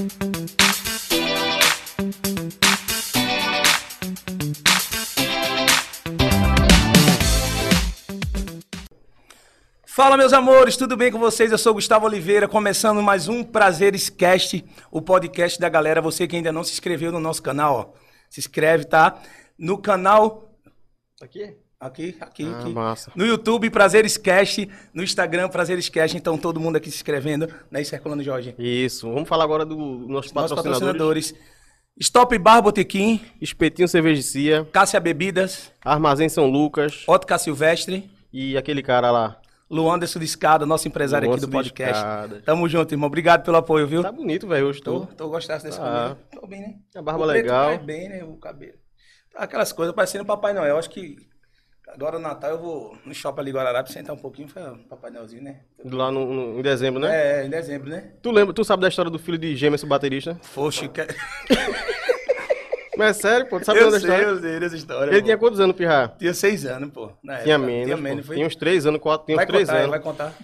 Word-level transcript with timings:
Fala, 0.00 0.08
meus 10.16 10.32
amores, 10.32 10.78
tudo 10.78 10.96
bem 10.96 11.12
com 11.12 11.18
vocês? 11.18 11.52
Eu 11.52 11.58
sou 11.58 11.74
Gustavo 11.74 12.06
Oliveira, 12.06 12.48
começando 12.48 13.02
mais 13.02 13.28
um 13.28 13.44
Prazeres 13.44 14.08
Cast, 14.08 14.64
o 14.90 15.02
podcast 15.02 15.60
da 15.60 15.68
galera. 15.68 16.00
Você 16.00 16.26
que 16.26 16.36
ainda 16.36 16.50
não 16.50 16.64
se 16.64 16.72
inscreveu 16.72 17.12
no 17.12 17.20
nosso 17.20 17.42
canal, 17.42 17.74
ó, 17.74 17.92
se 18.30 18.40
inscreve, 18.40 18.86
tá? 18.86 19.20
No 19.58 19.76
canal. 19.76 20.50
Aqui? 21.20 21.58
Aqui, 21.80 22.14
aqui, 22.20 22.44
Ah, 22.44 22.60
aqui. 22.60 22.72
massa. 22.74 23.10
No 23.16 23.24
YouTube, 23.24 23.70
Prazeres 23.70 24.18
Cast. 24.18 24.68
No 24.92 25.02
Instagram, 25.02 25.48
Prazeres 25.48 25.88
Cast. 25.88 26.14
Então, 26.14 26.36
todo 26.36 26.60
mundo 26.60 26.76
aqui 26.76 26.90
se 26.90 26.96
inscrevendo. 26.96 27.48
Né, 27.70 27.80
isso, 27.80 27.94
Herculano 27.94 28.22
Jorge? 28.22 28.54
Isso. 28.58 29.10
Vamos 29.10 29.26
falar 29.26 29.44
agora 29.44 29.64
dos 29.64 29.78
nossos 29.78 30.30
Nossos 30.32 30.54
patrocinadores. 30.54 31.32
patrocinadores. 31.32 31.34
Stop 31.98 32.36
Bar 32.38 32.60
Botequim, 32.60 33.20
Espetinho 33.40 33.88
Cervejicia, 33.88 34.66
Cássia 34.70 35.00
Bebidas, 35.00 35.72
Armazém 35.82 36.28
São 36.28 36.46
Lucas 36.46 37.02
Ótica 37.06 37.36
Silvestre, 37.38 38.10
e 38.32 38.56
aquele 38.58 38.82
cara 38.82 39.10
lá. 39.10 39.40
Luanderson 39.70 40.18
de 40.18 40.24
Escada, 40.26 40.66
nosso 40.66 40.86
empresário 40.88 41.30
aqui 41.30 41.40
do 41.40 41.48
podcast. 41.48 41.96
Escada. 41.98 42.42
Tamo 42.44 42.68
junto, 42.68 42.92
irmão. 42.92 43.06
Obrigado 43.06 43.42
pelo 43.44 43.56
apoio, 43.56 43.86
viu? 43.86 44.02
Tá 44.02 44.12
bonito, 44.12 44.46
velho, 44.46 44.66
hoje 44.66 44.80
Tô, 44.82 45.06
tô. 45.06 45.28
gostando 45.28 45.62
desse 45.62 45.78
Tá. 45.78 45.84
cabelo. 45.84 46.18
Tô 46.40 46.46
bem, 46.46 46.60
né? 46.60 46.74
A 46.94 47.00
barba 47.02 47.24
O 47.24 47.28
preto 47.28 47.42
legal. 47.42 47.66
vai 47.66 47.78
bem, 47.78 48.08
né? 48.08 48.24
O 48.24 48.36
cabelo. 48.36 48.74
Aquelas 49.34 49.72
coisas 49.72 49.94
parecendo 49.94 50.24
Papai 50.24 50.52
Noel. 50.52 50.76
Acho 50.76 50.90
que 50.90 51.16
agora 51.94 52.18
no 52.18 52.22
Natal 52.28 52.50
eu 52.52 52.58
vou 52.58 52.96
no 53.04 53.14
shopping 53.14 53.40
ali 53.40 53.50
Guararapes 53.52 53.92
sentar 53.92 54.14
um 54.14 54.18
pouquinho 54.18 54.48
pra 54.48 54.74
Papai 54.88 55.10
Noelzinho, 55.10 55.42
né? 55.42 55.60
Lá 55.84 56.10
no, 56.10 56.26
no- 56.32 56.58
em 56.58 56.62
dezembro, 56.62 57.00
né? 57.00 57.40
É, 57.42 57.46
em 57.46 57.50
dezembro, 57.50 57.90
né? 57.90 58.12
Tu 58.22 58.30
lembra, 58.30 58.54
tu 58.54 58.64
sabe 58.64 58.82
da 58.82 58.88
história 58.88 59.10
do 59.10 59.18
filho 59.18 59.38
de 59.38 59.54
Gêmeos, 59.56 59.82
baterista? 59.84 60.38
Poxa, 60.54 60.88
que... 60.88 61.00
Mas 62.96 63.16
é 63.18 63.20
sério, 63.20 63.46
pô, 63.48 63.58
tu 63.58 63.64
sabe 63.64 63.80
eu 63.80 63.90
da 63.90 63.98
sei, 63.98 64.10
história? 64.10 64.26
eu 64.26 64.40
sei 64.40 64.60
dessa 64.60 64.76
história. 64.76 65.10
Ele 65.10 65.20
pô. 65.20 65.24
tinha 65.24 65.38
quantos 65.38 65.60
anos, 65.60 65.74
Pirra? 65.74 66.14
Tinha 66.18 66.34
seis 66.34 66.66
anos, 66.66 66.90
pô. 66.92 67.10
Tinha 67.42 67.56
menos. 67.56 67.84
Tinha 67.86 67.96
menos, 67.96 68.26
foi? 68.26 68.36
Tinha 68.36 68.46
uns 68.46 68.56
três 68.56 68.84
anos, 68.84 69.00
quatro, 69.00 69.24
tinha 69.26 69.36
uns 69.36 69.38
Vai 69.38 69.46
três 69.46 69.66
contar, 69.68 69.78
anos. 69.78 69.90
vai 69.90 70.00
contar. 70.00 70.34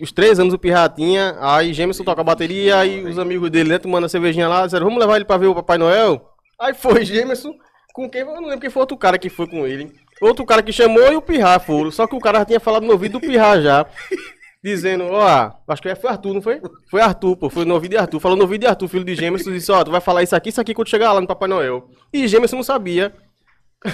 Os 0.00 0.12
três 0.12 0.38
anos 0.38 0.54
o 0.54 0.58
Pirra 0.58 0.88
tinha, 0.88 1.36
aí 1.40 1.72
Gêmeos 1.72 1.96
toca 1.98 2.20
a 2.20 2.24
bateria, 2.24 2.76
aí 2.78 3.04
os 3.04 3.18
amigos 3.18 3.50
dele, 3.50 3.68
né, 3.70 3.78
tomando 3.78 4.04
a 4.04 4.08
cervejinha 4.08 4.48
lá, 4.48 4.64
disseram, 4.64 4.86
vamos 4.86 5.00
levar 5.00 5.16
ele 5.16 5.24
pra 5.24 5.36
ver 5.36 5.46
o 5.46 5.54
Papai 5.54 5.76
Noel? 5.78 6.28
Aí 6.60 6.72
foi 6.74 7.04
Gêmeos 7.04 7.42
com 7.92 8.08
quem, 8.08 8.20
eu 8.22 8.26
não 8.28 8.42
lembro 8.44 8.60
quem 8.60 8.70
foi 8.70 8.80
outro 8.80 8.96
cara 8.96 9.18
que 9.18 9.28
foi 9.28 9.46
com 9.48 9.66
ele. 9.66 9.92
Outro 10.22 10.46
cara 10.46 10.62
que 10.62 10.72
chamou 10.72 11.12
e 11.12 11.16
o 11.16 11.20
Pirra 11.20 11.58
foram, 11.58 11.90
só 11.90 12.06
que 12.06 12.14
o 12.14 12.20
cara 12.20 12.38
já 12.38 12.44
tinha 12.44 12.60
falado 12.60 12.86
no 12.86 12.92
ouvido 12.92 13.18
do 13.18 13.20
Pirra 13.20 13.60
já. 13.60 13.86
Dizendo, 14.62 15.06
ó, 15.10 15.50
acho 15.66 15.82
que 15.82 15.92
foi 15.96 16.10
Arthur, 16.10 16.34
não 16.34 16.40
foi? 16.40 16.62
Foi 16.88 17.00
Arthur, 17.00 17.36
pô, 17.36 17.50
foi 17.50 17.64
no 17.64 17.74
ouvido 17.74 17.90
de 17.90 17.96
Arthur. 17.96 18.20
Falou 18.20 18.36
no 18.36 18.44
ouvido 18.44 18.60
de 18.60 18.68
Arthur, 18.68 18.86
filho 18.86 19.04
de 19.04 19.16
Gêmeos, 19.16 19.42
disse, 19.42 19.72
ó, 19.72 19.82
tu 19.82 19.90
vai 19.90 20.00
falar 20.00 20.22
isso 20.22 20.36
aqui, 20.36 20.50
isso 20.50 20.60
aqui 20.60 20.72
quando 20.72 20.88
chegar 20.88 21.12
lá 21.12 21.20
no 21.20 21.26
Papai 21.26 21.48
Noel. 21.48 21.90
E 22.12 22.28
Gêmeos 22.28 22.52
não 22.52 22.62
sabia. 22.62 23.12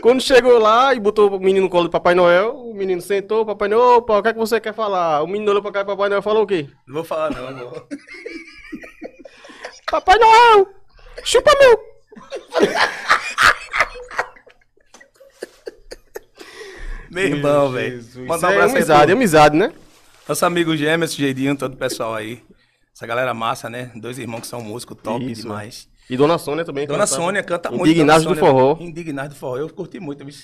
Quando 0.00 0.20
chegou 0.20 0.56
lá 0.58 0.94
e 0.94 1.00
botou 1.00 1.34
o 1.34 1.40
menino 1.40 1.62
no 1.62 1.70
colo 1.70 1.84
do 1.84 1.90
Papai 1.90 2.14
Noel, 2.14 2.54
o 2.54 2.72
menino 2.72 3.00
sentou, 3.00 3.40
o 3.40 3.46
Papai 3.46 3.66
Noel, 3.68 3.96
opa, 3.96 4.18
o 4.18 4.22
que 4.22 4.28
é 4.28 4.32
que 4.32 4.38
você 4.38 4.60
quer 4.60 4.72
falar? 4.72 5.20
O 5.20 5.26
menino 5.26 5.50
olhou 5.50 5.60
pra 5.60 5.72
cá 5.72 5.80
e 5.80 5.82
o 5.82 5.86
Papai 5.86 6.08
Noel 6.08 6.22
falou 6.22 6.44
o 6.44 6.46
quê? 6.46 6.68
Não 6.86 6.94
vou 6.94 7.02
falar 7.02 7.30
não, 7.30 7.48
amor. 7.48 7.88
Papai 9.90 10.16
Noel, 10.16 10.68
chupa 11.24 11.50
meu! 11.58 11.76
Meu 17.10 17.24
irmão, 17.24 17.70
velho. 17.70 18.02
Mandar 18.26 18.48
um 18.48 18.50
é 18.50 18.54
abraço 18.54 18.74
aí 18.74 18.76
amizade, 18.76 19.06
pro 19.06 19.16
amizade, 19.16 19.56
né? 19.56 19.72
Nosso 20.28 20.44
amigo 20.44 20.76
Gêmeos, 20.76 21.14
Geidinho, 21.14 21.56
todo 21.56 21.74
o 21.74 21.76
pessoal 21.76 22.14
aí. 22.14 22.42
Essa 22.94 23.06
galera 23.06 23.32
massa, 23.34 23.68
né? 23.68 23.90
Dois 23.94 24.18
irmãos 24.18 24.40
que 24.40 24.46
são 24.46 24.60
músicos 24.60 24.96
top 25.02 25.30
Isso. 25.30 25.42
demais. 25.42 25.88
E 26.08 26.16
Dona 26.16 26.38
Sônia 26.38 26.64
também. 26.64 26.86
Dona 26.86 27.06
Sônia 27.06 27.42
canta 27.42 27.70
muito. 27.70 27.86
Indignados 27.86 28.24
Dona 28.24 28.34
do 28.34 28.40
forró. 28.40 28.74
velho. 28.74 28.88
Indignados 28.88 29.34
do 29.34 29.38
forró. 29.38 29.56
Eu 29.58 29.68
curti 29.68 30.00
muito, 30.00 30.24
viu? 30.24 30.34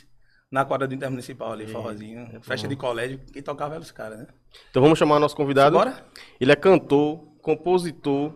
Na 0.50 0.64
quadra 0.64 0.87
do 0.87 0.94
Intermunicipal 0.94 1.53
ali, 1.53 1.66
forrozinho. 1.66 2.28
Festa 2.42 2.69
de 2.69 2.76
colégio. 2.76 3.19
Quem 3.32 3.42
tocava 3.42 3.75
eram 3.75 3.82
os 3.82 3.91
caras, 3.91 4.19
né? 4.19 4.26
Então 4.70 4.82
vamos 4.82 4.98
chamar 4.98 5.19
nosso 5.19 5.34
convidado. 5.34 5.76
Bora? 5.78 6.04
Ele 6.38 6.53
é 6.53 6.56
cantor, 6.56 7.20
compositor. 7.41 8.34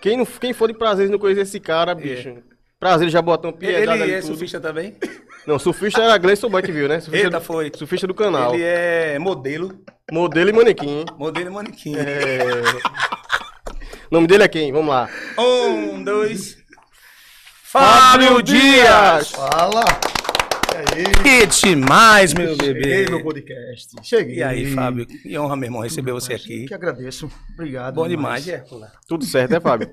Quem, 0.00 0.16
não, 0.16 0.26
quem 0.26 0.52
for 0.52 0.66
de 0.66 0.74
prazer 0.74 1.08
não 1.08 1.18
conhecer 1.18 1.42
esse 1.42 1.60
cara, 1.60 1.94
bicho. 1.94 2.38
Prazer, 2.80 3.08
já 3.08 3.22
botou 3.22 3.52
um 3.52 3.54
piedade 3.54 3.82
Ele 3.84 4.02
ali 4.02 4.12
é 4.14 4.20
tudo. 4.20 4.30
surfista 4.30 4.60
também? 4.60 4.96
Não, 5.46 5.58
surfista 5.58 6.00
era 6.02 6.16
Gleison 6.18 6.48
Boy 6.48 6.62
que 6.62 6.70
viu, 6.72 6.88
né? 6.88 7.00
Surfista 7.00 7.26
Eita, 7.26 7.38
do, 7.40 7.44
foi. 7.44 7.72
surfista 7.76 8.06
do 8.06 8.14
canal. 8.14 8.54
Ele 8.54 8.62
é 8.62 9.18
modelo. 9.18 9.76
Modelo 10.10 10.50
e 10.50 10.52
manequim. 10.52 11.04
Modelo 11.18 11.46
e 11.48 11.52
manequim. 11.52 11.94
O 14.10 14.14
nome 14.14 14.26
dele 14.26 14.44
é 14.44 14.48
quem? 14.48 14.72
Vamos 14.72 14.88
lá. 14.90 15.08
Um, 15.38 16.02
dois. 16.04 16.58
Fábio 17.62 18.42
Dias! 18.42 19.30
Fala! 19.30 19.82
E? 20.96 21.22
Que 21.22 21.46
demais, 21.46 22.34
meu 22.34 22.54
Cheguei 22.54 22.74
bebê. 22.74 23.10
no 23.10 23.22
podcast. 23.22 23.96
Cheguei. 24.02 24.36
E 24.36 24.42
aí, 24.42 24.74
Fábio? 24.74 25.06
Que 25.06 25.38
honra, 25.38 25.56
meu 25.56 25.66
irmão, 25.68 25.80
receber 25.82 26.12
você 26.12 26.34
aqui. 26.34 26.66
Que 26.66 26.74
agradeço. 26.74 27.30
Obrigado. 27.54 27.94
Bom 27.94 28.06
demais, 28.08 28.46
Hércules. 28.46 28.88
Tudo 29.08 29.24
certo, 29.24 29.52
né, 29.52 29.60
Fábio? 29.60 29.90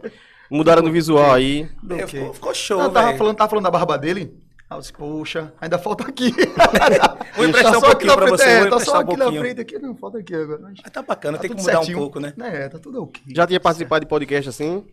Mudaram 0.52 0.82
no 0.82 0.92
visual 0.92 1.32
aí. 1.34 1.70
É, 1.92 2.08
ficou, 2.08 2.34
ficou 2.34 2.54
show, 2.54 2.82
Eu 2.82 2.90
tava 2.90 3.08
velho. 3.08 3.18
falando, 3.18 3.38
tava 3.38 3.50
falando 3.50 3.64
da 3.66 3.72
barba 3.72 3.98
dele. 3.98 4.34
Aí 4.70 4.78
eu 4.78 4.82
disse, 4.82 4.94
poxa, 4.94 5.52
ainda 5.60 5.80
falta 5.80 6.08
aqui. 6.08 6.32
Vou 7.36 7.46
emprestar 7.46 7.72
Tá 7.72 7.78
um 7.80 7.82
só 7.82 7.88
aqui 7.92 8.06
pouquinho 8.06 8.14
frente, 8.14 8.30
você, 8.30 8.44
é, 8.50 8.70
Tá 8.70 8.80
só 8.80 8.98
um 8.98 9.00
aqui 9.00 9.18
na 9.18 9.32
frente, 9.32 9.62
aqui, 9.62 9.80
não, 9.80 9.96
falta 9.98 10.20
aqui 10.20 10.36
agora. 10.36 10.60
Mas 10.62 10.78
Mas 10.84 10.92
tá 10.92 11.02
bacana, 11.02 11.38
tem 11.40 11.50
que 11.50 11.56
tudo 11.56 11.66
mudar 11.66 11.80
um 11.80 11.84
certinho. 11.84 11.98
pouco, 11.98 12.20
né? 12.20 12.34
É, 12.38 12.70
tá 12.70 12.78
tudo 12.78 13.02
ok. 13.04 13.24
Já 13.36 13.48
tinha 13.48 13.60
participado 13.60 14.06
de 14.06 14.10
podcast 14.10 14.50
assim? 14.50 14.86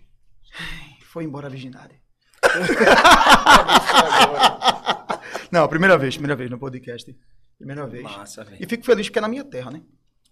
Foi 1.13 1.25
embora 1.25 1.49
a 1.49 1.51
virgindade. 1.51 1.95
não, 5.51 5.67
primeira 5.69 5.97
vez, 5.99 6.15
primeira 6.17 6.37
vez 6.37 6.51
no 6.51 6.59
podcast. 6.59 7.15
Primeira 7.59 7.87
vez. 7.87 8.03
Massa, 8.05 8.45
velho. 8.45 8.63
E 8.63 8.67
fico 8.67 8.85
feliz 8.85 9.07
porque 9.09 9.19
é 9.19 9.23
na 9.23 9.29
minha 9.29 9.45
terra, 9.45 9.71
né? 9.71 9.83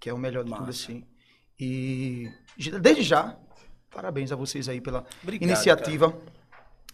Que 0.00 0.10
é 0.10 0.14
o 0.14 0.18
melhor 0.18 0.44
de 0.44 0.50
tudo 0.50 0.60
Massa. 0.66 0.70
assim. 0.70 1.04
E 1.58 2.28
desde 2.80 3.02
já, 3.02 3.36
parabéns 3.90 4.32
a 4.32 4.36
vocês 4.36 4.68
aí 4.68 4.80
pela 4.80 5.04
Obrigado, 5.22 5.48
iniciativa, 5.48 6.14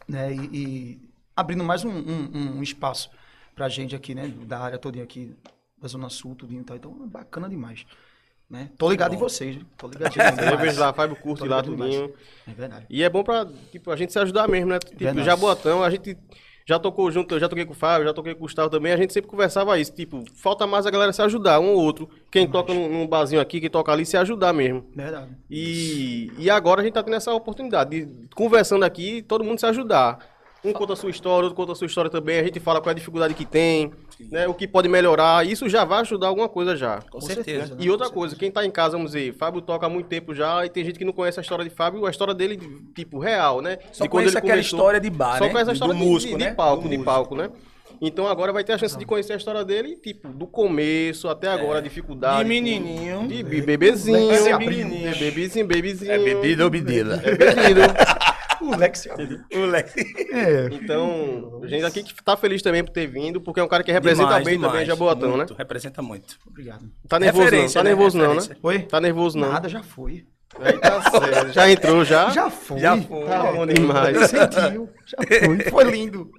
né? 0.09 0.33
E, 0.33 0.39
e 0.53 1.10
abrindo 1.41 1.65
mais 1.65 1.85
um, 1.85 1.91
um- 1.91 2.59
um 2.59 2.63
espaço 2.63 3.11
pra 3.55 3.69
gente 3.69 3.95
aqui, 3.97 4.15
né? 4.15 4.29
Da 4.47 4.59
área 4.61 4.79
toda 4.79 5.03
aqui, 5.03 5.35
da 5.81 5.89
Zona 5.89 6.09
Sul, 6.09 6.35
tudinho 6.35 6.61
e 6.61 6.65
tal. 6.65 6.77
Então, 6.77 6.93
bacana 7.09 7.49
demais. 7.49 7.85
Né? 8.49 8.69
Tô 8.77 8.91
ligado 8.91 9.15
em 9.15 9.19
vocês, 9.19 9.57
né? 9.57 9.63
Tô 9.79 9.87
ligadinho 9.89 10.25
demais. 10.37 10.61
vejo 10.61 10.81
lá, 10.81 10.93
Fábio 10.93 11.15
curte 11.17 11.39
Tô 11.41 11.47
lá 11.47 11.61
ligado 11.61 11.77
tudinho. 11.77 12.13
É 12.49 12.53
verdade. 12.53 12.87
E 12.91 13.03
é 13.03 13.09
bom 13.09 13.23
pra 13.23 13.47
tipo, 13.71 13.91
a 13.93 13.97
gente 13.97 14.13
se 14.13 14.19
ajudar 14.19 14.49
mesmo, 14.49 14.71
né? 14.71 14.79
Tipo, 14.81 14.99
Verdade. 14.99 15.25
Jaboatão, 15.25 15.85
a 15.85 15.91
gente 15.91 16.17
já 16.67 16.79
tocou 16.79 17.11
junto, 17.13 17.35
eu 17.35 17.39
já 17.41 17.49
toquei 17.49 17.65
com 17.65 17.73
o 17.73 17.77
Fábio, 17.77 18.07
já 18.07 18.13
toquei 18.13 18.33
com 18.35 18.41
o 18.41 18.43
Gustavo 18.43 18.69
também, 18.69 18.93
a 18.93 18.97
gente 18.97 19.13
sempre 19.13 19.31
conversava 19.31 19.79
isso. 19.79 19.93
Tipo, 19.93 20.25
falta 20.35 20.67
mais 20.67 20.85
a 20.85 20.91
galera 20.91 21.13
se 21.13 21.23
ajudar, 21.23 21.61
um 21.61 21.69
ou 21.75 21.81
outro. 21.81 22.09
Quem 22.31 22.49
toca 22.49 22.75
num, 22.75 22.89
num 22.89 23.07
barzinho 23.07 23.41
aqui, 23.41 23.61
quem 23.61 23.71
toca 23.71 23.93
ali, 23.93 24.05
se 24.05 24.17
ajudar 24.17 24.53
mesmo. 24.53 24.85
Verdade. 24.97 25.31
E, 25.49 26.33
e 26.39 26.51
agora 26.51 26.81
a 26.81 26.85
gente 26.85 26.95
tá 26.95 27.03
tendo 27.05 27.17
essa 27.17 27.33
oportunidade 27.33 28.05
de, 28.05 28.29
conversando 28.35 28.85
aqui, 28.85 29.23
todo 29.23 29.45
mundo 29.45 29.59
se 29.61 29.67
ajudar. 29.67 30.19
Um 30.63 30.73
conta 30.75 30.93
a 30.93 30.97
sua 30.97 31.09
história, 31.11 31.45
outro 31.45 31.57
conta 31.57 31.73
a 31.73 31.75
sua 31.75 31.87
história 31.87 32.11
também, 32.11 32.39
a 32.39 32.45
gente 32.45 32.61
fala 32.61 32.81
qual 32.83 32.91
é 32.91 32.93
a 32.93 32.95
dificuldade 32.95 33.33
que 33.33 33.47
tem, 33.47 33.91
né, 34.31 34.47
o 34.47 34.53
que 34.53 34.69
pode 34.69 34.89
melhorar, 34.89 35.47
isso 35.47 35.67
já 35.71 35.85
vai 35.87 36.01
ajudar 36.01 36.27
alguma 36.29 36.51
coisa 36.51 36.77
já. 36.77 37.01
Com 37.11 37.19
certeza. 37.21 37.75
E 37.79 37.89
outra 37.91 38.11
coisa, 38.11 38.37
quem 38.37 38.51
tá 38.51 38.65
em 38.67 38.71
casa, 38.71 38.93
vamos 38.93 39.13
dizer, 39.13 39.33
Fábio 39.35 39.63
toca 39.63 39.87
há 39.87 39.89
muito 39.89 40.07
tempo 40.09 40.35
já, 40.35 40.67
e 40.67 40.69
tem 40.69 40.85
gente 40.85 40.99
que 40.99 41.05
não 41.05 41.15
conhece 41.15 41.41
a 41.41 41.43
história 41.43 41.65
de 41.65 41.71
Fábio, 41.71 42.05
a 42.05 42.11
história 42.11 42.35
dele, 42.35 42.59
tipo, 42.95 43.19
real, 43.19 43.63
né? 43.63 43.79
Só 43.91 44.05
De 44.05 44.11
conhece 44.11 44.37
aquela 44.37 44.53
começou. 44.53 44.79
história 44.79 45.01
de 45.01 45.09
bar, 45.09 45.39
Só 45.39 45.45
né? 45.47 45.51
conhece 45.51 45.71
a 45.71 45.73
Do 45.73 45.77
história 45.77 45.95
de, 45.95 46.01
músico, 46.05 46.37
de, 46.39 46.45
né? 46.45 46.51
de 46.51 46.57
palco, 46.57 46.83
Do 46.83 46.89
de 46.91 46.97
músico. 46.99 47.05
palco, 47.11 47.35
né? 47.35 47.51
Então 48.03 48.27
agora 48.27 48.53
vai 48.53 48.63
ter 48.65 48.73
a 48.75 48.79
chance 48.79 48.97
de 48.99 49.05
conhecer 49.07 49.33
a 49.33 49.37
história 49.37 49.65
dele, 49.65 49.97
tipo, 49.97 50.29
do 50.29 50.47
começo 50.47 51.27
até 51.29 51.49
agora, 51.49 51.79
a 51.79 51.83
dificuldade. 51.83 52.43
De 52.43 52.49
menininho. 52.49 53.27
De 53.29 53.43
be- 53.43 53.61
bebezinho. 53.63 54.31
É 54.31 54.57
bebezinho. 54.59 55.67
Bebezinho. 55.67 56.13
É 56.13 56.19
bebida 56.19 56.65
ou 56.65 56.71
bebida? 56.71 57.23
É 57.25 57.35
bebido. 57.35 57.81
O 58.71 58.77
Lex 58.77 59.07
abriu. 59.09 59.41
Moleque. 59.55 60.01
É. 60.33 60.69
Então, 60.73 61.61
a 61.63 61.67
gente 61.67 61.85
aqui 61.85 62.03
que 62.03 62.23
tá 62.23 62.37
feliz 62.37 62.61
também 62.63 62.85
por 62.85 62.93
ter 62.93 63.07
vindo, 63.07 63.41
porque 63.41 63.61
é 63.61 63.65
um 63.65 63.69
cara 63.69 63.83
que 63.83 63.91
representa 63.91 64.27
Demais, 64.29 64.45
bem 64.45 64.55
demais. 64.55 64.73
também 64.73 64.87
Jaboatão, 64.87 65.37
né? 65.37 65.47
Representa 65.57 66.03
muito. 66.03 66.37
Obrigado. 66.47 66.91
Tá 67.09 67.19
nervoso 67.19 67.51
não, 67.51 67.69
tá 67.69 67.83
né? 67.83 67.89
nervoso 67.91 68.19
não, 68.19 68.35
né? 68.35 68.43
Oi? 68.63 68.79
Tá 68.81 69.01
nervoso 69.01 69.39
não. 69.39 69.53
Nada, 69.53 69.69
já 69.69 69.83
foi. 69.83 70.27
Aí 70.59 70.79
tá. 70.79 71.01
Já 71.53 71.71
entrou 71.71 72.05
já? 72.05 72.29
Já 72.31 72.51
foi. 72.51 72.81
Já 72.81 72.97
foi. 73.01 73.25
Tá 73.25 73.53
bom 73.53 73.67
demais. 73.67 74.17
Sentiu. 74.29 74.91
Já 75.07 75.19
foi. 75.47 75.59
Foi 75.71 75.85
lindo. 75.85 76.31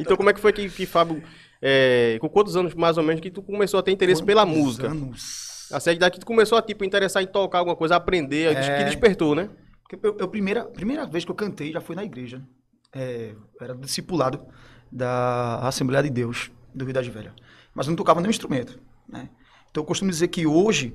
Então 0.00 0.16
como 0.16 0.30
é 0.30 0.32
que 0.32 0.40
foi 0.40 0.52
que, 0.52 0.68
que 0.70 0.86
Fábio, 0.86 1.22
é, 1.60 2.16
com 2.20 2.28
quantos 2.28 2.56
anos 2.56 2.74
mais 2.74 2.96
ou 2.96 3.04
menos 3.04 3.20
que 3.20 3.30
tu 3.30 3.42
começou 3.42 3.78
a 3.78 3.82
ter 3.82 3.92
interesse 3.92 4.22
pela 4.22 4.42
Quantos 4.44 4.58
música? 4.58 4.88
anos? 4.88 5.68
A 5.70 5.80
série 5.80 5.98
daqui 5.98 6.18
tu 6.18 6.24
começou 6.26 6.56
a 6.56 6.62
tipo 6.62 6.84
interessar 6.84 7.22
em 7.22 7.26
tocar 7.26 7.58
alguma 7.58 7.76
coisa, 7.76 7.96
aprender, 7.96 8.56
É. 8.56 8.78
que 8.78 8.84
despertou, 8.84 9.34
né? 9.34 9.50
Porque 9.88 10.04
Eu, 10.06 10.16
eu, 10.18 10.28
primeira, 10.28 10.64
primeira 10.64 11.06
vez 11.06 11.24
que 11.24 11.30
eu 11.30 11.34
cantei 11.34 11.72
já 11.72 11.80
foi 11.80 11.94
na 11.94 12.04
igreja. 12.04 12.42
É, 12.92 13.34
eu 13.60 13.64
era 13.64 13.74
discipulado 13.74 14.44
da 14.90 15.58
Assembleia 15.60 16.02
de 16.02 16.10
Deus 16.10 16.50
do 16.74 16.84
Rio 16.84 16.94
das 16.94 17.06
Velhas. 17.06 17.32
Mas 17.74 17.86
eu 17.86 17.90
não 17.90 17.96
tocava 17.96 18.20
nenhum 18.20 18.30
instrumento. 18.30 18.80
Né? 19.08 19.28
Então 19.70 19.82
eu 19.82 19.86
costumo 19.86 20.10
dizer 20.10 20.28
que 20.28 20.46
hoje, 20.46 20.94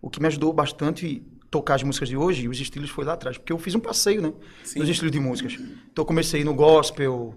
o 0.00 0.08
que 0.08 0.20
me 0.20 0.26
ajudou 0.28 0.52
bastante 0.52 1.22
tocar 1.50 1.74
as 1.74 1.82
músicas 1.82 2.08
de 2.08 2.16
hoje, 2.16 2.48
os 2.48 2.58
estilos 2.58 2.88
foi 2.88 3.04
lá 3.04 3.12
atrás, 3.12 3.36
porque 3.36 3.52
eu 3.52 3.58
fiz 3.58 3.74
um 3.74 3.80
passeio, 3.80 4.22
né? 4.22 4.32
Sim. 4.64 4.78
Nos 4.78 4.88
estilos 4.88 5.12
de 5.12 5.20
músicas. 5.20 5.54
Então 5.54 6.02
eu 6.02 6.06
comecei 6.06 6.42
no 6.42 6.54
gospel, 6.54 7.34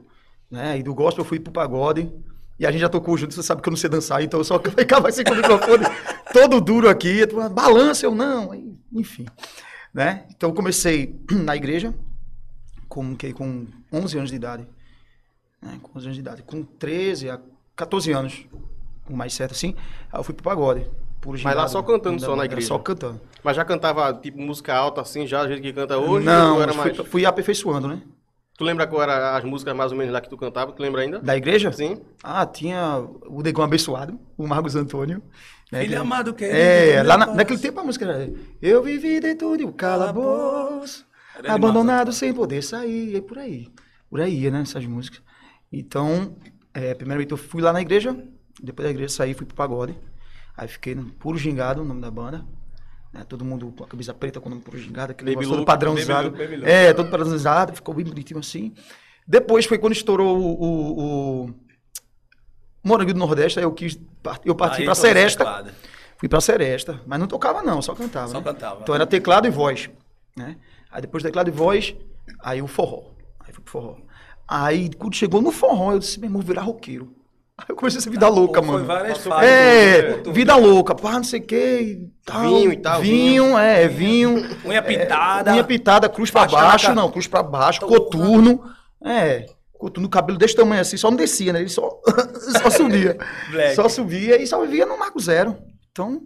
né? 0.50 0.80
E 0.80 0.84
do 0.84 0.94
gospel 0.94 1.24
eu 1.24 1.28
fui 1.28 1.40
pro 1.40 1.52
pagode. 1.52 2.10
E 2.58 2.66
a 2.66 2.72
gente 2.72 2.80
já 2.80 2.88
tocou 2.88 3.18
junto, 3.18 3.34
você 3.34 3.44
sabe 3.44 3.62
que 3.62 3.68
eu 3.68 3.72
não 3.72 3.78
sei 3.78 3.90
dançar, 3.90 4.24
então 4.24 4.40
eu 4.40 4.44
só 4.46 4.58
ficava 4.78 5.10
assim 5.10 5.26
com 5.26 5.34
o 5.34 5.36
microfone 5.36 5.84
todo 6.32 6.62
duro 6.62 6.88
aqui, 6.88 7.26
balança 7.52 8.06
eu 8.06 8.16
não, 8.16 8.52
enfim, 8.94 9.26
né? 9.96 10.26
Então 10.36 10.50
eu 10.50 10.54
comecei 10.54 11.16
na 11.32 11.56
igreja 11.56 11.96
com 12.90 13.16
que 13.16 13.32
com 13.32 13.66
11 13.92 14.18
anos 14.18 14.30
de 14.30 14.36
idade, 14.36 14.68
né? 15.62 15.80
Com 15.82 15.98
11 15.98 16.08
anos 16.08 16.16
de 16.16 16.22
idade, 16.22 16.44
com 16.44 16.64
13 16.64 17.30
a 17.30 17.40
14 17.78 18.12
anos, 18.12 18.46
o 19.10 19.16
mais 19.16 19.34
certo 19.34 19.54
assim, 19.54 19.74
eu 20.14 20.24
fui 20.24 20.36
pro 20.36 20.44
pagode. 20.44 20.86
Mas 21.44 21.56
lá 21.56 21.68
só 21.68 21.82
cantando, 21.82 22.22
só 22.22 22.36
na 22.36 22.46
igreja? 22.46 22.68
Só 22.68 22.78
cantando. 22.78 23.20
Mas 23.44 23.56
já 23.56 23.66
cantava, 23.66 24.14
tipo, 24.14 24.40
música 24.40 24.76
alta 24.76 25.02
assim, 25.02 25.26
já, 25.26 25.42
do 25.42 25.48
jeito 25.48 25.62
que 25.64 25.74
canta 25.74 25.98
hoje? 25.98 26.24
não, 26.24 26.62
era 26.62 26.72
fui, 26.72 26.84
mais... 26.84 26.98
fui 27.08 27.26
aperfeiçoando, 27.26 27.88
né? 27.88 28.02
Tu 28.56 28.64
lembra 28.64 28.86
qual 28.86 29.02
era 29.02 29.36
as 29.36 29.44
músicas 29.44 29.76
mais 29.76 29.92
ou 29.92 29.98
menos 29.98 30.14
lá 30.14 30.22
que 30.22 30.30
tu 30.30 30.38
cantava? 30.38 30.72
Tu 30.72 30.82
lembra 30.84 31.02
ainda? 31.02 31.20
Da 31.20 31.36
igreja? 31.36 31.72
Sim. 31.72 32.00
Ah, 32.24 32.46
tinha 32.46 33.04
o 33.26 33.42
Negão 33.42 33.64
Abençoado, 33.64 34.20
o 34.38 34.48
Marcos 34.48 34.76
Antônio. 34.76 35.22
Né, 35.72 35.80
Filho 35.82 35.92
que- 35.94 35.98
amado 35.98 36.34
querido. 36.34 36.58
É, 36.58 37.04
lá 37.04 37.18
na- 37.18 37.34
naquele 37.34 37.60
tempo 37.60 37.80
a 37.80 37.84
música 37.84 38.06
era 38.06 38.32
Eu 38.62 38.84
vivi 38.84 39.20
dentro 39.20 39.58
de 39.58 39.66
um 39.66 39.72
calabouço, 39.72 41.06
Era 41.38 41.54
abandonado 41.54 42.12
sem 42.14 42.34
poder 42.34 42.62
sair, 42.64 43.16
e 43.16 43.22
por 43.22 43.38
aí. 43.38 43.68
Por 44.10 44.22
aí, 44.22 44.50
né, 44.50 44.62
essas 44.62 44.86
músicas. 44.86 45.22
Então, 45.72 46.36
é, 46.74 46.94
primeiramente 46.94 47.32
eu 47.32 47.38
fui 47.38 47.62
lá 47.62 47.74
na 47.74 47.82
igreja, 47.82 48.16
depois 48.62 48.86
da 48.86 48.92
igreja 48.92 49.10
saí, 49.14 49.34
fui 49.34 49.46
pro 49.46 49.56
pagode. 49.56 49.96
Aí 50.56 50.68
fiquei 50.68 50.96
no 50.96 51.06
Puro 51.06 51.38
Gingado, 51.38 51.82
o 51.82 51.86
nome 51.86 52.02
da 52.02 52.10
banda. 52.12 52.46
né, 53.14 53.24
todo 53.28 53.46
mundo 53.46 53.74
com 53.78 53.84
a 53.86 53.88
camisa 53.88 54.14
preta 54.14 54.42
com 54.42 54.48
o 54.48 54.50
nome 54.50 54.62
Puro 54.62 54.78
Gingado, 54.78 55.12
aquele 55.14 55.32
Baby 55.32 55.46
negócio 55.46 55.50
todo 55.52 55.60
look, 55.60 55.66
padrãozado. 55.68 56.32
baby 56.32 56.42
look, 56.44 56.50
baby 56.50 56.56
look. 56.58 56.70
É, 56.70 56.94
todo 56.94 57.10
padrãozado, 57.10 57.74
ficou 57.74 57.96
bem 57.96 58.04
bonitinho 58.06 58.40
assim. 58.42 58.74
Depois 59.26 59.66
foi 59.66 59.78
quando 59.78 59.94
estourou 59.94 60.38
o, 60.38 60.62
o, 60.62 61.46
o 61.46 61.56
Morango 62.86 63.12
do 63.12 63.20
Nordeste, 63.20 63.58
aí 63.58 63.66
eu 63.66 63.72
quis, 63.72 64.00
eu 64.46 64.54
parti 64.54 64.82
tomou 64.82 64.94
Seresta. 64.94 65.44
teclado. 65.44 65.72
Fui 66.18 66.30
pra 66.30 66.40
Seresta, 66.40 67.02
mas 67.08 67.20
não 67.20 67.26
tocava 67.26 67.64
não, 67.64 67.82
só 67.82 67.96
cantava. 67.96 68.28
Só 68.28 68.38
né? 68.38 68.44
cantava. 68.44 68.82
Então 68.84 68.94
era 68.94 69.08
teclado 69.08 69.48
e 69.48 69.50
voz, 69.50 69.90
né? 70.38 70.56
Aí 70.92 71.02
depois 71.02 71.24
do 71.24 71.26
teclado 71.26 71.50
e 71.50 71.52
voz, 71.52 71.96
aí 72.44 72.62
o 72.62 72.68
forró. 72.68 73.12
Aí 73.40 73.52
fui 73.52 73.64
pro 73.64 73.72
forró. 73.72 73.96
Aí 74.48 74.92
quando 74.94 75.16
chegou 75.16 75.42
no 75.42 75.52
forró, 75.52 75.94
eu 75.94 76.00
disse, 76.00 76.20
meu 76.20 76.28
irmão, 76.28 76.42
vou 76.42 76.48
virar 76.48 76.62
roqueiro. 76.62 77.12
Aí 77.58 77.66
eu 77.70 77.76
comecei 77.76 78.00
a 78.00 78.02
ser 78.02 78.10
vida 78.10 78.28
louca, 78.28 78.62
Pô, 78.62 78.68
mano. 78.68 78.86
Foi 78.86 78.96
várias 78.96 79.18
fases. 79.20 79.50
É, 79.50 80.22
vida 80.32 80.56
louca, 80.58 80.94
pá, 80.94 81.14
não 81.14 81.24
sei 81.24 81.40
o 81.40 81.44
que 81.44 81.56
e 81.56 82.12
tal. 82.26 82.42
Vinho 82.42 82.72
e 82.74 82.78
tal, 82.78 83.02
Vinho, 83.02 83.58
é, 83.58 83.88
vinho. 83.88 84.36
Unha 84.66 84.82
pintada. 84.82 85.54
Unha 85.54 85.64
pintada, 85.64 86.10
cruz 86.10 86.32
na 86.34 86.46
baixo, 86.46 86.94
não, 86.94 87.10
cruz 87.10 87.28
pra 87.28 87.42
baixo, 87.42 87.80
Porra. 87.80 87.98
coturno. 87.98 88.62
É, 89.02 89.46
coturno, 89.78 90.10
cabelo 90.10 90.38
desse 90.38 90.56
tamanho 90.56 90.82
assim, 90.82 90.98
só 90.98 91.10
não 91.10 91.18
descia, 91.18 91.54
né? 91.54 91.60
Ele 91.60 91.70
só, 91.70 92.02
só 92.62 92.70
subia. 92.70 93.18
Só 93.76 93.90
subia 93.90 94.42
e 94.42 94.48
só 94.48 94.62
vivia 94.62 94.86
no 94.86 94.98
Marco 94.98 95.20
Zero. 95.20 95.56
Então, 95.92 96.22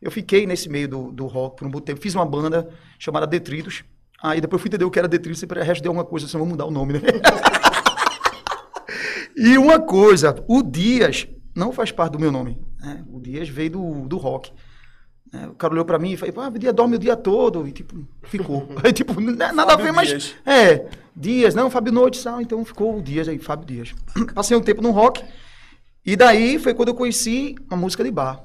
eu 0.00 0.10
fiquei 0.10 0.46
nesse 0.46 0.68
meio 0.68 0.88
do, 0.88 1.12
do 1.12 1.26
rock 1.26 1.56
por 1.56 1.66
um 1.66 1.70
bom 1.70 1.80
tempo. 1.80 2.00
Fiz 2.00 2.14
uma 2.14 2.26
banda 2.26 2.68
chamada 2.98 3.26
Detritos. 3.26 3.84
Aí 4.22 4.40
depois 4.40 4.58
eu 4.58 4.62
fui 4.62 4.68
entender 4.68 4.84
o 4.84 4.90
que 4.90 4.98
era 4.98 5.08
Detritos, 5.08 5.38
sempre 5.38 5.60
o 5.60 5.64
resto 5.64 5.82
deu 5.82 5.90
alguma 5.90 6.04
coisa, 6.04 6.26
assim, 6.26 6.36
vamos 6.36 6.52
mudar 6.52 6.66
o 6.66 6.70
nome, 6.70 6.94
né? 6.94 7.00
e 9.36 9.56
uma 9.56 9.78
coisa, 9.78 10.34
o 10.48 10.62
Dias 10.62 11.28
não 11.54 11.72
faz 11.72 11.92
parte 11.92 12.12
do 12.12 12.18
meu 12.18 12.32
nome. 12.32 12.58
Né? 12.80 13.04
O 13.08 13.20
Dias 13.20 13.48
veio 13.48 13.70
do, 13.70 14.08
do 14.08 14.16
rock. 14.16 14.52
Né? 15.32 15.48
O 15.48 15.54
cara 15.54 15.72
olhou 15.72 15.84
pra 15.84 15.98
mim 15.98 16.12
e 16.12 16.16
falou, 16.16 16.40
ah, 16.42 16.48
o 16.48 16.58
dia 16.58 16.72
dorme 16.72 16.96
o 16.96 16.98
dia 16.98 17.16
todo. 17.16 17.66
E 17.66 17.72
tipo, 17.72 18.06
ficou. 18.24 18.68
Aí, 18.82 18.92
tipo, 18.92 19.20
não 19.20 19.32
é 19.32 19.52
nada 19.52 19.74
a 19.74 19.78
Fábio 19.78 19.84
ver, 19.84 19.92
mas. 19.92 20.08
Dias. 20.08 20.34
É, 20.44 20.86
Dias, 21.14 21.54
não, 21.54 21.70
Fábio 21.70 21.92
Noites, 21.92 22.26
ah, 22.26 22.40
então 22.40 22.64
ficou 22.64 22.98
o 22.98 23.02
Dias 23.02 23.28
aí, 23.28 23.38
Fábio 23.38 23.66
Dias. 23.66 23.94
Passei 24.34 24.56
um 24.56 24.60
tempo 24.60 24.80
no 24.80 24.90
rock. 24.90 25.24
E 26.06 26.14
daí 26.16 26.58
foi 26.58 26.74
quando 26.74 26.88
eu 26.88 26.94
conheci 26.94 27.56
a 27.68 27.76
música 27.76 28.04
de 28.04 28.10
bar. 28.10 28.44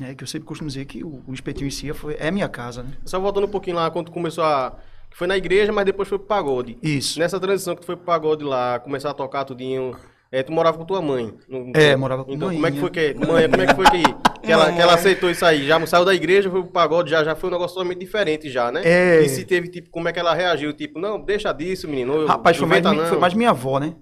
É, 0.00 0.14
que 0.14 0.24
eu 0.24 0.28
sempre 0.28 0.46
costumo 0.46 0.68
dizer 0.68 0.84
que 0.86 1.04
o, 1.04 1.22
o 1.26 1.32
espetinho 1.32 1.68
em 1.68 1.70
si 1.70 1.92
foi, 1.92 2.16
é 2.18 2.30
minha 2.30 2.48
casa, 2.48 2.82
né? 2.82 2.92
Só 3.04 3.20
voltando 3.20 3.44
um 3.46 3.50
pouquinho 3.50 3.76
lá, 3.76 3.90
quando 3.90 4.06
tu 4.06 4.12
começou 4.12 4.44
a... 4.44 4.76
Foi 5.14 5.26
na 5.26 5.36
igreja, 5.36 5.72
mas 5.72 5.86
depois 5.86 6.08
foi 6.08 6.18
pro 6.18 6.26
pagode. 6.26 6.76
Isso. 6.82 7.18
Nessa 7.18 7.40
transição 7.40 7.74
que 7.74 7.80
tu 7.80 7.86
foi 7.86 7.96
pro 7.96 8.04
pagode 8.04 8.44
lá, 8.44 8.78
começar 8.78 9.10
a 9.10 9.14
tocar 9.14 9.44
tudinho... 9.44 9.96
É, 10.38 10.42
tu 10.42 10.52
morava 10.52 10.76
com 10.76 10.84
tua 10.84 11.00
mãe. 11.00 11.32
não- 11.48 11.72
É, 11.74 11.96
morava 11.96 12.24
com 12.24 12.32
Então, 12.32 12.48
manhinha. 12.48 12.60
como 12.62 12.66
é 12.66 12.70
que 12.72 12.80
foi 12.80 12.90
que... 12.90 13.26
Mãe, 13.26 13.48
como 13.48 13.62
é 13.62 13.66
que 13.66 13.74
foi 13.74 13.84
que, 13.86 14.02
que, 14.46 14.52
ela, 14.52 14.70
que 14.72 14.80
ela 14.80 14.94
aceitou 14.94 15.30
isso 15.30 15.44
aí? 15.46 15.66
Já 15.66 15.84
saiu 15.86 16.04
da 16.04 16.14
igreja, 16.14 16.50
foi 16.50 16.62
pro 16.62 16.70
pagode, 16.70 17.10
já, 17.10 17.24
já 17.24 17.34
foi 17.34 17.48
um 17.48 17.52
negócio 17.54 17.74
totalmente 17.74 18.00
diferente 18.00 18.50
já, 18.50 18.70
né? 18.70 18.82
É. 18.84 19.22
E 19.22 19.28
se 19.30 19.44
teve, 19.46 19.68
tipo, 19.68 19.88
como 19.90 20.08
é 20.08 20.12
que 20.12 20.18
ela 20.18 20.34
reagiu? 20.34 20.72
Tipo, 20.74 20.98
não, 20.98 21.18
deixa 21.18 21.52
disso, 21.52 21.88
menino. 21.88 22.12
eu- 22.14 22.26
Rapaz, 22.26 22.56
foi 22.56 22.66
mais, 22.66 22.82
não. 22.82 23.06
foi 23.06 23.18
mais 23.18 23.32
minha 23.34 23.50
avó, 23.50 23.78
né? 23.80 23.94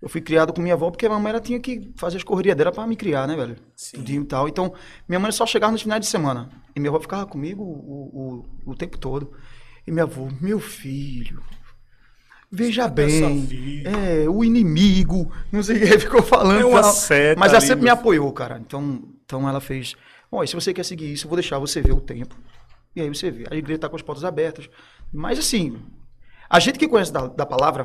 Eu 0.00 0.08
fui 0.08 0.20
criado 0.20 0.52
com 0.52 0.60
minha 0.60 0.74
avó 0.74 0.90
porque 0.90 1.06
a 1.06 1.08
mamãe 1.10 1.30
ela 1.30 1.40
tinha 1.40 1.58
que 1.58 1.90
fazer 1.96 2.18
as 2.18 2.22
correrias 2.22 2.54
dela 2.56 2.70
pra 2.70 2.86
me 2.86 2.94
criar, 2.94 3.26
né, 3.26 3.34
velho? 3.34 3.56
Sim. 3.74 3.96
Tudinho 3.96 4.22
e 4.22 4.26
tal. 4.26 4.46
Então, 4.46 4.72
minha 5.08 5.18
mãe 5.18 5.32
só 5.32 5.44
chegava 5.46 5.72
nos 5.72 5.82
finais 5.82 6.00
de 6.02 6.06
semana. 6.06 6.50
E 6.76 6.78
minha 6.78 6.90
avó 6.90 7.00
ficava 7.00 7.24
comigo 7.26 7.62
o, 7.64 8.44
o, 8.66 8.70
o 8.72 8.74
tempo 8.76 8.98
todo. 8.98 9.32
E 9.86 9.90
minha 9.90 10.04
avó, 10.04 10.28
meu 10.40 10.60
filho, 10.60 11.40
veja 12.54 12.88
bem, 12.88 13.82
é, 13.84 14.28
o 14.28 14.44
inimigo, 14.44 15.30
não 15.50 15.62
sei 15.62 15.76
o 15.76 15.80
que, 15.80 15.98
ficou 15.98 16.22
falando. 16.22 16.60
É 16.60 16.64
uma 16.64 16.82
tal. 16.82 16.92
seta 16.92 17.38
Mas 17.38 17.50
ela 17.50 17.58
ali, 17.58 17.66
sempre 17.66 17.84
me 17.84 17.90
apoiou, 17.90 18.32
cara. 18.32 18.58
Então, 18.58 19.02
então 19.24 19.48
ela 19.48 19.60
fez, 19.60 19.94
olha, 20.30 20.46
se 20.46 20.54
você 20.54 20.72
quer 20.72 20.84
seguir 20.84 21.12
isso, 21.12 21.26
eu 21.26 21.28
vou 21.28 21.36
deixar 21.36 21.58
você 21.58 21.82
ver 21.82 21.92
o 21.92 22.00
tempo. 22.00 22.36
E 22.94 23.00
aí 23.00 23.08
você 23.08 23.30
vê. 23.30 23.44
A 23.50 23.56
igreja 23.56 23.80
tá 23.80 23.88
com 23.88 23.96
as 23.96 24.02
portas 24.02 24.24
abertas. 24.24 24.70
Mas 25.12 25.38
assim, 25.38 25.82
a 26.48 26.60
gente 26.60 26.78
que 26.78 26.86
conhece 26.86 27.12
da, 27.12 27.26
da 27.26 27.44
palavra, 27.44 27.82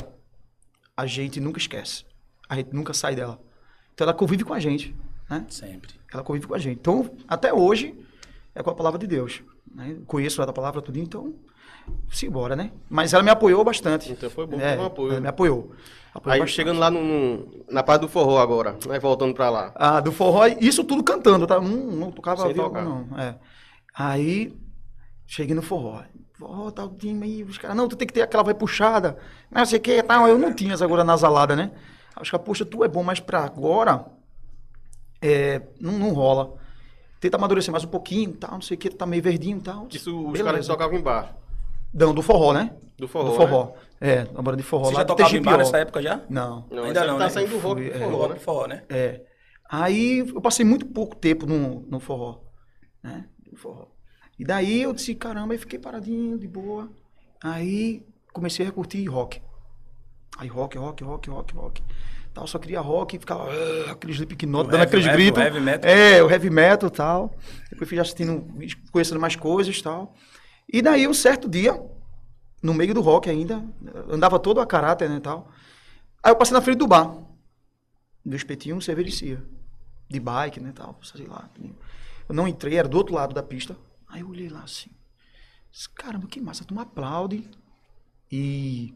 a 0.95 1.05
gente 1.05 1.39
nunca 1.39 1.57
esquece. 1.57 2.05
A 2.47 2.55
gente 2.55 2.73
nunca 2.73 2.93
sai 2.93 3.15
dela. 3.15 3.41
Então 3.93 4.05
ela 4.05 4.13
convive 4.13 4.43
com 4.43 4.53
a 4.53 4.59
gente, 4.59 4.95
né? 5.29 5.45
Sempre. 5.49 5.93
Ela 6.13 6.23
convive 6.23 6.47
com 6.47 6.53
a 6.53 6.59
gente. 6.59 6.77
Então, 6.79 7.09
até 7.27 7.53
hoje, 7.53 7.97
é 8.53 8.61
com 8.61 8.69
a 8.69 8.75
palavra 8.75 8.99
de 8.99 9.07
Deus. 9.07 9.41
Né? 9.73 9.97
Conheço 10.05 10.39
ela 10.39 10.47
da 10.47 10.53
palavra 10.53 10.81
tudo, 10.81 10.99
então, 10.99 11.33
simbora, 12.11 12.55
né? 12.55 12.71
Mas 12.89 13.13
ela 13.13 13.23
me 13.23 13.29
apoiou 13.29 13.63
bastante. 13.63 14.11
Então 14.11 14.29
foi 14.29 14.45
bom, 14.47 14.59
É, 14.59 14.75
foi 14.75 14.83
um 14.83 14.87
apoio. 14.87 15.11
Ela 15.11 15.21
me 15.21 15.27
apoiou. 15.27 15.71
Apoiou 16.13 16.33
Aí 16.33 16.39
bastante. 16.39 16.55
chegando 16.55 16.79
lá 16.79 16.89
no, 16.89 17.03
no- 17.03 17.65
na 17.69 17.83
parte 17.83 18.01
do 18.01 18.07
forró 18.07 18.39
agora, 18.39 18.75
né? 18.87 18.99
Voltando 18.99 19.33
pra 19.33 19.49
lá. 19.49 19.71
Ah, 19.75 19.99
do 19.99 20.11
forró, 20.11 20.47
isso 20.59 20.83
tudo 20.83 21.03
cantando, 21.03 21.45
tá? 21.45 21.59
Não, 21.61 21.69
não 21.69 22.11
tocava 22.11 22.41
Sem 22.43 22.53
violão, 22.53 23.05
não. 23.11 23.19
É. 23.19 23.35
Aí, 23.93 24.53
cheguei 25.27 25.53
no 25.55 25.61
forró. 25.61 26.01
Forró, 26.33 26.71
tal, 26.71 26.89
time 26.89 27.25
aí, 27.25 27.43
os 27.43 27.57
caras, 27.57 27.75
não, 27.77 27.87
tu 27.87 27.95
tem 27.95 28.07
que 28.07 28.13
ter 28.13 28.21
aquela 28.21 28.43
vai 28.43 28.53
puxada, 28.53 29.17
não 29.51 29.65
sei 29.65 29.77
o 29.77 29.81
que, 29.81 30.01
tal. 30.01 30.27
Eu 30.27 30.37
não 30.39 30.53
tinha 30.53 30.73
essa 30.73 30.85
agora 30.85 31.03
nasalada, 31.03 31.55
né? 31.55 31.71
Aí 32.15 32.23
os 32.23 32.29
caras, 32.31 32.45
poxa, 32.45 32.65
tu 32.65 32.83
é 32.83 32.87
bom, 32.87 33.03
mas 33.03 33.19
pra 33.19 33.43
agora, 33.43 34.05
é, 35.21 35.61
não, 35.79 35.93
não 35.93 36.13
rola. 36.13 36.53
Tenta 37.19 37.35
amadurecer 37.37 37.71
mais 37.71 37.83
um 37.83 37.87
pouquinho, 37.89 38.31
tal, 38.33 38.51
não 38.53 38.61
sei 38.61 38.75
o 38.75 38.79
que, 38.79 38.89
tá 38.89 39.05
meio 39.05 39.21
verdinho 39.21 39.57
e 39.57 39.61
tal. 39.61 39.87
Isso 39.91 40.17
os 40.17 40.31
Beleza. 40.31 40.43
caras 40.45 40.67
tocavam 40.67 40.97
em 40.97 41.01
bar. 41.01 41.35
Não, 41.93 42.13
do 42.13 42.21
forró, 42.21 42.53
né? 42.53 42.71
Do 42.97 43.07
forró. 43.07 43.29
do 43.29 43.35
forró. 43.35 43.73
É, 44.01 44.21
a 44.21 44.41
banda 44.41 44.57
de 44.57 44.63
forró. 44.63 44.85
Você 44.85 44.93
lá 44.93 44.99
já 45.01 45.05
tocava 45.05 45.35
em 45.35 45.41
bar 45.41 45.57
nessa 45.57 45.77
época 45.77 46.01
já? 46.01 46.21
Não. 46.29 46.65
Não, 46.71 46.83
Ainda 46.83 47.05
não, 47.05 47.17
tá 47.17 47.25
né? 47.25 47.29
saindo 47.29 47.51
do 47.51 47.59
rock 47.59 47.81
Fui, 47.81 47.89
pro 47.89 47.99
é, 47.99 48.03
forró, 48.05 48.17
Rock 48.17 48.33
né? 48.33 48.39
forró, 48.39 48.67
né? 48.67 48.83
É. 48.89 49.21
Aí 49.69 50.19
eu 50.19 50.41
passei 50.41 50.65
muito 50.65 50.85
pouco 50.85 51.15
tempo 51.15 51.45
no, 51.45 51.81
no 51.89 51.99
forró. 51.99 52.41
Né? 53.03 53.25
No 53.51 53.57
forró. 53.57 53.87
E 54.37 54.45
daí 54.45 54.81
eu 54.81 54.93
disse, 54.93 55.13
caramba, 55.15 55.53
aí 55.53 55.57
fiquei 55.59 55.77
paradinho, 55.77 56.37
de 56.37 56.47
boa. 56.47 56.89
Aí 57.43 58.05
comecei 58.33 58.65
a 58.65 58.71
curtir 58.71 59.05
rock. 59.07 59.41
Aí 60.37 60.47
rock, 60.47 60.77
rock, 60.77 61.03
rock, 61.03 61.29
rock, 61.29 61.53
rock. 61.53 61.83
Tal, 62.33 62.47
só 62.47 62.57
queria 62.59 62.79
rock 62.79 63.15
e 63.15 63.19
ficava 63.19 63.49
ah, 63.49 63.91
aqueles 63.91 64.15
Slipknot, 64.15 64.67
O 64.67 64.71
dando 64.71 64.83
aqueles 64.83 65.05
metal, 65.05 65.17
gritos. 65.17 65.41
o 65.41 65.43
heavy 65.45 65.59
metal. 65.59 65.91
É, 65.91 66.23
o 66.23 66.29
heavy 66.29 66.49
metal 66.49 66.87
e 66.87 66.91
tal. 66.91 67.35
Depois 67.69 67.89
fui 67.89 67.99
assistindo, 67.99 68.47
conhecendo 68.91 69.19
mais 69.19 69.35
coisas 69.35 69.75
e 69.75 69.83
tal. 69.83 70.13
E 70.71 70.81
daí 70.81 71.07
um 71.07 71.13
certo 71.13 71.49
dia, 71.49 71.81
no 72.61 72.73
meio 72.73 72.93
do 72.93 73.01
rock 73.01 73.29
ainda, 73.29 73.63
andava 74.07 74.37
todo 74.37 74.61
a 74.61 74.65
caráter 74.65 75.09
né, 75.09 75.19
tal. 75.19 75.51
Aí 76.21 76.31
eu 76.31 76.35
passei 76.35 76.53
na 76.53 76.61
frente 76.61 76.77
do 76.77 76.87
bar. 76.87 77.17
Do 78.23 78.35
espetinho, 78.35 78.79
cervejicia. 78.81 79.43
De 80.07 80.19
bike, 80.19 80.59
né, 80.59 80.71
tal, 80.75 80.99
sei 81.01 81.25
lá. 81.25 81.49
Eu 82.27 82.35
não 82.35 82.47
entrei, 82.47 82.77
era 82.77 82.87
do 82.87 82.97
outro 82.97 83.15
lado 83.15 83.33
da 83.33 83.41
pista. 83.41 83.75
Aí 84.07 84.21
eu 84.21 84.29
olhei 84.29 84.49
lá 84.49 84.61
assim. 84.61 84.91
Caramba, 85.95 86.27
que 86.27 86.39
massa, 86.39 86.63
tu 86.63 86.73
me 86.73 86.81
aplaude. 86.81 87.49
E 88.31 88.93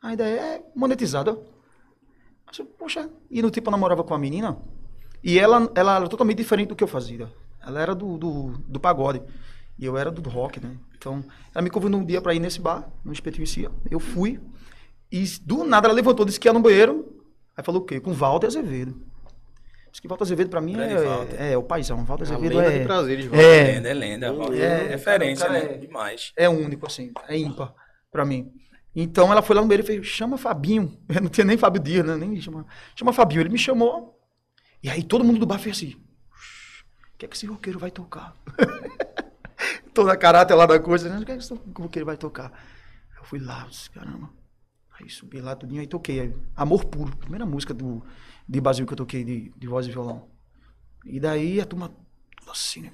a 0.00 0.14
ideia 0.14 0.40
é 0.40 0.64
monetizada. 0.74 1.38
Mas 2.46 2.58
eu, 2.58 2.64
poxa, 2.64 3.10
e 3.30 3.42
no 3.42 3.50
tempo 3.50 3.68
eu 3.68 3.72
namorava 3.72 4.02
com 4.02 4.14
a 4.14 4.18
menina. 4.18 4.56
E 5.22 5.38
ela, 5.38 5.70
ela 5.74 5.96
era 5.96 6.08
totalmente 6.08 6.38
diferente 6.38 6.68
do 6.68 6.76
que 6.76 6.84
eu 6.84 6.88
fazia. 6.88 7.30
Ela 7.60 7.80
era 7.80 7.94
do, 7.94 8.16
do, 8.16 8.58
do 8.68 8.78
pagode. 8.80 9.22
E 9.78 9.84
eu 9.84 9.96
era 9.98 10.10
do 10.10 10.28
rock, 10.30 10.58
né? 10.60 10.76
Então, 10.96 11.22
ela 11.54 11.62
me 11.62 11.70
convidou 11.70 12.00
um 12.00 12.04
dia 12.04 12.20
pra 12.20 12.34
ir 12.34 12.40
nesse 12.40 12.60
bar, 12.60 12.88
no 13.04 13.12
Espetinho 13.12 13.42
em 13.42 13.46
Cia. 13.46 13.70
Eu 13.90 14.00
fui. 14.00 14.40
E 15.12 15.24
do 15.42 15.64
nada 15.64 15.86
ela 15.86 15.94
levantou, 15.94 16.24
disse 16.24 16.40
que 16.40 16.48
ia 16.48 16.52
no 16.52 16.60
banheiro. 16.60 17.14
Aí 17.56 17.62
falou 17.64 17.82
o 17.82 17.84
quê? 17.84 18.00
Com 18.00 18.12
Walter 18.12 18.46
Azevedo. 18.46 19.00
Isso 19.92 20.02
que 20.02 20.08
Walter 20.08 20.24
Azevedo 20.24 20.50
pra 20.50 20.60
mim 20.60 20.78
é, 20.78 20.94
Walter. 21.04 21.36
é, 21.42 21.56
o 21.56 21.62
paizão. 21.62 22.04
Walter 22.04 22.24
A 22.24 22.26
Azevedo 22.34 22.60
é, 22.60 22.78
de 22.80 22.84
prazeres, 22.84 23.24
É 23.26 23.28
Walter. 23.28 23.44
É. 23.44 23.72
lenda, 23.72 23.88
é 23.88 23.94
lenda. 23.94 24.26
É, 24.54 24.58
É, 24.58 24.86
referência, 24.88 25.48
né? 25.48 25.58
é- 25.60 25.78
Demais. 25.78 26.32
é 26.36 26.48
único, 26.48 26.86
assim. 26.86 27.12
É 27.28 27.36
ímpar 27.36 27.72
pra 28.10 28.24
mim. 28.24 28.52
Então 28.94 29.30
ela 29.30 29.42
foi 29.42 29.54
lá 29.56 29.62
no 29.62 29.68
banheiro 29.68 29.84
e 29.84 29.86
fez, 29.86 30.06
chama 30.06 30.36
Fabinho. 30.38 30.98
Eu 31.08 31.20
não 31.22 31.28
tinha 31.28 31.44
nem 31.44 31.56
Fábio 31.58 31.82
Dias, 31.82 32.04
né? 32.04 32.16
Nem 32.16 32.38
chama, 32.40 32.66
chama 32.94 33.12
Fabinho. 33.12 33.42
Ele 33.42 33.50
me 33.50 33.58
chamou. 33.58 34.18
E 34.82 34.88
aí 34.90 35.02
todo 35.02 35.24
mundo 35.24 35.38
do 35.38 35.46
bar 35.46 35.58
fez 35.58 35.76
assim. 35.76 35.92
O 37.14 37.18
que 37.18 37.24
é 37.24 37.28
que 37.28 37.36
esse 37.36 37.46
roqueiro 37.46 37.78
vai 37.78 37.90
tocar? 37.90 38.34
Tô 39.96 40.04
na 40.04 40.14
caráter 40.14 40.54
lá 40.54 40.66
da 40.66 40.78
coisa, 40.78 41.08
né? 41.08 41.18
O 41.18 41.24
que 41.24 41.32
é 41.32 41.38
que 41.38 41.80
roqueiro 41.80 42.04
vai 42.04 42.18
tocar? 42.18 42.52
Eu 43.16 43.24
fui 43.24 43.38
lá, 43.38 43.62
eu 43.62 43.70
disse, 43.70 43.88
caramba. 43.90 44.28
Aí 45.00 45.08
subi 45.08 45.40
lá 45.40 45.56
tudinho, 45.56 45.80
aí 45.80 45.86
toquei. 45.86 46.20
aí, 46.20 46.36
Amor 46.54 46.84
Puro, 46.84 47.16
primeira 47.16 47.46
música 47.46 47.72
do, 47.72 48.04
de 48.46 48.60
Brasil 48.60 48.84
que 48.84 48.92
eu 48.92 48.96
toquei 48.98 49.24
de, 49.24 49.50
de 49.56 49.66
voz 49.66 49.86
e 49.86 49.90
violão. 49.90 50.28
E 51.02 51.18
daí 51.18 51.62
a 51.62 51.64
turma, 51.64 51.90
assim, 52.46 52.82
né? 52.82 52.92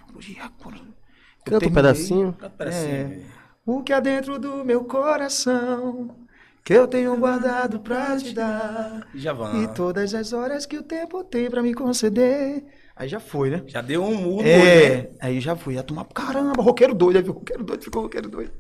Canta 1.45 1.67
um 1.67 1.73
pedacinho. 1.73 2.33
Canta 2.35 2.55
um 2.55 2.57
pedacinho, 2.57 3.27
É. 3.27 3.43
O 3.67 3.83
que 3.83 3.93
há 3.93 3.99
dentro 3.99 4.39
do 4.39 4.65
meu 4.65 4.85
coração 4.85 6.17
que 6.63 6.73
eu 6.73 6.87
tenho 6.87 7.17
guardado 7.17 7.81
pra 7.81 8.17
te 8.17 8.33
dar. 8.33 9.09
Já 9.13 9.33
vão. 9.33 9.61
E 9.61 9.75
todas 9.75 10.15
as 10.15 10.33
horas 10.33 10.67
que 10.67 10.79
o 10.79 10.85
tempo 10.85 11.25
tem 11.25 11.51
pra 11.51 11.63
me 11.63 11.75
conceder. 11.75 12.65
Aí 12.95 13.09
já 13.09 13.19
foi, 13.21 13.51
né? 13.51 13.63
Já 13.67 13.81
deu 13.81 14.05
um 14.05 14.15
muro. 14.15 14.47
É, 14.47 14.89
né? 15.03 15.09
aí 15.21 15.41
já 15.41 15.57
fui. 15.57 15.79
A 15.79 15.83
turma, 15.83 16.05
caramba, 16.05 16.63
roqueiro 16.63 16.95
doido. 16.95 17.17
Aí 17.17 17.23
viu, 17.23 17.33
roqueiro 17.33 17.65
doido, 17.65 17.83
ficou 17.83 18.03
roqueiro 18.03 18.29
doido. 18.29 18.53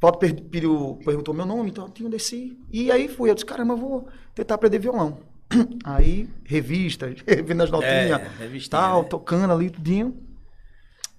Paulo 0.00 0.16
pediu- 0.18 0.98
perguntou 1.04 1.34
meu 1.34 1.44
nome, 1.44 1.68
então 1.70 1.92
eu 2.00 2.08
desci. 2.08 2.56
E 2.72 2.90
aí 2.90 3.06
fui. 3.06 3.28
Eu 3.30 3.34
disse, 3.34 3.44
caramba, 3.44 3.74
eu 3.74 3.76
vou 3.76 4.08
tentar 4.34 4.54
aprender 4.54 4.78
violão. 4.78 5.18
Aí, 5.84 6.28
revistas, 6.44 7.16
vendo 7.44 7.62
as 7.62 7.70
notinhas, 7.70 8.20
É, 8.20 8.60
tal, 8.70 9.02
né? 9.02 9.08
tocando 9.08 9.52
ali, 9.52 9.68
tudinho. 9.68 10.16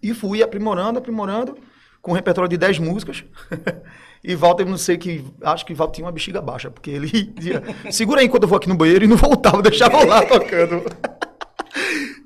E 0.02 0.14
fui 0.14 0.42
aprimorando, 0.42 0.98
aprimorando, 0.98 1.58
com 2.02 2.12
um 2.12 2.16
repertório 2.16 2.50
de 2.50 2.58
10 2.58 2.80
músicas. 2.80 3.24
e 4.24 4.34
Walter, 4.34 4.66
não 4.66 4.78
sei 4.78 4.98
que, 4.98 5.24
acho 5.44 5.66
que 5.66 5.74
Walter 5.74 5.96
tinha 5.96 6.06
uma 6.06 6.12
bexiga 6.14 6.42
baixa, 6.42 6.72
porque 6.72 6.90
ele 6.92 7.10
dizia, 7.36 7.62
segura 7.92 8.22
aí 8.22 8.26
enquanto 8.26 8.44
eu 8.44 8.50
vou 8.50 8.58
aqui 8.58 8.70
no 8.70 8.76
banheiro, 8.76 9.04
e 9.04 9.08
não 9.08 9.18
voltava, 9.18 9.62
deixava 9.62 10.04
lá 10.06 10.26
tocando. 10.26 10.84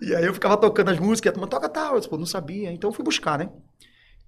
E 0.02 0.16
aí 0.16 0.26
eu 0.26 0.34
ficava 0.34 0.58
tocando 0.58 0.92
as 0.92 1.00
músicas, 1.00 1.34
toca 1.50 1.70
tal, 1.70 1.96
eu 1.98 2.10
pô, 2.10 2.18
não 2.18 2.26
sabia, 2.26 2.72
então 2.72 2.90
eu 2.90 2.94
fui 2.94 3.04
buscar, 3.06 3.40
né? 3.40 3.50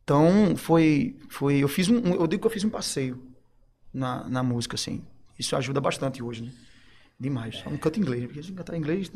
Então, 0.04 0.56
foi, 0.58 1.18
foi, 1.30 1.58
eu 1.60 1.68
fiz 1.68 1.90
um- 1.90 2.14
eu 2.16 2.28
digo 2.28 2.42
que 2.42 2.48
eu 2.48 2.52
fiz 2.52 2.64
um 2.64 2.70
passeio 2.70 3.22
na, 3.94 4.28
na 4.30 4.44
música, 4.44 4.76
assim. 4.76 5.06
Isso 5.40 5.56
ajuda 5.56 5.82
bastante 5.82 6.24
hoje, 6.24 6.44
né? 6.44 6.52
Demais. 7.20 7.58
Só 7.58 7.70
não 7.70 7.78
canto 7.78 8.00
inglês, 8.00 8.26
porque 8.26 8.44
se 8.44 8.52
cantar 8.52 8.78
inglês, 8.78 9.12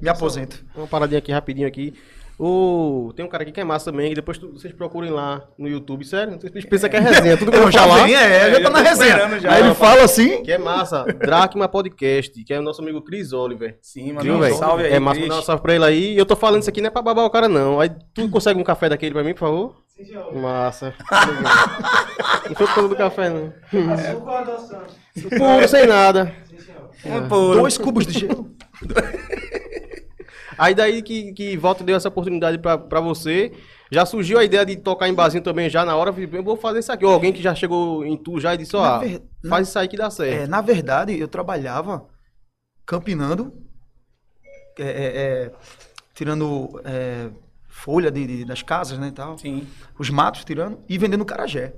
me 0.00 0.08
aposento. 0.08 0.62
Uma 0.76 0.86
paradinha 0.86 1.18
aqui 1.18 1.32
rapidinho 1.32 1.66
aqui. 1.66 1.94
O... 2.38 3.12
Tem 3.14 3.24
um 3.24 3.28
cara 3.28 3.42
aqui 3.42 3.52
que 3.52 3.60
é 3.60 3.64
massa 3.64 3.90
também, 3.90 4.08
que 4.08 4.14
depois 4.14 4.38
tu- 4.38 4.50
vocês 4.52 4.72
procurem 4.72 5.10
lá 5.10 5.42
no 5.58 5.68
YouTube, 5.68 6.04
sério? 6.06 6.38
Vocês 6.40 6.64
pensam 6.64 6.88
que 6.88 6.96
é 6.96 7.00
resenha, 7.00 7.36
tudo 7.36 7.50
que 7.50 7.56
eu 7.58 7.62
vou 7.62 7.70
já 7.72 7.80
falar. 7.80 8.04
vem, 8.04 8.14
é, 8.14 8.50
já 8.50 8.62
tá 8.62 8.70
na 8.70 8.80
resenha. 8.80 9.38
já. 9.40 9.52
Aí 9.52 9.62
ele 9.62 9.74
fala 9.74 10.02
assim, 10.04 10.42
Que 10.42 10.52
é 10.52 10.56
massa. 10.58 11.04
Dracma 11.04 11.68
Podcast, 11.68 12.42
que 12.42 12.52
é 12.54 12.58
o 12.58 12.62
nosso 12.62 12.80
amigo 12.80 13.02
Cris 13.02 13.32
Oliver. 13.34 13.78
Sim, 13.82 14.12
mano. 14.14 14.36
Um 14.36 14.40
velho? 14.40 14.54
salve 14.56 14.84
aí. 14.84 14.92
É 14.94 14.98
massa, 14.98 15.16
Cris. 15.18 15.28
mandar 15.28 15.40
um 15.40 15.44
salve 15.44 15.62
pra 15.62 15.74
ele 15.74 15.84
aí. 15.84 16.14
E 16.14 16.18
eu 16.18 16.24
tô 16.24 16.34
falando 16.34 16.60
isso 16.62 16.70
aqui 16.70 16.80
não 16.80 16.88
é 16.88 16.90
pra 16.90 17.02
babar 17.02 17.24
o 17.26 17.30
cara, 17.30 17.46
não. 17.48 17.78
Aí 17.78 17.90
tu 18.14 18.26
consegue 18.30 18.58
um 18.58 18.64
café 18.64 18.88
daquele 18.88 19.12
pra 19.12 19.22
mim, 19.24 19.32
por 19.34 19.40
favor? 19.40 19.76
Sim, 19.94 20.04
senhor. 20.06 20.34
Massa. 20.34 20.94
não 22.48 22.54
foi 22.56 22.66
por 22.66 22.74
causa 22.74 22.88
do 22.88 22.96
café, 22.96 23.28
não. 23.28 23.52
Puro, 25.38 25.68
sem 25.68 25.86
nada. 25.86 26.32
Um 26.79 26.79
puro. 27.28 27.60
dois 27.60 27.78
cubos 27.78 28.06
de 28.06 28.18
gelo. 28.20 28.50
Aí 30.58 30.74
daí 30.74 31.00
que, 31.02 31.32
que 31.32 31.56
Walter 31.56 31.84
deu 31.84 31.96
essa 31.96 32.08
oportunidade 32.08 32.58
pra, 32.58 32.76
pra 32.76 33.00
você. 33.00 33.50
Já 33.90 34.04
surgiu 34.04 34.38
a 34.38 34.44
ideia 34.44 34.64
de 34.64 34.76
tocar 34.76 35.08
em 35.08 35.14
barzinho 35.14 35.42
também 35.42 35.70
já 35.70 35.84
na 35.84 35.96
hora. 35.96 36.14
Eu 36.32 36.44
vou 36.44 36.56
fazer 36.56 36.80
isso 36.80 36.92
aqui. 36.92 37.04
Ou 37.04 37.12
alguém 37.12 37.32
que 37.32 37.40
já 37.42 37.54
chegou 37.54 38.04
em 38.04 38.16
tu 38.16 38.38
já 38.38 38.54
e 38.54 38.58
disse, 38.58 38.76
ó, 38.76 38.82
Na 38.82 38.98
ver- 38.98 39.22
faz 39.48 39.68
isso 39.68 39.78
aí 39.78 39.88
que 39.88 39.96
dá 39.96 40.06
É, 40.06 40.10
certo. 40.10 40.50
na 40.50 40.60
verdade, 40.60 41.18
eu 41.18 41.26
trabalhava 41.26 42.06
campinando, 42.84 43.52
é, 44.78 44.82
é, 44.84 45.16
é, 45.46 45.52
tirando 46.14 46.80
é, 46.84 47.30
folha 47.66 48.10
de, 48.10 48.26
de- 48.26 48.44
das 48.44 48.62
casas, 48.62 48.98
né, 48.98 49.08
e 49.08 49.12
tal. 49.12 49.38
Sim. 49.38 49.66
Os 49.98 50.10
matos 50.10 50.44
tirando 50.44 50.78
e 50.88 50.98
vendendo 50.98 51.24
carajé. 51.24 51.72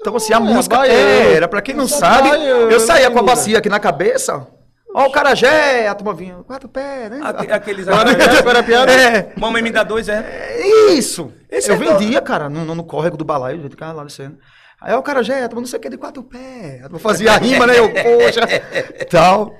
Então, 0.00 0.14
assim, 0.16 0.32
a 0.32 0.36
É, 0.36 0.40
música 0.40 0.86
é, 0.86 1.34
era, 1.34 1.48
pra 1.48 1.60
quem 1.60 1.74
não 1.74 1.88
sou 1.88 1.98
sabe, 1.98 2.28
eu 2.70 2.78
saía 2.80 3.10
com 3.10 3.18
a 3.18 3.22
bacia 3.22 3.58
aqui 3.58 3.68
na 3.68 3.80
cabeça, 3.80 4.46
ó 4.94 5.06
o 5.06 5.12
carajé, 5.12 5.86
a 5.86 5.94
turma 5.94 6.14
vinha, 6.14 6.36
quatro 6.46 6.68
pés, 6.68 7.10
né? 7.10 7.20
Aque- 7.22 7.52
Aqueles. 7.52 7.86
A 7.86 8.62
piada. 8.62 8.90
É, 8.92 9.32
Mamãe 9.36 9.62
me 9.62 9.70
dá 9.70 9.82
dois, 9.82 10.08
é? 10.08 10.24
é 10.58 10.90
isso. 10.92 11.32
Esse 11.50 11.70
eu 11.70 11.74
é 11.74 11.78
vendia, 11.78 12.20
cara, 12.20 12.48
no, 12.48 12.64
no, 12.64 12.74
no 12.74 12.84
córrego 12.84 13.16
do 13.16 13.24
balaio, 13.24 13.62
eu 13.62 13.70
ficava 13.70 13.92
lá 13.92 14.04
descendo. 14.04 14.38
Aí 14.80 14.94
ó, 14.94 14.98
o 14.98 15.02
carajé, 15.02 15.42
a 15.44 15.48
turma 15.48 15.62
não 15.62 15.68
sei 15.68 15.78
o 15.78 15.82
que, 15.82 15.88
de 15.90 15.96
quatro 15.98 16.22
pés. 16.22 16.82
Eu 16.90 16.98
fazia 16.98 17.32
a 17.32 17.36
rima, 17.36 17.66
né? 17.66 17.78
Eu, 17.78 17.88
poxa, 17.90 18.40
tal. 19.10 19.54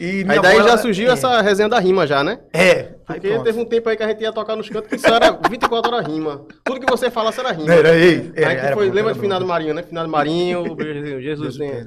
E 0.00 0.24
Aí 0.28 0.40
daí 0.40 0.56
já 0.58 0.62
ela- 0.68 0.78
surgiu 0.78 1.08
é, 1.10 1.12
essa 1.12 1.40
resenha 1.40 1.68
da 1.68 1.78
rima 1.80 2.06
já, 2.06 2.22
né? 2.22 2.38
É. 2.52 2.94
Aí 3.08 3.14
Porque 3.18 3.28
pronto. 3.30 3.44
teve 3.44 3.58
um 3.60 3.64
tempo 3.64 3.88
aí 3.88 3.96
que 3.96 4.02
a 4.02 4.08
gente 4.08 4.20
ia 4.22 4.32
tocar 4.32 4.54
nos 4.54 4.68
cantos 4.68 4.88
que 4.88 4.98
só 4.98 5.16
era 5.16 5.32
24 5.50 5.92
horas 5.92 6.06
rima. 6.06 6.42
Tudo 6.64 6.78
que 6.78 6.90
você 6.90 7.10
falasse 7.10 7.40
era 7.40 7.50
rima. 7.52 7.72
Era, 7.74 7.96
ei, 7.96 8.32
aí 8.36 8.44
era, 8.44 8.54
que 8.54 8.66
era 8.66 8.76
foi, 8.76 8.88
bom, 8.88 8.94
lembra 8.94 9.10
era 9.10 9.14
de 9.14 9.20
finado 9.20 9.44
Marinho, 9.46 9.74
né? 9.74 9.82
Finado 9.82 10.08
Marinho, 10.08 10.76
Jesus, 11.20 11.56
Jesus, 11.56 11.58
né? 11.58 11.84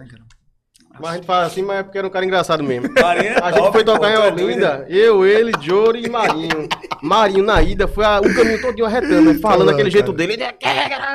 Cara? 0.91 1.01
Mas 1.01 1.11
a 1.11 1.15
gente 1.15 1.25
fala 1.25 1.43
assim, 1.45 1.61
mas 1.63 1.79
é 1.79 1.83
porque 1.83 1.97
era 1.97 2.07
um 2.07 2.09
cara 2.09 2.25
engraçado 2.25 2.63
mesmo. 2.63 2.89
Marinho 3.01 3.33
é 3.33 3.39
A 3.41 3.51
gente 3.51 3.59
top, 3.59 3.71
foi 3.71 3.83
tocar 3.83 3.99
pô, 3.99 4.07
em 4.07 4.13
é 4.13 4.19
Olinda, 4.45 4.85
eu, 4.89 5.25
ele, 5.25 5.51
Joro 5.61 5.97
e 5.97 6.09
Marinho. 6.09 6.67
Marinho 7.01 7.43
na 7.43 7.61
ida 7.61 7.87
foi 7.87 8.05
a- 8.05 8.19
o 8.19 8.33
caminho 8.35 8.61
todinho 8.61 8.85
arretando, 8.85 9.33
falando 9.39 9.41
Falando, 9.41 9.69
aquele 9.71 9.89
jeito 9.91 10.13
cara. 10.13 10.17
dele, 10.27 10.33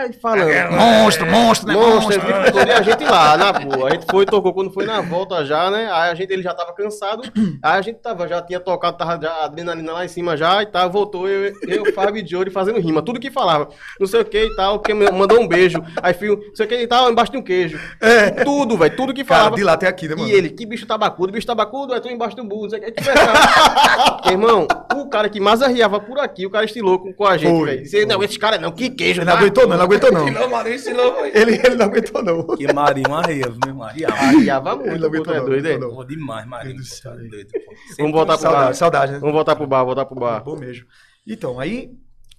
ele 0.04 0.12
falando. 0.20 0.50
Monstro, 0.72 1.26
monstro, 1.26 1.68
né? 1.68 1.74
Monstro, 1.74 2.20
Monstro. 2.22 2.68
e 2.68 2.72
a 2.72 2.82
gente 2.82 3.04
lá, 3.04 3.36
na 3.36 3.52
boa. 3.52 3.88
A 3.88 3.92
gente 3.92 4.06
foi, 4.10 4.26
tocou 4.26 4.52
quando 4.52 4.70
foi 4.72 4.84
na 4.84 5.00
volta 5.00 5.44
já, 5.44 5.70
né? 5.70 5.88
Aí 5.90 6.10
a 6.10 6.14
gente, 6.14 6.32
ele 6.32 6.42
já 6.42 6.52
tava 6.52 6.72
cansado. 6.74 7.22
Aí 7.62 7.78
a 7.78 7.80
gente 7.82 7.98
tava, 8.00 8.26
já 8.28 8.42
tinha 8.42 8.60
tocado, 8.60 8.96
tava 8.96 9.18
já 9.20 9.30
a 9.30 9.44
adrenalina 9.44 9.92
lá 9.92 10.04
em 10.04 10.08
cima 10.08 10.36
já, 10.36 10.62
e 10.62 10.66
tá, 10.66 10.86
voltou 10.88 11.28
eu, 11.28 11.52
eu 11.66 11.92
Fábio 11.94 12.22
e 12.22 12.26
Jory 12.26 12.50
fazendo 12.50 12.78
rima. 12.80 13.00
Tudo 13.02 13.20
que 13.20 13.30
falava. 13.30 13.68
Não 13.98 14.06
sei 14.06 14.20
o 14.20 14.24
que 14.24 14.38
e 14.44 14.56
tal, 14.56 14.78
porque 14.80 14.92
mandou 14.92 15.40
um 15.40 15.46
beijo. 15.48 15.78
Aí 16.02 16.12
fio, 16.12 16.36
não 16.48 16.54
sei 16.54 16.66
o 16.66 16.68
que 16.68 16.76
e 16.82 16.86
tal, 16.86 17.10
embaixo 17.10 17.32
de 17.32 17.38
um 17.38 17.42
queijo. 17.42 17.78
Tudo, 18.44 18.76
velho, 18.76 18.96
tudo 18.96 19.14
que 19.14 19.24
Cara, 19.24 19.38
falava. 19.38 19.56
de 19.56 19.62
lá 19.66 19.74
até 19.74 19.86
aqui, 19.86 20.08
né, 20.08 20.14
mano? 20.14 20.28
E 20.28 20.32
ele, 20.32 20.50
que 20.50 20.64
bicho 20.64 20.86
tabacudo, 20.86 21.32
bicho 21.32 21.46
tabacudo, 21.46 21.94
é 21.94 22.00
tu 22.00 22.08
embaixo 22.08 22.36
do 22.36 22.44
burro, 22.44 22.68
não 22.68 22.78
é, 22.78 22.92
Irmão, 24.32 24.66
o 24.94 25.08
cara 25.08 25.28
que 25.28 25.40
mais 25.40 25.60
arriava 25.60 26.00
por 26.00 26.18
aqui, 26.18 26.46
o 26.46 26.50
cara 26.50 26.64
estilou 26.64 26.98
com, 26.98 27.12
com 27.12 27.26
a 27.26 27.36
gente, 27.36 27.64
velho. 27.64 27.82
Disse, 27.82 28.06
Não, 28.06 28.22
esse 28.22 28.38
cara 28.38 28.58
não, 28.58 28.72
que 28.72 28.88
queijo, 28.88 29.20
Ele 29.20 29.26
não 29.26 29.32
tá? 29.34 29.38
aguentou, 29.38 29.64
não, 29.66 29.72
ele 29.72 29.78
não 29.78 29.84
aguentou, 29.84 30.12
não. 30.12 30.26
Marinho. 30.48 30.76
Ele, 31.34 31.60
ele 31.64 31.74
não 31.74 31.86
aguentou, 31.86 32.22
não. 32.22 32.46
Que 32.56 32.72
Marinho 32.72 33.14
arreia, 33.14 33.52
meu 33.64 33.74
Marinho. 33.74 34.08
Arriava 34.10 34.72
Ele 34.72 34.90
muito, 34.90 35.00
não 35.00 35.10
pô, 35.10 35.22
tu 35.22 35.30
aguentou, 35.30 35.34
é 35.34 35.38
não, 35.38 35.46
doido, 35.46 35.66
é? 35.66 35.78
Pô, 35.78 36.04
demais, 36.04 36.46
Marinho. 36.46 36.84
Céu. 36.84 37.12
doido, 37.16 37.50
pô. 37.52 37.74
Vamos 37.98 38.12
voltar 38.12 38.38
pro 38.38 38.50
bar. 38.50 38.52
Saudade, 38.52 38.76
saudade, 38.76 39.12
né? 39.12 39.18
Vamos 39.18 39.34
voltar 39.34 39.56
pro 39.56 39.66
bar, 39.66 39.84
voltar 39.84 40.04
pro 40.06 40.14
bar. 40.14 40.42
Bom 40.42 40.56
mesmo. 40.56 40.86
Então, 41.26 41.58
aí 41.58 41.90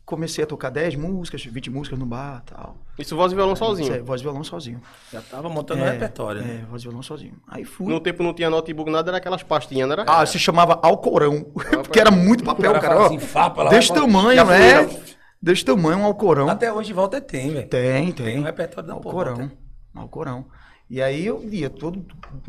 comecei 0.07 0.41
a 0.41 0.47
tocar 0.47 0.69
10 0.69 0.95
músicas, 0.95 1.43
20 1.43 1.69
músicas 1.69 1.99
no 1.99 2.05
bar 2.05 2.41
e 2.47 2.49
tal. 2.49 2.77
Isso 2.97 3.13
voz 3.13 3.33
e 3.33 3.35
violão 3.35 3.53
é, 3.53 3.55
sozinho. 3.57 4.05
voz 4.05 4.21
e 4.21 4.23
violão 4.23 4.41
sozinho. 4.41 4.81
Já 5.11 5.21
tava 5.21 5.49
montando 5.49 5.81
o 5.83 5.85
repertório, 5.85 6.41
né? 6.41 6.61
É, 6.63 6.65
voz 6.65 6.81
e 6.81 6.85
violão 6.85 7.03
sozinho. 7.03 7.33
Aí 7.45 7.65
fui. 7.65 7.87
No 7.87 7.99
tempo 7.99 8.23
não 8.23 8.33
tinha 8.33 8.49
notebook, 8.49 8.89
nada, 8.89 9.09
era 9.11 9.17
aquelas 9.17 9.43
pastinhas, 9.43 9.85
não 9.85 9.93
era? 9.93 10.05
Ah, 10.07 10.25
se 10.25 10.39
chamava 10.39 10.79
Alcorão. 10.81 11.43
Porque 11.83 11.99
era 11.99 12.09
muito 12.09 12.41
papel, 12.41 12.71
cara 12.71 12.87
cara. 12.87 13.05
assim, 13.07 13.19
fapa 13.19 13.63
lá, 13.63 13.69
Desse 13.69 13.93
tamanho, 13.93 14.45
foi, 14.45 14.57
né? 14.57 14.87
já- 14.89 14.99
Desse 15.41 15.65
tamanho, 15.65 15.99
um 15.99 16.05
Alcorão. 16.05 16.47
Até 16.49 16.71
hoje 16.71 16.93
Walter 16.93 17.19
tem, 17.21 17.51
velho. 17.51 17.67
Tem, 17.67 18.11
Tem 18.13 18.25
tem. 18.25 18.39
um 18.39 18.43
repertório 18.43 18.87
da 18.87 18.95
porra. 18.95 19.29
Alcorão. 19.29 19.51
Alcorão. 19.93 20.45
E 20.89 21.01
aí 21.01 21.25
eu 21.25 21.43
ia 21.43 21.69
todo, 21.69 22.05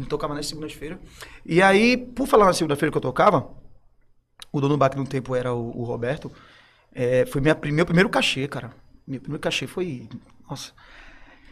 tocava 0.09 0.33
nas 0.33 0.47
segundas-feiras. 0.47 0.99
E 1.45 1.61
aí, 1.61 1.97
por 1.97 2.29
falar 2.29 2.47
na 2.47 2.53
segunda-feira 2.53 2.93
que 2.93 2.97
eu 2.97 3.03
tocava, 3.03 3.51
o 4.53 4.61
dono 4.61 4.75
do 4.75 4.79
bar 4.79 4.91
que 4.91 4.97
no 4.97 5.05
tempo 5.05 5.35
era 5.35 5.53
o, 5.53 5.77
o 5.77 5.83
Roberto, 5.83 6.31
é, 6.93 7.27
foi 7.27 7.41
minha, 7.41 7.57
meu 7.73 7.87
primeiro 7.87 8.09
cachê, 8.09 8.47
cara. 8.49 8.73
Meu 9.07 9.21
primeiro 9.21 9.41
cachê 9.41 9.67
foi, 9.67 10.09
nossa, 10.49 10.73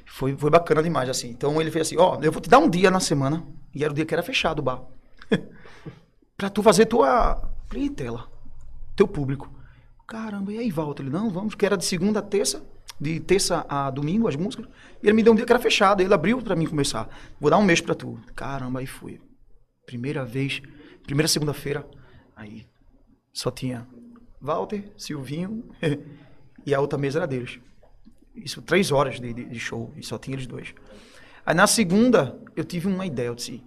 foi, 0.07 0.37
foi 0.37 0.51
bacana 0.51 0.83
demais, 0.83 1.09
assim. 1.09 1.31
Então 1.31 1.61
ele 1.61 1.71
fez 1.71 1.89
assim, 1.89 1.97
ó, 1.99 2.19
eu 2.23 2.33
vou 2.33 2.41
te 2.41 2.49
dar 2.49 2.59
um 2.59 2.69
dia 2.69 2.91
na 2.91 3.01
semana, 3.01 3.47
e 3.75 3.83
era 3.83 3.93
o 3.93 3.95
dia 3.95 4.05
que 4.05 4.15
era 4.15 4.23
fechado 4.23 4.61
o 4.61 4.63
bar, 4.63 4.83
pra 6.37 6.51
tu 6.51 6.63
fazer 6.63 6.87
tua 6.87 7.51
clientela, 7.69 8.31
teu 8.95 9.07
público. 9.07 9.51
Caramba, 10.07 10.53
e 10.53 10.59
aí, 10.59 10.71
Walter? 10.71 11.03
Ele, 11.03 11.11
não, 11.11 11.31
vamos, 11.31 11.55
que 11.55 11.67
era 11.67 11.77
de 11.77 11.85
segunda 11.85 12.21
a 12.21 12.23
terça, 12.23 12.65
de 13.01 13.19
terça 13.19 13.67
a 13.69 13.91
domingo, 13.91 14.29
as 14.29 14.37
músicas. 14.37 14.67
E 15.03 15.07
ele 15.07 15.15
me 15.15 15.23
deu 15.23 15.33
um 15.33 15.37
dia 15.37 15.45
que 15.45 15.53
era 15.53 15.61
fechado, 15.61 16.01
ele 16.01 16.15
abriu 16.15 16.41
pra 16.41 16.55
mim 16.55 16.67
começar. 16.67 17.09
Vou 17.41 17.51
dar 17.51 17.59
um 17.59 17.65
mês 17.65 17.81
pra 17.81 17.95
tu. 17.95 18.19
Caramba, 18.35 18.81
aí 18.81 18.87
fui. 18.87 19.21
Primeira 19.85 20.25
vez, 20.25 20.63
primeira 21.03 21.27
segunda-feira, 21.27 21.85
aí 22.37 22.67
só 23.33 23.51
tinha 23.51 23.87
Walter, 24.47 24.91
Silvinho 24.97 25.65
e 26.65 26.75
a 26.75 26.81
outra 26.81 26.99
mesa 26.99 27.19
era 27.19 27.27
deles. 27.27 27.59
Isso, 28.35 28.63
três 28.63 28.93
horas 28.93 29.19
de, 29.21 29.33
de- 29.33 29.45
de 29.45 29.59
show, 29.61 29.93
e 29.97 30.03
só 30.05 30.19
tinha 30.19 30.35
eles 30.37 30.47
dois. 30.47 30.75
Aí 31.45 31.55
na 31.55 31.67
segunda, 31.67 32.39
eu 32.55 32.65
tive 32.65 32.87
uma 32.87 33.05
ideia, 33.07 33.29
eu 33.29 33.35
disse, 33.35 33.63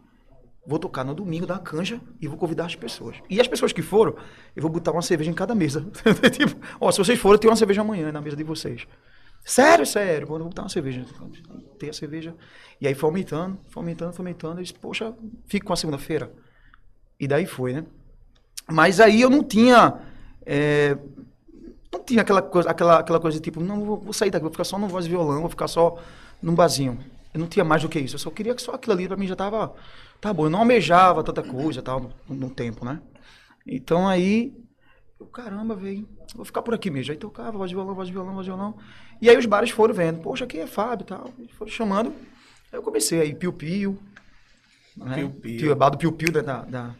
vou 0.65 0.77
tocar 0.77 1.03
no 1.03 1.13
domingo 1.15 1.45
da 1.45 1.57
canja 1.57 1.99
e 2.21 2.27
vou 2.27 2.37
convidar 2.37 2.65
as 2.65 2.75
pessoas. 2.75 3.17
E 3.29 3.39
as 3.41 3.47
pessoas 3.47 3.73
que 3.73 3.81
foram, 3.81 4.15
eu 4.55 4.61
vou 4.61 4.69
botar 4.71 4.91
uma 4.91 5.01
cerveja 5.01 5.31
em 5.31 5.33
cada 5.33 5.55
mesa. 5.55 5.81
tipo, 6.31 6.55
ó, 6.79 6.91
se 6.91 6.97
vocês 6.99 7.17
forem, 7.19 7.39
tem 7.39 7.49
uma 7.49 7.55
cerveja 7.55 7.81
amanhã 7.81 8.11
na 8.11 8.21
mesa 8.21 8.35
de 8.35 8.43
vocês. 8.43 8.87
Sério, 9.43 9.85
sério, 9.85 10.27
vou 10.27 10.37
botar 10.39 10.63
uma 10.63 10.69
cerveja. 10.69 11.05
Tem 11.79 11.89
a 11.89 11.93
cerveja. 11.93 12.35
E 12.79 12.87
aí 12.87 12.93
foi 12.93 13.07
aumentando, 13.09 13.57
foi 13.69 13.81
aumentando, 13.81 14.13
foi 14.13 14.23
aumentando. 14.23 14.59
Eu 14.59 14.63
disse, 14.63 14.73
poxa, 14.75 15.13
fico 15.47 15.65
com 15.65 15.73
a 15.73 15.77
segunda-feira. 15.77 16.31
E 17.19 17.27
daí 17.27 17.45
foi, 17.45 17.73
né? 17.73 17.85
Mas 18.69 18.99
aí 18.99 19.21
eu 19.21 19.29
não 19.29 19.43
tinha. 19.43 19.99
É, 20.51 20.97
não 21.93 22.03
tinha 22.03 22.21
aquela 22.21 22.41
coisa, 22.41 22.69
aquela, 22.69 22.99
aquela 22.99 23.19
coisa 23.19 23.37
de 23.37 23.43
tipo, 23.43 23.59
não, 23.61 23.83
vou, 23.85 23.97
vou 23.97 24.13
sair 24.13 24.31
daqui, 24.31 24.43
vou 24.43 24.51
ficar 24.51 24.63
só 24.63 24.79
no 24.79 24.87
voz 24.87 25.05
e 25.05 25.09
violão, 25.09 25.41
vou 25.41 25.49
ficar 25.49 25.67
só 25.67 25.97
num 26.41 26.55
barzinho. 26.55 26.97
Eu 27.33 27.39
não 27.39 27.47
tinha 27.47 27.63
mais 27.63 27.83
do 27.83 27.89
que 27.89 27.99
isso. 27.99 28.15
Eu 28.15 28.19
só 28.19 28.31
queria 28.31 28.55
que 28.55 28.61
só 28.61 28.73
aquilo 28.73 28.93
ali 28.93 29.07
pra 29.07 29.15
mim 29.15 29.27
já 29.27 29.35
tava. 29.35 29.75
Tá 30.19 30.33
bom. 30.33 30.45
Eu 30.45 30.49
não 30.49 30.59
almejava 30.59 31.23
tanta 31.23 31.43
coisa 31.43 31.79
tal 31.81 32.11
no, 32.27 32.35
no 32.35 32.49
tempo, 32.49 32.83
né? 32.83 32.99
Então 33.67 34.07
aí. 34.07 34.51
Eu, 35.19 35.27
caramba, 35.27 35.75
velho. 35.75 36.09
Vou 36.35 36.43
ficar 36.43 36.63
por 36.63 36.73
aqui 36.73 36.89
mesmo. 36.89 37.11
Aí 37.11 37.17
tocava, 37.17 37.51
voz 37.55 37.69
de 37.69 37.75
violão, 37.75 37.93
voz 37.93 38.07
de 38.07 38.13
violão, 38.13 38.33
voz 38.33 38.45
de 38.45 38.51
violão. 38.51 38.75
E 39.21 39.29
aí 39.29 39.37
os 39.37 39.45
bares 39.45 39.69
foram 39.69 39.93
vendo. 39.93 40.21
Poxa, 40.21 40.45
aqui 40.45 40.57
é 40.59 40.65
Fábio 40.65 41.03
e 41.03 41.07
tal. 41.07 41.29
E 41.37 41.47
foram 41.53 41.71
chamando. 41.71 42.09
Aí 42.71 42.79
eu 42.79 42.81
comecei 42.81 43.21
aí, 43.21 43.35
Piu 43.35 43.53
Piu. 43.53 43.99
Né? 44.97 45.15
Piu 45.17 45.29
Piu. 45.29 45.59
Piu, 45.59 45.75
bar 45.75 45.89
do 45.91 45.97
Piu 45.99 46.11
Piu 46.11 46.31
da, 46.31 46.41
da, 46.41 46.61
da- 46.63 46.95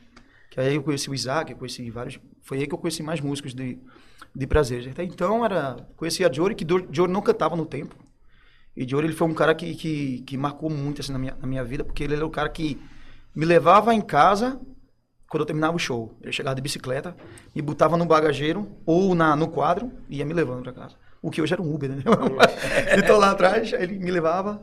Que 0.52 0.60
aí 0.60 0.76
eu 0.76 0.84
conheci 0.84 1.10
o 1.10 1.16
Isaac, 1.16 1.52
eu 1.52 1.58
conheci 1.58 1.90
vários. 1.90 2.20
Foi 2.42 2.60
aí 2.60 2.68
que 2.68 2.74
eu 2.74 2.78
conheci 2.78 3.04
mais 3.04 3.22
músicos 3.22 3.54
de, 3.54 3.80
de 4.36 4.48
prazer. 4.48 4.88
Até 4.90 5.04
então 5.04 5.44
era. 5.44 5.78
Conheci 5.96 6.24
a 6.24 6.32
Jory, 6.32 6.56
que 6.56 6.66
Jory 6.92 7.12
não 7.12 7.22
cantava 7.22 7.56
no 7.56 7.66
tempo. 7.66 7.96
E 8.76 8.88
Jory 8.88 9.08
ele 9.08 9.16
foi 9.16 9.28
um 9.28 9.34
cara 9.34 9.54
que, 9.54 9.76
que, 9.76 10.22
que 10.22 10.38
marcou 10.38 10.70
muito 10.70 11.02
assim, 11.02 11.12
na, 11.12 11.20
minha, 11.20 11.36
na 11.40 11.48
minha 11.48 11.64
vida, 11.64 11.84
porque 11.84 12.04
ele 12.04 12.16
era 12.16 12.26
o 12.26 12.30
cara 12.30 12.50
que 12.50 12.80
me 13.36 13.46
levava 13.46 13.94
em 13.94 14.02
casa 14.02 14.60
quando 15.30 15.42
eu 15.42 15.46
terminava 15.46 15.76
o 15.76 15.80
show. 15.80 16.18
Ele 16.22 16.32
chegava 16.32 16.56
de 16.56 16.62
bicicleta, 16.62 17.16
me 17.54 17.62
botava 17.62 17.96
no 17.96 18.06
bagageiro 18.06 18.68
ou 18.86 19.14
na, 19.14 19.36
no 19.36 19.48
quadro 19.48 19.92
e 20.10 20.18
ia 20.18 20.26
me 20.26 20.34
levando 20.34 20.64
para 20.64 20.74
casa. 20.74 20.96
O 21.22 21.30
que 21.30 21.42
hoje 21.42 21.54
era 21.54 21.62
um 21.62 21.74
Uber, 21.74 21.90
né? 21.90 22.04
então 22.98 23.18
lá 23.18 23.32
atrás 23.32 23.72
ele 23.74 24.00
me 24.00 24.12
levava. 24.12 24.62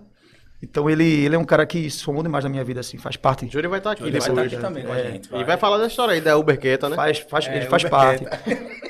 Então 0.63 0.89
ele, 0.89 1.05
ele 1.05 1.35
é 1.35 1.39
um 1.39 1.45
cara 1.45 1.67
que 1.67 1.91
somou 1.91 2.23
demais 2.23 2.43
na 2.45 2.49
minha 2.51 2.65
vida, 2.65 2.81
assim, 2.81 2.97
faz 2.97 3.17
parte. 3.17 3.45
O 3.45 3.51
Júlio 3.53 3.69
vai 3.69 3.79
estar 3.79 3.93
aqui 3.93 4.03
Ele 4.03 4.19
vai 4.19 4.29
estar 4.29 4.43
aqui 4.43 4.57
também 4.57 4.85
com 4.85 4.93
a 4.93 4.99
É. 4.99 5.13
gente. 5.13 5.29
E 5.35 5.45
vai 5.45 5.57
falar 5.59 5.79
da 5.79 5.87
história 5.87 6.15
aí 6.15 6.21
da 6.21 6.37
Uberqueta, 6.39 6.89
né? 6.89 6.97
Faz, 6.97 7.19
faz, 7.19 7.47
É, 7.47 7.57
ele 7.57 7.67
faz 7.67 7.83
Uber 7.83 7.91
parte. 7.91 8.25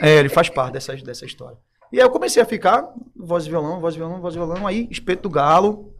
É, 0.00 0.16
ele 0.18 0.28
faz 0.28 0.48
parte 0.48 0.74
dessa, 0.74 0.94
dessa 0.96 1.24
história. 1.26 1.58
E 1.92 1.98
aí 2.00 2.04
eu 2.06 2.10
comecei 2.10 2.42
a 2.42 2.46
ficar, 2.46 2.88
voz 3.16 3.46
e 3.46 3.50
violão, 3.50 3.80
voz 3.80 3.94
e 3.94 3.98
violão, 3.98 4.20
voz 4.20 4.34
e 4.34 4.38
violão, 4.38 4.66
aí 4.66 4.88
espeto 4.90 5.22
do 5.24 5.30
galo, 5.30 5.92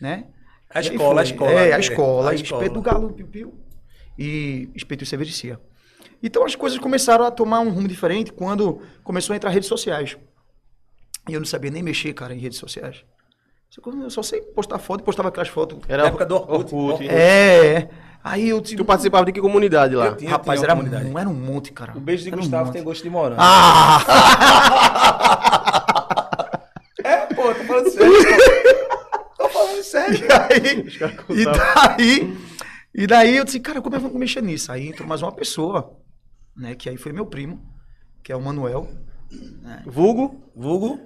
né? 0.00 0.26
A 0.70 0.80
escola, 0.80 1.20
a 1.20 1.24
escola. 1.24 1.50
É, 1.52 1.72
a 1.72 1.78
escola, 1.78 2.30
A 2.30 2.34
espeto 2.34 2.74
do 2.74 2.82
galo, 2.82 3.12
piu-piu, 3.12 3.54
e 4.18 4.68
espeto 4.74 5.04
e 5.04 5.06
cervejicia. 5.06 5.58
Então 6.22 6.44
as 6.44 6.54
coisas 6.54 6.78
começaram 6.78 7.24
a 7.24 7.30
tomar 7.30 7.60
um 7.60 7.70
rumo 7.70 7.86
diferente 7.88 8.32
quando 8.32 8.80
começou 9.04 9.32
a 9.34 9.36
entrar 9.36 9.50
redes 9.50 9.68
sociais. 9.68 10.16
E 11.28 11.34
eu 11.34 11.40
não 11.40 11.46
sabia 11.46 11.70
nem 11.70 11.82
mexer, 11.82 12.12
cara, 12.14 12.34
em 12.34 12.38
redes 12.38 12.58
sociais. 12.58 13.04
Eu 14.02 14.10
só 14.10 14.22
sei 14.22 14.40
postar 14.40 14.78
foto 14.78 15.00
e 15.00 15.04
postava 15.04 15.28
aquelas 15.28 15.48
fotos. 15.48 15.78
Era 15.88 16.04
Na 16.04 16.08
época 16.08 16.24
do 16.24 16.34
Orkut. 16.36 16.74
Orkut. 16.74 17.08
É, 17.08 17.88
aí 18.24 18.48
eu... 18.48 18.60
Tu 18.62 18.84
participava 18.84 19.24
de 19.26 19.32
que 19.32 19.40
comunidade 19.40 19.94
lá? 19.94 20.06
Eu 20.06 20.16
tinha- 20.16 20.30
Rapaz, 20.30 20.60
uma 20.60 20.66
era, 20.66 20.74
comunidade. 20.74 21.04
um- 21.06 21.18
era 21.18 21.28
um 21.28 21.34
monte, 21.34 21.72
cara. 21.72 21.92
O 21.96 22.00
beijo 22.00 22.22
de 22.22 22.28
Era 22.30 22.36
um 22.36 22.40
Gustavo 22.40 22.64
monte. 22.66 22.72
tem 22.74 22.82
gosto 22.82 23.02
de 23.02 23.10
morango. 23.10 23.40
Ah! 23.40 24.02
É, 27.04 27.18
pô, 27.34 27.54
tô 27.54 27.64
falando 27.64 27.88
sério. 27.90 28.12
tô 29.38 29.48
falando 29.48 29.82
sério. 29.82 30.18
E 30.18 30.32
aí, 30.32 31.40
e 31.40 31.44
daí, 31.44 32.36
e 32.94 33.06
daí 33.06 33.36
eu 33.36 33.44
disse, 33.44 33.60
cara, 33.60 33.80
como 33.80 33.94
é 33.94 33.98
que 34.00 34.04
eu 34.06 34.10
vou 34.10 34.18
mexer 34.18 34.42
nisso? 34.42 34.72
Aí 34.72 34.88
entrou 34.88 35.06
mais 35.08 35.22
uma 35.22 35.30
pessoa, 35.30 35.96
né? 36.56 36.74
Que 36.74 36.88
aí 36.88 36.96
foi 36.96 37.12
meu 37.12 37.26
primo, 37.26 37.60
que 38.24 38.32
é 38.32 38.36
o 38.36 38.40
Manuel. 38.42 38.88
Vulgo? 39.84 40.50
Vulgo. 40.56 40.98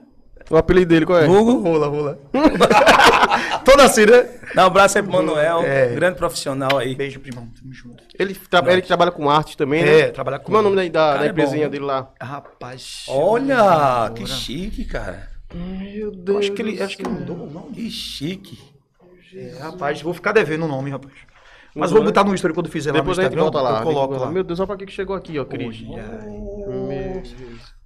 O 0.49 0.56
apelido 0.56 0.88
dele 0.88 1.06
qual 1.06 1.18
é? 1.18 1.26
Vulgo. 1.26 1.61
Rola, 1.61 1.87
rola. 1.88 2.18
Toda 3.64 3.85
assim, 3.85 4.04
né? 4.06 4.28
Dá 4.54 4.64
um 4.64 4.66
abraço 4.66 4.99
aí 4.99 5.02
pro 5.04 5.12
Manuel, 5.12 5.62
É. 5.62 5.95
grande 5.95 6.17
profissional 6.17 6.78
aí. 6.78 6.95
Beijo, 6.95 7.21
primão. 7.21 7.47
Tamo 7.60 7.73
junto. 7.73 8.02
Ele, 8.19 8.34
tra- 8.34 8.73
ele 8.73 8.82
trabalha 8.82 9.10
com 9.12 9.30
arte 9.30 9.56
também, 9.56 9.84
né? 9.84 10.00
É, 10.00 10.10
trabalhar 10.10 10.38
com 10.41 10.47
Como 10.47 10.56
é 10.56 10.60
o 10.60 10.62
nome 10.65 10.76
da, 10.76 10.82
da, 10.82 11.06
Cara, 11.08 11.19
da 11.21 11.26
é 11.26 11.30
empresinha 11.30 11.65
né? 11.65 11.69
dele 11.71 11.84
lá? 11.84 12.10
Rapaz. 12.21 13.04
Olha, 13.08 14.10
que 14.15 14.26
chique, 14.26 14.84
cara. 14.84 15.28
Meu 15.54 16.12
Eu 16.26 16.38
acho 16.38 16.52
que 16.52 16.62
ele, 16.62 16.82
acho 16.82 16.97
que 16.97 17.02
ele 17.02 17.10
mudou 17.10 17.36
o 17.36 17.50
nome. 17.50 17.73
Que 17.73 17.91
chique. 17.91 18.58
É, 19.34 19.58
rapaz, 19.60 20.02
vou 20.02 20.12
ficar 20.15 20.32
devendo 20.32 20.65
o 20.65 20.69
nome, 20.69 20.91
rapaz. 20.91 21.12
Mas 21.75 21.93
vou 21.93 22.00
né? 22.00 22.06
botar 22.06 22.25
no 22.25 22.34
history 22.34 22.52
quando 22.52 22.69
fizer 22.69 22.93
Depois 22.93 23.17
lá 23.17 23.23
a 23.25 23.26
no 23.28 23.30
gente 23.30 23.38
Instagram. 23.38 23.60
volta 23.60 23.60
lá. 23.60 23.78
Eu 23.80 23.84
coloco 23.84 24.15
lá. 24.25 24.30
Meu 24.30 24.43
Deus, 24.43 24.58
olha 24.58 24.67
pra 24.67 24.76
que 24.76 24.86
que 24.86 24.93
chegou 24.93 25.15
aqui, 25.15 25.38
ó, 25.38 25.45
Cris. 25.45 25.84
Ai, 25.86 26.26
Meu 26.26 27.23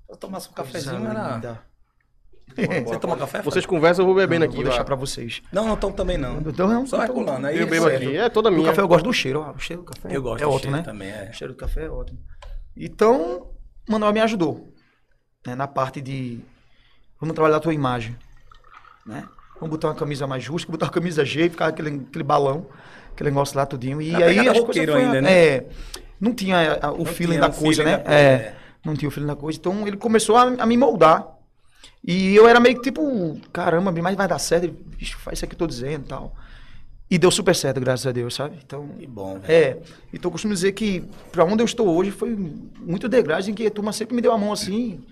Vou 0.09 0.17
tomar 0.19 0.39
um 0.39 0.41
coisa 0.41 0.55
cafezinho, 0.55 1.07
era... 1.11 1.59
linda. 2.57 2.81
Você 2.83 2.99
toma 2.99 3.17
café? 3.17 3.43
Vocês 3.43 3.67
conversam, 3.67 4.03
eu 4.03 4.07
vou 4.07 4.15
bebendo 4.15 4.41
Não, 4.45 4.47
aqui. 4.47 4.57
vou 4.57 4.65
deixar 4.65 4.85
pra 4.85 4.95
vocês. 4.95 5.43
Não, 5.53 5.67
não 5.67 5.77
tomo 5.77 5.95
também 5.95 6.17
não. 6.19 6.39
Então, 6.41 6.69
não, 6.69 6.87
Só 6.87 6.99
regulando. 7.01 7.47
Aí 7.47 7.57
Eu 7.59 7.67
é 7.67 7.67
bebo 7.71 7.87
certo. 7.89 8.03
aqui. 8.05 8.17
É 8.17 8.29
toda 8.29 8.49
O 8.49 8.53
minha. 8.53 8.69
café 8.69 8.81
eu 8.83 8.89
gosto 8.89 9.05
do 9.05 9.13
cheiro, 9.13 9.41
ó. 9.41 9.53
O 9.53 9.59
cheiro 9.59 9.83
do 9.83 9.87
café 9.91 10.17
Eu 10.17 10.23
gosto 10.23 10.43
é 10.43 10.47
do 10.47 10.51
ótimo, 10.53 10.61
cheiro 10.73 10.77
né? 10.77 10.83
também, 10.83 11.09
é. 11.11 11.31
O 11.31 11.35
cheiro 11.35 11.53
do 11.53 11.57
café 11.57 11.85
é 11.87 11.91
ótimo. 11.91 12.19
Então, 12.77 13.49
o 13.89 13.93
Manuel 13.93 14.13
me 14.13 14.21
ajudou. 14.21 14.73
Né, 15.47 15.55
na 15.55 15.67
parte 15.69 16.01
de. 16.01 16.41
Vamos 17.21 17.35
trabalhar 17.35 17.57
a 17.57 17.61
tua 17.61 17.75
imagem. 17.75 18.17
Né? 19.07 19.25
Vamos 19.61 19.71
botar 19.71 19.89
uma 19.89 19.95
camisa 19.95 20.27
mais 20.27 20.43
justa, 20.43 20.71
botar 20.71 20.87
uma 20.87 20.93
camisa 20.93 21.25
G, 21.25 21.49
ficar 21.51 21.67
aquele, 21.69 22.03
aquele 22.09 22.25
balão, 22.25 22.67
aquele 23.13 23.31
negócio 23.31 23.57
lá 23.57 23.65
tudinho. 23.67 24.01
E 24.01 24.11
Na 24.11 24.19
aí 24.19 24.49
as 24.49 24.59
coisas 24.61 24.85
foi- 24.85 25.03
ainda, 25.03 25.21
né? 25.21 25.33
É. 25.33 25.67
Não 26.21 26.33
tinha 26.35 26.79
a- 26.81 26.91
o 26.93 26.99
Não 26.99 27.05
feeling 27.05 27.33
tinha 27.35 27.41
da 27.43 27.49
o 27.49 27.53
coisa, 27.61 27.83
feeling 27.83 27.91
né? 27.91 27.99
da 27.99 28.05
coisa, 28.05 28.19
é, 28.19 28.25
é. 28.33 28.57
Não 28.85 28.95
tinha 28.95 29.09
o 29.09 29.13
feeling 29.13 29.27
da 29.27 29.37
coisa. 29.37 29.59
Então 29.59 29.87
ele 29.87 29.97
começou 29.97 30.37
a, 30.37 30.43
a 30.43 30.67
me 30.67 30.77
moldar. 30.77 31.27
E 32.07 32.35
eu 32.35 32.47
era 32.49 32.61
meio 32.61 32.77
que 32.77 32.83
tipo, 32.83 33.39
caramba, 33.53 33.91
mas 33.93 34.15
vai 34.17 34.29
dar 34.29 34.39
certo. 34.39 34.69
Bicho, 34.97 35.19
faz 35.19 35.39
isso 35.39 35.45
aqui 35.45 35.51
que 35.51 35.63
eu 35.63 35.67
tô 35.67 35.67
dizendo 35.67 36.05
e 36.05 36.09
tal. 36.09 36.35
E 37.11 37.19
deu 37.19 37.31
super 37.31 37.55
certo, 37.55 37.81
graças 37.81 38.07
a 38.07 38.13
Deus, 38.13 38.35
sabe? 38.35 38.59
Então, 38.65 38.89
Que 38.99 39.07
bom, 39.07 39.39
velho. 39.39 39.53
é, 39.53 39.79
então 40.13 40.29
eu 40.29 40.33
costumo 40.33 40.55
dizer 40.55 40.73
que 40.73 41.05
pra 41.31 41.45
onde 41.45 41.63
eu 41.63 41.67
estou 41.67 41.87
hoje 41.95 42.11
foi 42.11 42.35
muito 42.35 43.09
degraus 43.09 43.47
em 43.47 43.55
que 43.55 43.67
a 43.67 43.71
turma 43.71 43.93
sempre 43.93 44.15
me 44.17 44.23
deu 44.23 44.33
a 44.33 44.39
mão 44.39 44.53
assim, 44.53 45.05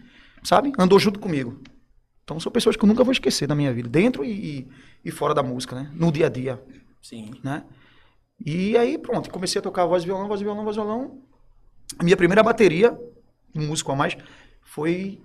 sabe? 0.43 0.73
Andou 0.79 0.99
junto 0.99 1.21
comigo. 1.21 1.61
Então 2.25 2.41
são 2.41 2.51
pessoas 2.51 2.77
que 2.77 2.85
eu 2.85 2.89
nunca 2.89 3.05
vou 3.05 3.13
esquecer 3.13 3.47
da 3.47 3.55
minha 3.55 3.73
vida, 3.73 3.89
dentro 3.89 4.25
e, 4.25 4.67
e- 5.05 5.11
fora 5.11 5.35
da 5.35 5.43
música, 5.43 5.77
né? 5.77 5.91
No 5.95 6.11
dia 6.11 6.27
a 6.27 6.29
dia, 6.31 6.61
Sim. 7.03 7.33
né? 7.45 7.63
E 8.45 8.77
aí, 8.77 8.97
pronto, 8.99 9.31
comecei 9.31 9.59
a 9.59 9.63
tocar 9.63 9.85
voz 9.87 10.03
violão, 10.03 10.27
voz 10.29 10.41
e 10.41 10.45
violão, 10.45 10.65
voz 10.65 10.77
violão. 10.77 11.19
A 11.99 12.03
minha 12.05 12.17
primeira 12.17 12.43
bateria, 12.43 12.99
um 13.55 13.67
músico 13.67 13.93
a 13.93 13.97
mais, 13.97 14.17
foi 14.63 15.21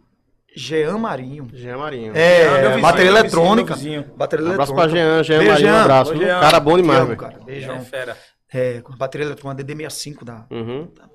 Jean 0.56 0.98
Marinho. 0.98 1.48
Jean 1.54 1.78
Marinho. 1.78 2.14
É, 2.16 2.50
meu 2.50 2.62
vizinho, 2.70 2.82
bateria 2.82 3.10
eletrônica. 3.12 3.76
vizinho. 3.76 4.04
Bateria 4.16 4.46
Um 4.46 4.52
abraço 4.52 4.72
eletrônica. 4.74 4.96
pra 4.96 5.08
Jean, 5.18 5.24
Jean 5.24 5.38
Beijo, 5.40 5.52
Marinho, 5.52 5.70
um 5.70 5.72
Jean. 5.74 5.82
abraço. 5.82 6.12
Ô, 6.12 6.16
Jean. 6.16 6.40
Cara 6.40 6.60
bom 6.60 6.78
demais, 6.78 7.04
velho. 7.06 7.18
cara. 7.18 7.40
Beijão. 7.44 7.76
É 7.76 7.82
fera. 7.82 8.18
É, 8.52 8.82
com 8.82 8.96
bateria 8.96 9.26
eletrônica 9.28 9.64
DD65 9.64 10.24
da, 10.24 10.46
Uhum. 10.50 10.92
da. 10.96 11.08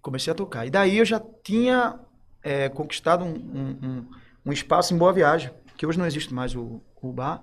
Comecei 0.00 0.30
a 0.32 0.34
tocar. 0.34 0.66
E 0.66 0.70
daí 0.70 0.98
eu 0.98 1.04
já 1.04 1.20
tinha 1.44 1.98
é, 2.42 2.68
conquistado 2.68 3.24
um, 3.24 3.28
um- 3.28 3.78
um- 3.88 4.06
um 4.46 4.52
espaço 4.52 4.92
em 4.92 4.98
Boa 4.98 5.12
Viagem, 5.12 5.50
que 5.76 5.86
hoje 5.86 5.96
não 5.98 6.06
existe 6.06 6.34
mais 6.34 6.54
o, 6.56 6.82
o 7.00 7.12
bar, 7.12 7.40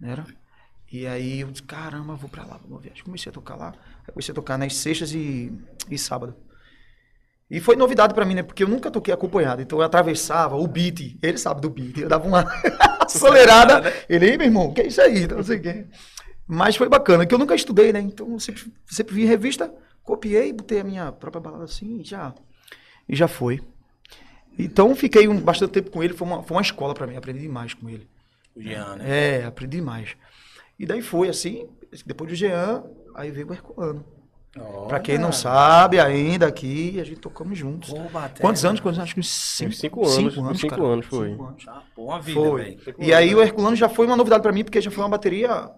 né? 0.00 0.24
E 0.90 1.06
aí 1.06 1.40
eu 1.40 1.48
disse, 1.50 1.62
caramba, 1.62 2.14
vou 2.16 2.28
pra 2.28 2.42
lá, 2.44 2.58
pra 2.58 2.66
Boa 2.66 2.80
Viagem. 2.80 3.04
Comecei 3.04 3.28
a 3.30 3.32
tocar 3.32 3.54
lá. 3.54 3.74
Aí 4.06 4.12
comecei 4.14 4.32
a 4.32 4.34
tocar 4.34 4.56
nas 4.58 4.74
sextas 4.74 5.12
e, 5.12 5.52
e 5.90 5.96
sábado. 5.98 6.34
E 7.50 7.58
foi 7.58 7.74
novidade 7.74 8.14
pra 8.14 8.24
mim, 8.24 8.34
né? 8.34 8.42
Porque 8.44 8.62
eu 8.62 8.68
nunca 8.68 8.90
toquei 8.90 9.12
acompanhado. 9.12 9.60
Então 9.60 9.78
eu 9.80 9.84
atravessava 9.84 10.56
o 10.56 10.66
beat. 10.68 11.18
Ele 11.20 11.36
sabe 11.36 11.60
do 11.60 11.68
beat. 11.68 11.98
Eu 11.98 12.08
dava 12.08 12.26
uma 12.28 12.44
acelerada. 13.00 13.92
Ele, 14.08 14.30
ei, 14.30 14.38
meu 14.38 14.46
irmão, 14.46 14.72
que 14.72 14.82
é 14.82 14.86
isso 14.86 15.00
aí? 15.00 15.24
Então, 15.24 15.38
Não 15.38 15.44
sei 15.44 15.58
o 15.58 15.62
quê. 15.62 15.86
Mas 16.46 16.76
foi 16.76 16.88
bacana, 16.88 17.24
que 17.24 17.32
eu 17.32 17.38
nunca 17.38 17.54
estudei, 17.54 17.92
né? 17.92 18.00
Então 18.00 18.32
eu 18.32 18.40
sempre, 18.40 18.72
sempre 18.86 19.14
vi 19.14 19.24
revista, 19.24 19.72
copiei, 20.02 20.52
botei 20.52 20.80
a 20.80 20.84
minha 20.84 21.12
própria 21.12 21.40
balada 21.40 21.62
assim 21.62 22.00
e 22.00 22.04
já, 22.04 22.34
e 23.08 23.14
já 23.14 23.28
foi. 23.28 23.60
Então 24.58 24.92
fiquei 24.96 25.28
um, 25.28 25.40
bastante 25.40 25.70
tempo 25.70 25.92
com 25.92 26.02
ele, 26.02 26.12
foi 26.12 26.26
uma, 26.26 26.42
foi 26.42 26.56
uma 26.56 26.62
escola 26.62 26.92
pra 26.92 27.06
mim, 27.06 27.16
aprendi 27.16 27.38
demais 27.38 27.72
com 27.72 27.88
ele. 27.88 28.08
O 28.56 28.60
Jean, 28.60 28.96
né? 28.96 29.38
É, 29.38 29.44
aprendi 29.44 29.76
demais. 29.76 30.16
E 30.76 30.84
daí 30.84 31.00
foi 31.02 31.28
assim, 31.28 31.68
depois 32.04 32.28
do 32.28 32.34
Jean, 32.34 32.82
aí 33.14 33.30
veio 33.30 33.48
o 33.48 33.52
Herculano. 33.52 34.04
Pra 34.88 34.98
quem 34.98 35.16
não 35.16 35.30
sabe 35.30 36.00
ainda 36.00 36.46
aqui, 36.48 36.98
a 37.00 37.04
gente 37.04 37.20
tocamos 37.20 37.56
juntos. 37.56 37.90
Pô, 37.90 38.00
batera. 38.08 38.40
Quantos 38.40 38.64
anos? 38.64 38.80
Quantos 38.80 38.98
anos? 38.98 39.08
Acho 39.08 39.14
que 39.14 39.20
uns 39.20 39.30
cinco, 39.30 39.70
Uns 39.70 39.78
cinco 39.78 40.00
anos, 40.06 40.36
uns 40.36 40.60
cinco 40.60 40.84
anos 40.86 41.06
foi. 41.06 41.30
Cinco 41.30 41.44
anos. 41.44 41.64
Pô, 41.94 42.04
uma 42.06 42.20
vida, 42.20 42.40
Foi. 42.40 42.78
E 42.98 43.14
aí 43.14 43.32
o 43.34 43.40
Herculano 43.40 43.76
já 43.76 43.88
foi 43.88 44.06
uma 44.06 44.16
novidade 44.16 44.42
pra 44.42 44.50
mim, 44.52 44.64
porque 44.64 44.80
já 44.80 44.90
foi 44.90 45.04
uma 45.04 45.10
bateria 45.10 45.70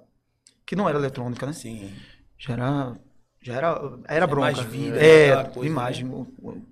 que 0.65 0.75
não 0.75 0.89
era 0.89 0.99
eletrônica, 0.99 1.45
né? 1.45 1.53
Sim. 1.53 1.93
Já 2.39 2.55
era. 2.55 2.95
Já 3.43 3.55
era. 3.55 3.99
Era 4.09 4.27
bronca. 4.27 4.41
mais 4.53 4.59
vida, 4.61 4.97
é, 4.97 5.45
coisa, 5.45 5.69
imagem. 5.69 6.07
o- 6.09 6.27
o- 6.41 6.63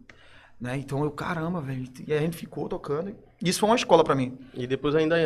Né? 0.58 0.76
Então 0.78 1.02
eu, 1.04 1.10
caramba, 1.10 1.60
velho. 1.60 1.84
E 2.06 2.12
a 2.14 2.18
gente 2.20 2.36
ficou 2.36 2.68
tocando. 2.68 3.14
Isso 3.42 3.60
foi 3.60 3.68
uma 3.68 3.76
escola 3.76 4.02
pra 4.04 4.14
mim. 4.14 4.38
E 4.54 4.66
depois 4.66 4.94
ainda, 4.94 5.16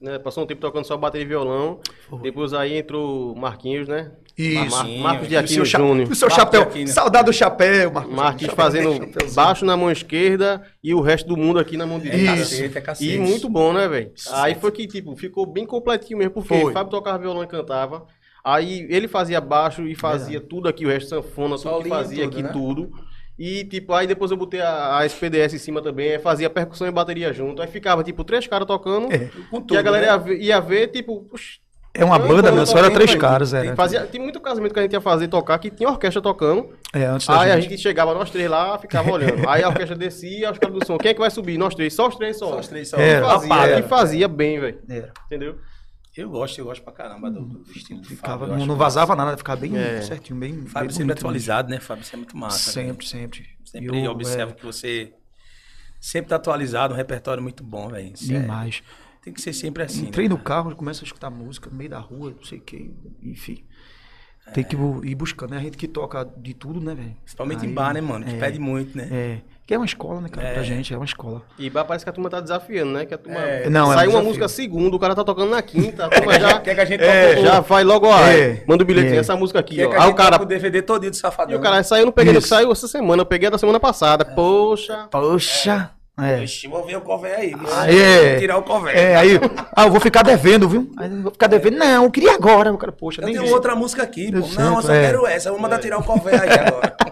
né? 0.00 0.18
Passou 0.18 0.44
um 0.44 0.46
tempo 0.46 0.60
tocando 0.60 0.84
só 0.84 0.96
bateria 0.96 1.24
e 1.24 1.28
violão. 1.28 1.80
Depois 2.22 2.52
aí 2.54 2.78
entrou 2.78 3.34
Marquinhos, 3.36 3.88
né? 3.88 4.12
Isso. 4.36 4.70
Mar- 4.70 4.86
Marcos 4.88 5.28
de 5.28 5.34
O 5.34 5.38
Aquino 5.40 5.64
Júnior. 5.64 6.08
o 6.10 6.14
seu 6.14 6.30
chapéu. 6.30 6.68
Saudade 6.86 7.26
do 7.26 7.32
chapéu, 7.32 7.90
Marcos. 7.90 8.14
Marquinhos 8.14 8.50
Chapéu. 8.52 8.64
fazendo 8.64 8.92
Chapéuzinho. 8.94 9.34
baixo 9.34 9.64
na 9.64 9.76
mão 9.76 9.90
esquerda 9.90 10.62
e 10.82 10.94
o 10.94 11.00
resto 11.00 11.26
do 11.28 11.36
mundo 11.36 11.58
aqui 11.58 11.76
na 11.76 11.86
mão 11.86 11.96
É 11.98 12.00
direita. 12.00 12.36
cacete, 12.36 12.78
é 12.78 12.80
cacete. 12.80 13.14
E 13.14 13.18
muito 13.18 13.48
bom, 13.48 13.72
né, 13.72 13.88
velho? 13.88 14.12
Aí 14.32 14.54
foi 14.54 14.70
que, 14.70 14.86
tipo, 14.86 15.16
ficou 15.16 15.44
bem 15.44 15.66
completinho 15.66 16.18
mesmo, 16.18 16.32
porque 16.34 16.60
Foi. 16.60 16.72
Fábio 16.72 16.90
tocava 16.92 17.18
violão 17.18 17.42
e 17.42 17.46
cantava. 17.48 18.06
Aí 18.44 18.86
ele 18.88 19.08
fazia 19.08 19.40
baixo 19.40 19.82
e 19.88 19.94
fazia 19.96 20.40
tudo 20.40 20.68
aqui, 20.68 20.86
o 20.86 20.88
resto 20.88 21.08
sanfona, 21.10 21.56
tudo 21.58 21.82
que 21.82 21.88
fazia 21.88 22.22
tudo, 22.24 22.32
aqui, 22.32 22.42
né? 22.44 22.48
tudo. 22.52 22.90
E, 23.38 23.64
tipo, 23.64 23.92
aí 23.92 24.06
depois 24.06 24.30
eu 24.32 24.36
botei 24.36 24.60
a, 24.60 24.98
a 24.98 25.06
SPDS 25.06 25.54
em 25.54 25.58
cima 25.58 25.80
também, 25.80 26.12
aí 26.12 26.18
fazia 26.18 26.50
percussão 26.50 26.88
e 26.88 26.90
bateria 26.90 27.32
junto. 27.32 27.62
Aí 27.62 27.68
ficava, 27.68 28.02
tipo, 28.02 28.24
três 28.24 28.46
caras 28.46 28.66
tocando. 28.66 29.12
É. 29.12 29.28
Com 29.50 29.58
e 29.58 29.58
a 29.58 29.60
tudo, 29.62 29.82
galera 29.82 30.06
né? 30.06 30.12
ia 30.12 30.16
ver, 30.18 30.40
ia 30.42 30.60
ver, 30.60 30.88
tipo, 30.88 31.22
puxa, 31.22 31.58
É 31.94 32.04
uma 32.04 32.18
banda, 32.18 32.50
meu. 32.50 32.66
Só 32.66 32.78
era 32.78 32.90
três 32.90 33.14
caras, 33.14 33.54
era. 33.54 33.76
fazia, 33.76 34.00
tem 34.06 34.20
muito 34.20 34.40
casamento 34.40 34.72
que 34.74 34.80
a 34.80 34.82
gente 34.82 34.92
ia 34.92 35.00
fazer 35.00 35.28
tocar 35.28 35.56
que 35.60 35.70
tinha 35.70 35.88
orquestra 35.88 36.20
tocando. 36.20 36.70
É, 36.92 37.04
antes 37.04 37.26
da 37.28 37.40
Aí 37.40 37.50
a 37.52 37.60
gente. 37.60 37.70
gente 37.70 37.82
chegava, 37.82 38.12
nós 38.12 38.28
três 38.30 38.50
lá, 38.50 38.76
ficava 38.78 39.10
olhando. 39.10 39.48
Aí 39.48 39.62
a 39.62 39.68
orquestra 39.70 39.94
descia, 39.96 40.50
os 40.50 40.58
caras 40.58 40.76
do 40.76 40.84
som, 40.84 40.98
quem 40.98 41.10
é 41.12 41.14
que 41.14 41.20
vai 41.20 41.30
subir? 41.30 41.56
Nós 41.58 41.74
três, 41.76 41.94
só 41.94 42.08
os 42.08 42.16
três 42.16 42.36
só. 42.38 42.48
Só 42.48 42.58
os 42.58 42.66
três 42.68 42.88
só. 42.88 42.96
É, 42.96 43.18
E 43.18 43.22
fazia, 43.22 43.54
Rapada. 43.54 43.78
e 43.78 43.82
fazia 43.84 44.28
bem, 44.28 44.58
velho. 44.58 44.78
Era. 44.88 45.12
Entendeu? 45.26 45.56
Eu 46.18 46.30
gosto, 46.30 46.58
eu 46.58 46.64
gosto 46.64 46.82
pra 46.82 46.92
caramba 46.92 47.30
do, 47.30 47.42
do 47.44 47.70
estilo 47.70 48.00
de 48.00 48.08
Ficava, 48.08 48.40
Fábio. 48.46 48.58
não, 48.58 48.66
não 48.66 48.76
vazava 48.76 49.14
nada, 49.14 49.36
ficava 49.36 49.60
bem 49.60 49.76
É. 49.76 50.02
certinho, 50.02 50.38
bem. 50.38 50.66
Fábio 50.66 50.88
bem 50.88 50.96
sempre 50.96 51.12
atualizado, 51.12 51.70
né? 51.70 51.78
Fábio, 51.78 52.02
você 52.04 52.14
é 52.14 52.16
muito 52.16 52.36
massa. 52.36 52.72
Sempre, 52.72 53.06
sempre. 53.06 53.46
Sempre 53.64 54.02
Eu, 54.04 54.10
observo 54.10 54.52
é, 54.52 54.54
que 54.56 54.64
você 54.64 55.14
sempre 56.00 56.30
tá 56.30 56.36
atualizado, 56.36 56.92
um 56.92 56.96
repertório 56.96 57.40
muito 57.40 57.62
bom, 57.62 57.88
velho. 57.88 58.08
É- 58.08 58.10
Demais. 58.10 58.82
tem 59.22 59.32
que 59.32 59.40
ser 59.40 59.52
sempre 59.52 59.84
assim. 59.84 60.08
Entrei 60.08 60.28
né? 60.28 60.34
no 60.34 60.40
carro, 60.42 60.74
começo 60.74 61.04
a 61.04 61.06
escutar 61.06 61.30
música 61.30 61.70
no 61.70 61.76
meio 61.76 61.90
da 61.90 62.00
rua, 62.00 62.32
não 62.36 62.42
sei 62.42 62.58
o 62.58 62.62
que, 62.62 62.92
enfim. 63.22 63.64
É. 64.48 64.52
Tem 64.52 64.64
que 64.64 64.76
ir 65.04 65.14
buscando, 65.14 65.50
né? 65.50 65.58
A 65.58 65.60
gente 65.60 65.76
que 65.76 65.86
toca 65.88 66.26
de 66.36 66.54
tudo, 66.54 66.80
né, 66.80 66.94
velho? 66.94 67.14
Principalmente 67.22 67.64
Aí, 67.64 67.70
em 67.70 67.74
bar, 67.74 67.92
né, 67.94 68.00
mano? 68.00 68.24
Que 68.24 68.34
é, 68.34 68.38
pede 68.38 68.58
muito, 68.58 68.96
né? 68.96 69.08
É. 69.10 69.38
Que 69.66 69.74
é 69.74 69.76
uma 69.76 69.84
escola, 69.84 70.22
né, 70.22 70.30
cara? 70.30 70.54
Pra 70.54 70.62
gente, 70.62 70.94
é 70.94 70.96
uma 70.96 71.04
escola. 71.04 71.42
E 71.58 71.68
parece 71.70 72.02
que 72.02 72.08
a 72.08 72.12
turma 72.12 72.30
tá 72.30 72.40
desafiando, 72.40 72.90
né? 72.92 73.04
Que 73.04 73.12
a 73.12 73.18
turma. 73.18 73.38
É. 73.38 73.68
Não, 73.68 73.80
é 73.80 73.84
um 73.84 73.86
Sai 73.88 73.96
uma 73.96 74.06
desafio. 74.06 74.28
música 74.28 74.48
segunda, 74.48 74.96
o 74.96 74.98
cara 74.98 75.14
tá 75.14 75.22
tocando 75.22 75.50
na 75.50 75.60
quinta, 75.60 76.06
a 76.06 76.08
turma 76.10 76.40
já. 76.40 76.58
Quer 76.60 76.74
que 76.74 76.80
a 76.80 76.84
gente 76.86 77.02
É, 77.04 77.34
toque 77.34 77.42
já 77.46 77.60
vai 77.60 77.84
logo, 77.84 78.06
ó. 78.06 78.18
É. 78.26 78.64
Manda 78.66 78.82
o 78.82 78.86
bilhetinho, 78.86 79.16
É. 79.16 79.18
essa 79.18 79.36
música 79.36 79.58
aqui, 79.58 79.76
Quer 79.76 79.86
ó. 79.86 79.90
que 79.90 79.96
a 79.96 80.04
Aí 80.04 80.10
o 80.10 80.14
cara. 80.14 80.30
toque 80.38 80.44
o 80.44 80.48
DVD 80.48 80.80
todinho 80.80 81.10
do 81.10 81.16
Safadão. 81.16 81.52
E 81.54 81.58
o 81.58 81.60
cara 81.60 81.82
saiu, 81.82 82.06
não 82.06 82.12
peguei 82.12 82.32
que 82.32 82.38
Isso. 82.38 82.48
saiu 82.48 82.72
essa 82.72 82.88
semana, 82.88 83.20
eu 83.20 83.26
peguei 83.26 83.48
a 83.48 83.50
da 83.50 83.58
semana 83.58 83.78
passada. 83.78 84.24
Poxa. 84.24 85.06
Poxa! 85.10 85.90
É. 86.20 86.42
Ixi, 86.42 86.66
vou 86.68 86.84
ver 86.84 86.96
o 86.96 87.00
cové 87.00 87.34
aí. 87.36 87.52
Ah, 87.72 87.90
é. 87.90 88.30
Vou 88.30 88.38
tirar 88.40 88.58
o 88.58 88.62
cové. 88.62 88.92
É, 88.98 89.16
aí, 89.16 89.38
ah, 89.76 89.84
eu 89.86 89.90
vou 89.90 90.00
ficar 90.00 90.22
devendo, 90.22 90.68
viu? 90.68 90.90
Aí 90.96 91.10
eu 91.10 91.22
vou 91.22 91.30
ficar 91.30 91.46
devendo. 91.46 91.76
Não, 91.78 92.04
eu 92.04 92.10
queria 92.10 92.34
agora. 92.34 92.72
O 92.72 92.78
cara, 92.78 92.90
poxa, 92.92 93.20
Eu 93.20 93.26
nem 93.26 93.34
tenho 93.34 93.46
vi. 93.46 93.52
outra 93.52 93.76
música 93.76 94.02
aqui, 94.02 94.30
pô. 94.32 94.38
Eu 94.38 94.40
Não, 94.40 94.48
sei, 94.48 94.64
eu 94.64 94.82
só 94.82 94.92
é. 94.94 95.06
quero 95.06 95.26
essa. 95.26 95.48
Eu 95.48 95.52
vou 95.52 95.62
mandar 95.62 95.78
tirar 95.78 95.98
o 95.98 96.02
cové 96.04 96.32
aí 96.34 96.50
agora. 96.50 96.96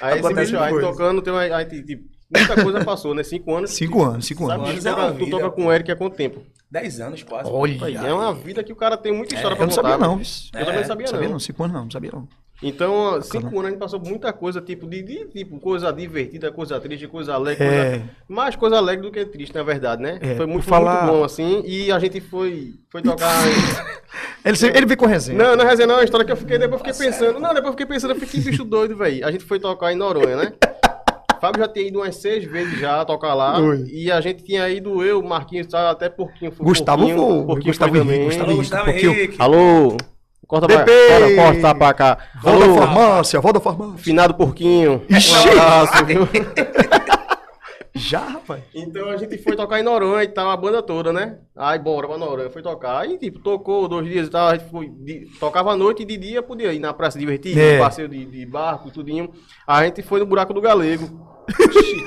Aí 0.00 0.18
esse 0.18 0.26
Acontece 0.26 0.50
bicho 0.50 0.62
aí 0.64 0.72
coisa. 0.72 0.88
tocando, 0.88 1.22
tem 1.22 1.32
uma, 1.32 1.42
aí, 1.42 1.64
tipo, 1.64 2.04
muita 2.36 2.60
coisa 2.60 2.84
passou, 2.84 3.14
né? 3.14 3.22
Cinco 3.22 3.54
anos. 3.54 3.70
Cinco 3.70 4.02
anos, 4.02 4.26
cinco 4.26 4.46
Sabe, 4.48 4.68
anos. 4.68 4.84
é 4.84 4.90
toca- 4.90 5.12
tu 5.12 5.30
toca 5.30 5.50
com 5.52 5.66
o 5.66 5.72
Eric 5.72 5.92
há 5.92 5.96
quanto 5.96 6.16
tempo? 6.16 6.42
Dez 6.68 6.98
anos 6.98 7.22
quase. 7.22 7.48
Olha, 7.48 7.98
É 8.04 8.12
uma 8.12 8.34
vida 8.34 8.64
que 8.64 8.72
o 8.72 8.76
cara 8.76 8.96
tem 8.96 9.12
muita 9.14 9.34
história 9.36 9.52
eu 9.54 9.58
pra 9.58 9.66
não 9.66 9.72
contar. 9.72 9.88
sabia 9.90 10.04
não, 10.04 10.16
velho. 10.16 10.26
viu? 10.28 10.60
Eu 10.60 10.64
também 10.66 10.80
não 10.80 10.88
sabia, 10.88 11.06
sabia 11.06 11.24
não. 11.26 11.32
não, 11.34 11.38
cinco 11.38 11.62
anos 11.62 11.74
não, 11.76 11.84
não 11.84 11.90
sabia 11.92 12.10
não. 12.12 12.28
Então, 12.62 13.20
cinco 13.22 13.48
anos 13.58 13.64
a 13.66 13.70
gente 13.70 13.78
passou 13.78 14.00
muita 14.00 14.32
coisa, 14.32 14.60
tipo, 14.60 14.86
de, 14.86 15.02
de- 15.02 15.24
tipo, 15.26 15.58
coisa 15.58 15.92
divertida, 15.92 16.52
coisa 16.52 16.78
triste, 16.80 17.08
coisa 17.08 17.34
alegre, 17.34 17.64
É. 17.64 17.90
coisa... 17.90 18.04
mais 18.28 18.54
coisa 18.56 18.76
alegre 18.76 19.02
do 19.04 19.10
que 19.10 19.24
triste, 19.26 19.54
na 19.54 19.62
verdade, 19.64 20.00
né? 20.00 20.18
É, 20.20 20.36
foi 20.36 20.46
muito, 20.46 20.64
falar- 20.64 21.02
muito 21.04 21.16
bom, 21.18 21.24
assim, 21.24 21.62
e 21.66 21.90
a 21.90 21.98
gente 21.98 22.20
foi, 22.20 22.74
foi 22.90 23.02
tocar... 23.02 23.32
Ele, 24.44 24.56
ele 24.76 24.86
vem 24.86 24.96
com 24.96 25.06
resenha. 25.06 25.38
não, 25.38 25.56
não 25.56 25.64
é 25.64 25.68
resenha, 25.68 25.86
não, 25.86 25.94
é 25.94 25.98
uma 25.98 26.04
história 26.04 26.26
que 26.26 26.32
eu 26.32 26.36
fiquei, 26.36 26.58
depois 26.58 26.80
eu 26.80 26.84
fiquei 26.92 27.06
pensando, 27.06 27.38
não, 27.38 27.48
depois 27.50 27.66
eu 27.66 27.70
fiquei 27.72 27.86
pensando, 27.86 28.10
eu 28.12 28.18
fiquei 28.20 28.40
que 28.42 28.50
bicho 28.50 28.64
doido, 28.64 28.96
velho. 28.96 29.24
A 29.24 29.30
gente 29.30 29.44
foi 29.44 29.60
tocar 29.60 29.92
em 29.92 29.96
Noronha, 29.96 30.36
né? 30.36 30.52
Fábio 31.40 31.60
já 31.62 31.68
tinha 31.68 31.86
ido 31.86 31.98
umas 32.00 32.16
seis 32.16 32.44
vezes 32.44 32.78
já 32.78 33.04
tocar 33.04 33.34
lá, 33.34 33.58
e 33.88 34.10
a 34.10 34.20
gente 34.20 34.42
tinha 34.44 34.68
ido, 34.68 35.02
eu, 35.04 35.22
Marquinhos, 35.22 35.72
até 35.74 36.08
Porquinho, 36.08 36.50
foi 36.52 36.66
Gustavo 36.66 37.02
Porquinho, 37.06 37.18
foi, 37.18 37.46
Porquinho 37.46 37.66
Gustavo 37.66 37.90
foi 37.92 38.00
Henrique, 38.00 38.12
também. 38.12 38.24
Gustavo 38.26 38.44
Alô, 38.44 38.52
Henrique, 38.52 38.70
Gustavo 38.70 38.84
pouquinho. 38.84 39.12
Henrique. 39.12 39.36
Alô, 39.42 39.96
corta 40.60 40.66
pra, 40.66 40.84
corta, 41.34 41.74
pra 41.74 41.94
cá. 41.94 42.18
Volta 42.42 42.64
Alô, 42.64 42.74
da 42.74 42.86
farmácia, 42.86 43.40
volta 43.40 43.60
farmácia. 43.60 43.98
Finado 43.98 44.34
Porquinho. 44.34 45.02
Ixi! 45.08 45.48
Um 45.48 45.50
abraço, 45.52 46.04
viu? 46.04 46.28
Já, 47.94 48.20
rapaz. 48.20 48.62
Então 48.74 49.08
a 49.10 49.16
gente 49.18 49.36
foi 49.38 49.54
tocar 49.54 49.78
em 49.78 49.82
Noronha 49.82 50.24
e 50.24 50.28
tal, 50.28 50.50
a 50.50 50.56
banda 50.56 50.82
toda, 50.82 51.12
né? 51.12 51.36
Aí 51.54 51.78
bora 51.78 52.08
pra 52.08 52.16
Noronha, 52.16 52.48
foi 52.50 52.62
tocar. 52.62 52.98
Aí, 53.00 53.18
tipo, 53.18 53.38
tocou 53.38 53.86
dois 53.86 54.06
dias 54.08 54.28
e 54.28 54.30
tal, 54.30 54.48
a 54.48 54.56
gente 54.56 54.70
foi, 54.70 54.88
de- 54.88 55.26
tocava 55.38 55.72
à 55.72 55.76
noite 55.76 56.02
e 56.02 56.06
de 56.06 56.16
dia 56.16 56.42
podia 56.42 56.72
ir 56.72 56.78
na 56.78 56.92
praça 56.94 57.18
divertir, 57.18 57.56
É. 57.58 57.78
passeio 57.78 58.08
de, 58.08 58.24
de 58.24 58.46
barco 58.46 58.88
e 58.88 58.90
tudinho. 58.90 59.30
A 59.66 59.84
gente 59.84 60.02
foi 60.02 60.20
no 60.20 60.26
buraco 60.26 60.54
do 60.54 60.60
Galego. 60.60 61.31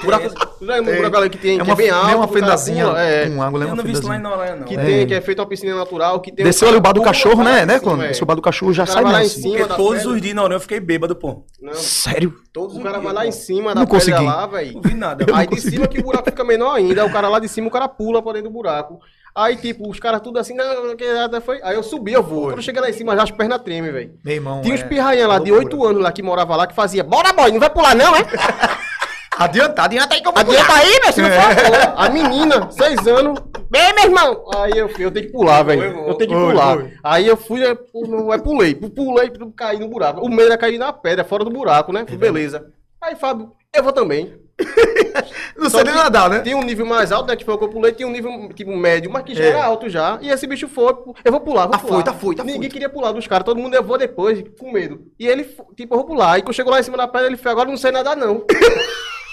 Buraco, 0.04 0.28
o 0.28 0.66
buraco 0.66 1.12
Galego 1.12 1.32
que 1.32 1.38
tem, 1.38 1.56
É 1.60 1.64
que 1.64 1.64
uma, 1.64 1.74
é 1.74 1.76
bem 1.76 1.90
alto, 1.90 2.10
é 2.10 2.16
uma 2.16 2.26
o 2.26 2.28
cara 2.28 2.40
fendazinha 2.40 2.86
pula, 2.86 3.02
é, 3.02 3.30
com 3.30 3.44
água, 3.44 3.60
é 3.60 3.64
Eu 3.64 3.68
uma 3.68 3.76
não 3.76 3.84
vi 3.84 3.92
isso 3.92 4.08
lá 4.08 4.16
em. 4.16 4.20
Noronha, 4.20 4.56
não. 4.56 4.64
que 4.66 4.76
É. 4.76 4.84
tem, 4.86 5.08
que 5.08 5.14
é 5.14 5.22
feita 5.22 5.42
uma 5.42 5.48
piscina 5.48 5.76
natural, 5.76 6.20
que 6.20 6.32
tem... 6.32 6.46
Desceu 6.46 6.68
ali 6.68 6.78
o 6.78 6.82
bar 6.82 6.94
do 6.94 7.02
cachorro, 7.02 7.44
né? 7.44 7.66
né 7.66 7.78
em 7.78 7.80
quando 7.80 8.02
desceu 8.02 8.24
o 8.24 8.26
é. 8.26 8.28
bar 8.28 8.36
do 8.36 8.42
cachorro 8.42 8.74
já 8.74 8.84
O 8.84 8.88
sai 8.88 9.04
lá 9.04 9.22
em 9.22 9.26
assim. 9.26 9.42
cima 9.42 9.58
Porque 9.58 9.74
todos 9.76 9.98
pedra. 10.00 10.14
os 10.14 10.22
dias 10.22 10.32
em 10.32 10.36
Noronha 10.36 10.56
eu 10.56 10.62
fiquei 10.62 10.80
bêbado, 10.80 11.16
pô. 11.16 11.44
Não, 11.62 11.74
Sério? 11.74 12.34
Todos 12.54 12.76
o 12.76 12.78
os 12.78 12.84
cara 12.84 13.00
vai 13.00 13.14
lá 13.14 13.26
em 13.28 13.32
cima 13.32 13.74
da 13.74 13.82
Não 13.82 13.88
pedra 13.88 14.00
consegui. 14.00 14.26
lá, 14.26 14.48
velho. 14.48 14.74
Não 14.74 14.82
vi 14.82 14.94
nada. 14.94 15.26
Aí 15.34 15.48
de 15.48 15.56
consegui. 15.56 15.76
cima 15.76 15.88
que 15.88 16.00
o 16.00 16.04
buraco 16.04 16.26
fica 16.30 16.44
menor 16.44 16.76
ainda, 16.76 17.04
aí 17.04 17.10
o 17.10 17.12
cara 17.12 17.28
lá 17.30 17.40
de 17.40 17.48
cima, 17.50 17.68
o 17.68 17.72
cara 17.72 17.88
pula 17.88 18.22
pra 18.22 18.34
dentro 18.34 18.50
do 18.50 18.54
buraco. 18.54 19.00
Aí, 19.38 19.58
tipo, 19.58 19.90
os 19.90 20.00
caras 20.00 20.22
tudo 20.22 20.40
assim, 20.40 20.54
não, 20.56 20.88
não, 20.88 20.96
que 20.96 21.06
nada 21.14 21.42
foi. 21.42 21.60
Aí 21.62 21.76
eu 21.76 21.84
subi, 21.84 22.14
eu 22.14 22.24
vou. 22.24 22.44
Quando 22.46 22.58
eu 22.58 22.62
cheguei 22.64 22.80
lá 22.82 22.90
em 22.90 22.94
cima, 22.94 23.14
já 23.18 23.24
as 23.24 23.32
pernas 23.32 23.60
tremem, 23.62 23.92
velho. 23.92 24.14
Meu 24.24 24.36
irmão. 24.36 24.62
Tinha 24.62 24.74
uns 24.74 24.80
é 24.80 24.86
pirrainha 24.86 25.28
lá 25.28 25.40
de 25.40 25.52
loucura. 25.52 25.76
8 25.76 25.86
anos 25.88 26.02
lá 26.04 26.12
que 26.14 26.24
morava 26.24 26.56
lá 26.56 26.66
que 26.66 26.74
fazia, 26.74 27.04
bora 27.04 27.34
boy, 27.34 27.52
não 27.52 27.60
vai 27.60 27.70
pular 27.70 27.94
não, 27.96 28.16
é? 28.16 28.22
Adianta, 29.38 29.84
adianta 29.84 30.16
aí 30.16 30.22
que 30.22 30.28
eu 30.28 30.32
vou 30.32 30.40
Adianta 30.42 30.66
pular. 30.66 30.80
aí, 30.80 31.00
meu, 31.04 31.12
se 31.14 31.22
não 31.22 31.30
for. 31.30 31.94
A 31.98 32.10
menina, 32.10 32.72
6 32.72 33.08
anos, 33.08 33.40
bem, 33.70 33.94
meu 33.94 34.04
irmão. 34.06 34.46
Aí 34.56 34.72
eu, 34.78 34.88
fui, 34.90 35.06
eu 35.06 35.12
tenho 35.12 35.26
que 35.28 35.32
pular, 35.34 35.64
velho. 35.64 35.82
Foi, 35.82 35.92
foi. 35.94 36.10
Eu 36.10 36.14
tenho 36.16 36.30
que 36.30 36.36
Foi, 36.36 36.52
pular. 36.54 36.76
foi. 36.78 36.94
Aí 37.04 37.28
eu 37.28 37.38
fui, 37.38 37.66
eu, 37.66 37.76
pu- 37.76 38.34
eu 38.34 38.42
pulei, 38.42 38.76
pu- 38.76 38.90
pulei, 38.90 39.32
caí 39.56 39.80
no 39.80 39.88
buraco. 39.88 40.22
O 40.26 40.30
medo 40.30 40.44
era 40.48 40.58
cair 40.58 40.78
na 40.78 40.94
pedra, 40.94 41.24
fora 41.26 41.44
do 41.44 41.50
buraco, 41.52 41.92
né? 41.92 42.06
Fui, 42.08 42.18
beleza. 42.18 42.68
Aí, 43.02 43.16
Fábio, 43.16 43.52
eu 43.76 43.84
vou 43.84 43.92
também. 43.92 44.34
Não 45.58 45.70
Só 45.70 45.78
sei 45.80 45.84
nem 45.86 45.94
que 45.94 46.00
nadar, 46.00 46.30
né? 46.30 46.40
Tem 46.40 46.56
um 46.56 46.64
nível 46.64 46.86
mais 46.86 47.12
alto, 47.12 47.28
né? 47.28 47.36
Que 47.36 47.44
foi 47.44 47.54
o 47.56 47.58
que 47.58 47.66
eu 47.66 47.70
pulei, 47.70 47.92
tinha 47.92 48.08
um 48.08 48.12
nível 48.12 48.50
tipo 48.54 48.74
médio, 48.76 49.12
mas 49.12 49.24
que 49.24 49.36
já 49.36 49.44
É. 49.44 49.48
era 49.50 49.66
alto 49.66 49.90
já. 49.90 50.18
E 50.22 50.30
esse 50.30 50.48
bicho 50.48 50.68
foi, 50.70 50.94
eu 51.26 51.32
vou 51.32 51.42
pular, 51.42 51.64
vou 51.64 51.72
Tá 51.74 51.80
pular. 51.80 51.94
foi, 51.96 52.04
tá 52.04 52.14
foi, 52.14 52.36
tá 52.36 52.44
Ninguém 52.44 52.62
foi. 52.64 52.70
queria 52.70 52.90
pular 52.90 53.12
dos 53.12 53.28
caras, 53.28 53.44
todo 53.46 53.60
mundo 53.60 53.74
eu 53.76 53.84
vou 53.84 53.98
depois, 53.98 54.42
com 54.58 54.72
medo. 54.72 55.02
E 55.20 55.28
ele, 55.28 55.44
tipo, 55.76 55.94
eu 55.94 55.98
vou 55.98 56.06
pular. 56.06 56.40
E 56.40 56.42
quando 56.42 56.54
chegou 56.56 56.72
lá 56.72 56.80
em 56.80 56.84
cima 56.84 56.96
da 56.98 57.08
pedra, 57.08 57.28
ele 57.28 57.36
fez, 57.38 57.48
agora 57.52 57.68
eu 57.68 57.72
não 57.72 57.78
sei 57.78 57.92
nadar 57.92 58.16
não. 58.16 58.46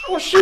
Oxi, 0.08 0.36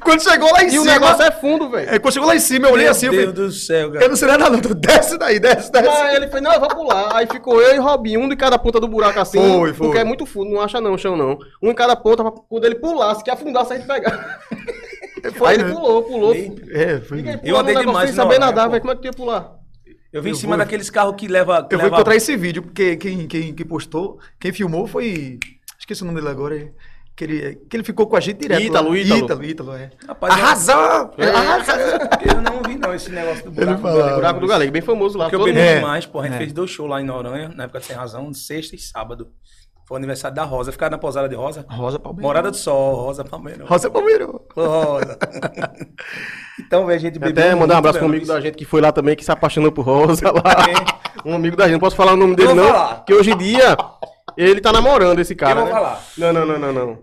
Quando 0.00 0.22
chegou 0.22 0.52
lá 0.52 0.62
em 0.62 0.66
e 0.66 0.78
o 0.78 0.82
cima. 0.82 0.92
negócio 0.92 1.22
é 1.22 1.30
fundo, 1.30 1.70
velho. 1.70 1.88
é, 1.90 1.98
quando 1.98 2.12
chegou 2.12 2.28
lá 2.28 2.36
em 2.36 2.40
cima, 2.40 2.66
eu 2.68 2.72
olhei 2.74 2.84
Meu 2.84 2.92
assim, 2.92 3.06
eu 3.06 3.12
Deus 3.12 3.24
falei, 3.32 3.46
do 3.46 3.52
céu, 3.52 3.86
eu 3.88 3.92
cara. 3.94 4.08
não 4.08 4.16
sei 4.16 4.28
nada 4.28 4.50
não. 4.50 4.60
Desce 4.60 5.18
daí, 5.18 5.40
desce, 5.40 5.72
desce. 5.72 5.88
Aí 5.88 6.16
ele 6.16 6.28
fez, 6.28 6.42
não, 6.42 6.52
eu 6.52 6.60
vou 6.60 6.68
pular. 6.68 7.16
Aí 7.16 7.26
ficou 7.26 7.60
eu 7.62 7.74
e 7.74 7.78
Robinho, 7.78 8.20
um 8.20 8.28
de 8.28 8.36
cada 8.36 8.58
ponta 8.58 8.78
do 8.78 8.86
buraco 8.86 9.18
assim. 9.18 9.38
Foi, 9.38 9.72
foi. 9.72 9.86
Porque 9.86 9.98
é 9.98 10.04
muito 10.04 10.26
fundo, 10.26 10.50
não 10.50 10.60
acha 10.60 10.80
não 10.80 10.94
o 10.94 10.98
chão 10.98 11.16
não. 11.16 11.38
Um 11.62 11.70
em 11.70 11.74
cada 11.74 11.96
ponta, 11.96 12.22
pra 12.22 12.30
quando 12.30 12.64
ele 12.66 12.74
pulasse, 12.74 13.24
que 13.24 13.30
afundasse, 13.30 13.72
a 13.72 13.76
gente 13.76 13.86
pegar. 13.86 14.40
Aí 15.46 15.54
ele 15.54 15.72
pulou, 15.72 16.02
pulou. 16.02 16.34
É, 16.70 17.00
foi. 17.00 17.18
Ninguém 17.18 17.40
Eu 17.42 17.56
andei 17.56 17.74
demais 17.76 18.08
sem 18.10 18.16
saber 18.16 18.38
nadar, 18.38 18.68
velho. 18.68 18.80
Como 18.80 18.92
é 18.92 18.96
que 18.96 19.02
tu 19.02 19.06
ia 19.06 19.12
pular? 19.12 19.52
Eu 20.12 20.22
vim 20.22 20.30
em 20.30 20.32
Eu 20.32 20.36
cima 20.36 20.56
vou- 20.56 20.64
daqueles 20.64 20.90
carros 20.90 21.14
que 21.16 21.28
leva. 21.28 21.62
que 21.66 21.74
Eu 21.74 21.78
vou 21.78 21.84
leva- 21.86 21.96
encontrar 21.96 22.16
esse 22.16 22.36
vídeo, 22.36 22.62
porque 22.62 22.96
quem, 22.96 23.26
quem, 23.26 23.54
quem 23.54 23.66
postou, 23.66 24.18
quem 24.38 24.52
filmou 24.52 24.86
foi. 24.86 25.38
Esqueci 25.78 26.02
o 26.02 26.06
nome 26.06 26.20
dele 26.20 26.30
agora. 26.30 26.56
é, 26.56 26.68
Que 27.16 27.24
ele, 27.24 27.56
que 27.68 27.76
ele 27.76 27.84
ficou 27.84 28.06
com 28.06 28.16
a 28.16 28.20
gente 28.20 28.38
direto. 28.38 28.62
Ítalo, 28.62 28.90
lá. 28.90 28.96
Ítalo. 28.96 29.18
Ítalo, 29.24 29.44
Ítalo, 29.44 29.74
é. 29.74 29.90
Rapaz, 30.08 30.34
eu- 30.36 30.42
Arrasou! 30.44 31.14
É. 31.18 31.26
Arrasou! 31.28 31.74
Eu 32.34 32.40
não 32.42 32.62
vi 32.62 32.76
não 32.78 32.94
esse 32.94 33.10
negócio 33.10 33.44
do 33.44 33.50
buraco. 33.50 33.82
falava. 33.82 34.08
do 34.10 34.14
Buraco 34.16 34.40
do 34.40 34.46
Galego, 34.46 34.72
bem 34.72 34.80
famoso 34.82 35.18
lá. 35.18 35.24
Porque 35.26 35.36
eu 35.36 35.44
bebi 35.44 35.58
É. 35.58 35.74
demais, 35.76 36.06
pô. 36.06 36.20
A 36.20 36.24
gente 36.24 36.34
É. 36.34 36.38
fez 36.38 36.52
dois 36.52 36.70
shows 36.70 36.88
lá 36.88 37.00
em 37.00 37.04
Noronha, 37.04 37.50
na 37.54 37.64
época 37.64 37.80
de 37.80 37.86
Sem 37.86 37.96
Razão, 37.96 38.32
sexta 38.32 38.74
e 38.74 38.78
sábado. 38.78 39.28
Foi 39.86 39.96
o 39.96 39.98
aniversário 39.98 40.34
da 40.36 40.44
Rosa. 40.44 40.70
Ficaram 40.72 40.92
na 40.92 40.98
pousada 40.98 41.28
de 41.28 41.34
Rosa. 41.34 41.66
Rosa 41.68 41.98
Palmeira. 41.98 42.22
Morada 42.26 42.50
do 42.52 42.56
Sol, 42.56 42.94
Rosa 42.94 43.24
Palmeira. 43.24 43.64
Rosa 43.66 43.90
Palmeira. 43.90 44.26
Rosa. 44.54 45.18
então, 46.60 46.86
velho, 46.86 46.96
a 46.96 47.00
gente 47.00 47.18
bebeu 47.18 47.44
Até 47.44 47.54
mandar 47.54 47.74
um 47.74 47.78
abraço 47.78 47.98
pro 47.98 48.08
velho. 48.08 48.18
amigo 48.18 48.32
da 48.32 48.40
gente 48.40 48.54
que 48.56 48.64
foi 48.64 48.80
lá 48.80 48.92
também, 48.92 49.16
que 49.16 49.24
se 49.24 49.32
apaixonou 49.32 49.72
por 49.72 49.82
Rosa 49.84 50.30
lá. 50.30 50.42
Um 51.24 51.34
amigo 51.34 51.56
da 51.56 51.64
gente, 51.64 51.72
não 51.74 51.80
posso 51.80 51.96
falar 51.96 52.12
o 52.12 52.16
nome 52.16 52.36
dele 52.36 52.54
não, 52.54 52.68
falar. 52.68 53.04
que 53.04 53.12
hoje 53.14 53.32
em 53.32 53.36
dia 53.36 53.76
ele 54.36 54.60
tá 54.60 54.72
namorando 54.72 55.18
esse 55.20 55.34
cara, 55.34 55.60
Eu 55.60 55.64
vou 55.64 55.66
né? 55.66 55.72
falar. 55.80 56.04
Não, 56.18 56.32
não, 56.32 56.46
não, 56.46 56.58
não, 56.58 56.72
não. 56.72 56.98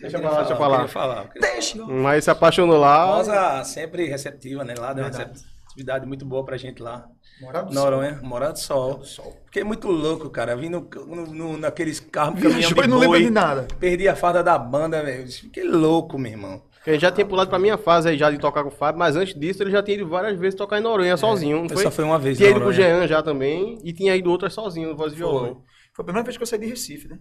Deixa 0.00 0.16
eu 0.16 0.22
falar, 0.22 0.36
deixa 0.38 0.52
eu 0.52 0.56
falar. 0.56 0.76
queria 0.76 0.88
falar. 0.88 1.30
Deixa. 1.40 1.84
Mas 1.86 2.24
se 2.24 2.30
apaixonou 2.30 2.76
lá. 2.78 3.04
Rosa 3.16 3.64
sempre 3.64 4.06
receptiva, 4.06 4.64
né? 4.64 4.74
Lá 4.76 4.92
deu 4.92 5.04
uma 5.04 5.10
receptividade 5.10 6.06
muito 6.06 6.24
boa 6.24 6.44
pra 6.44 6.56
gente 6.56 6.82
lá. 6.82 7.04
Morada 7.40 7.68
do 7.68 7.74
Noronha, 7.74 8.20
Morada 8.22 8.52
do 8.52 8.58
Sol. 8.58 9.02
Fiquei 9.46 9.64
muito 9.64 9.88
louco, 9.88 10.28
cara. 10.30 10.54
Vim 10.56 10.68
no, 10.68 10.88
no- 11.06 11.26
no- 11.26 11.56
naqueles 11.56 11.98
carros 12.00 12.38
de 12.40 12.46
eu 12.46 12.88
não 12.88 12.98
lembro 12.98 13.18
de 13.18 13.30
nada. 13.30 13.66
Perdi 13.80 14.08
a 14.08 14.14
farda 14.14 14.42
da 14.42 14.58
banda, 14.58 15.02
velho. 15.02 15.26
Fiquei 15.30 15.64
louco, 15.64 16.18
meu 16.18 16.32
irmão. 16.32 16.62
Ele 16.84 16.98
já 16.98 17.12
tinha 17.12 17.24
pulado 17.24 17.48
pra 17.48 17.60
minha 17.60 17.78
fase 17.78 18.08
aí 18.08 18.18
já 18.18 18.28
de 18.28 18.38
tocar 18.38 18.62
com 18.64 18.68
o 18.68 18.72
Fábio, 18.72 18.98
mas 18.98 19.14
antes 19.14 19.34
disso 19.38 19.62
ele 19.62 19.70
já 19.70 19.80
tinha 19.84 19.96
ido 19.98 20.08
várias 20.08 20.36
vezes 20.38 20.56
tocar 20.56 20.78
em 20.78 20.82
Noronha 20.82 21.16
sozinho. 21.16 21.62
Não 21.62 21.68
foi? 21.68 21.82
só 21.84 21.90
fui 21.92 22.04
uma 22.04 22.18
vez 22.18 22.36
Tinha 22.38 22.50
ido 22.50 22.60
com 22.60 22.66
o 22.66 22.70
Noronha. 22.70 22.98
Jean 22.98 23.06
já 23.06 23.22
também 23.22 23.78
e 23.84 23.92
tinha 23.92 24.16
ido 24.16 24.28
outras 24.30 24.52
sozinho 24.52 24.88
no 24.90 24.96
voz 24.96 25.12
e 25.12 25.16
violão. 25.16 25.62
Foi 25.92 26.02
a 26.02 26.04
primeira 26.04 26.24
vez 26.24 26.36
que 26.36 26.42
eu 26.42 26.46
saí 26.46 26.58
de 26.58 26.66
Recife, 26.66 27.08
né? 27.08 27.18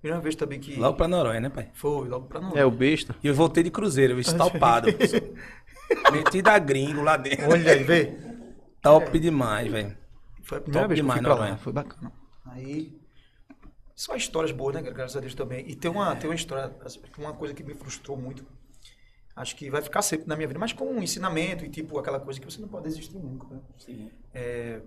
Primeira 0.00 0.20
vez 0.20 0.36
também 0.36 0.60
que. 0.60 0.76
Logo 0.76 0.96
pra 0.96 1.08
Noronha, 1.08 1.40
né, 1.40 1.48
pai? 1.48 1.70
Foi, 1.74 2.08
logo 2.08 2.26
pra 2.26 2.40
não. 2.40 2.56
É, 2.56 2.64
o 2.64 2.70
besta. 2.70 3.16
E 3.22 3.26
eu 3.26 3.34
voltei 3.34 3.62
de 3.62 3.70
cruzeiro, 3.70 4.12
eu 4.12 4.20
estalpado. 4.20 4.88
Metido 6.12 6.48
a 6.48 6.58
gringo 6.58 7.02
lá 7.02 7.16
dentro. 7.16 7.50
Olha 7.50 7.72
aí, 7.72 7.82
vê. 7.82 8.16
Top 8.82 9.18
demais, 9.18 9.70
velho. 9.70 9.96
Foi 10.42 10.58
a 10.58 10.60
primeira 10.60 10.86
Top 10.86 10.94
vez 10.94 11.00
que 11.00 11.00
eu 11.00 11.04
demais, 11.04 11.18
fui 11.18 11.24
pra 11.24 11.34
lá, 11.34 11.40
Noronha. 11.40 11.58
foi 11.58 11.72
bacana. 11.72 12.12
Aí, 12.44 13.00
só 13.94 14.14
histórias 14.14 14.52
boas, 14.52 14.74
né? 14.74 14.82
Graças 14.82 15.16
a 15.16 15.20
Deus 15.20 15.34
também. 15.34 15.68
E 15.68 15.74
tem 15.74 15.90
uma, 15.90 16.14
tem 16.14 16.28
uma 16.28 16.36
história, 16.36 16.76
assim, 16.84 17.00
uma 17.18 17.32
coisa 17.32 17.54
que 17.54 17.64
me 17.64 17.74
frustrou 17.74 18.16
muito. 18.16 18.46
Acho 19.34 19.56
que 19.56 19.70
vai 19.70 19.82
ficar 19.82 20.02
sempre 20.02 20.26
na 20.28 20.36
minha 20.36 20.48
vida, 20.48 20.58
mas 20.58 20.72
com 20.72 20.86
um 20.86 21.02
ensinamento 21.02 21.64
e 21.64 21.68
tipo 21.68 21.98
aquela 21.98 22.18
coisa 22.20 22.40
que 22.40 22.46
você 22.46 22.60
não 22.60 22.68
pode 22.68 22.84
desistir 22.84 23.16
nunca. 23.16 23.46
Né? 23.54 23.60
Sim. 23.78 24.10
É, 24.32 24.80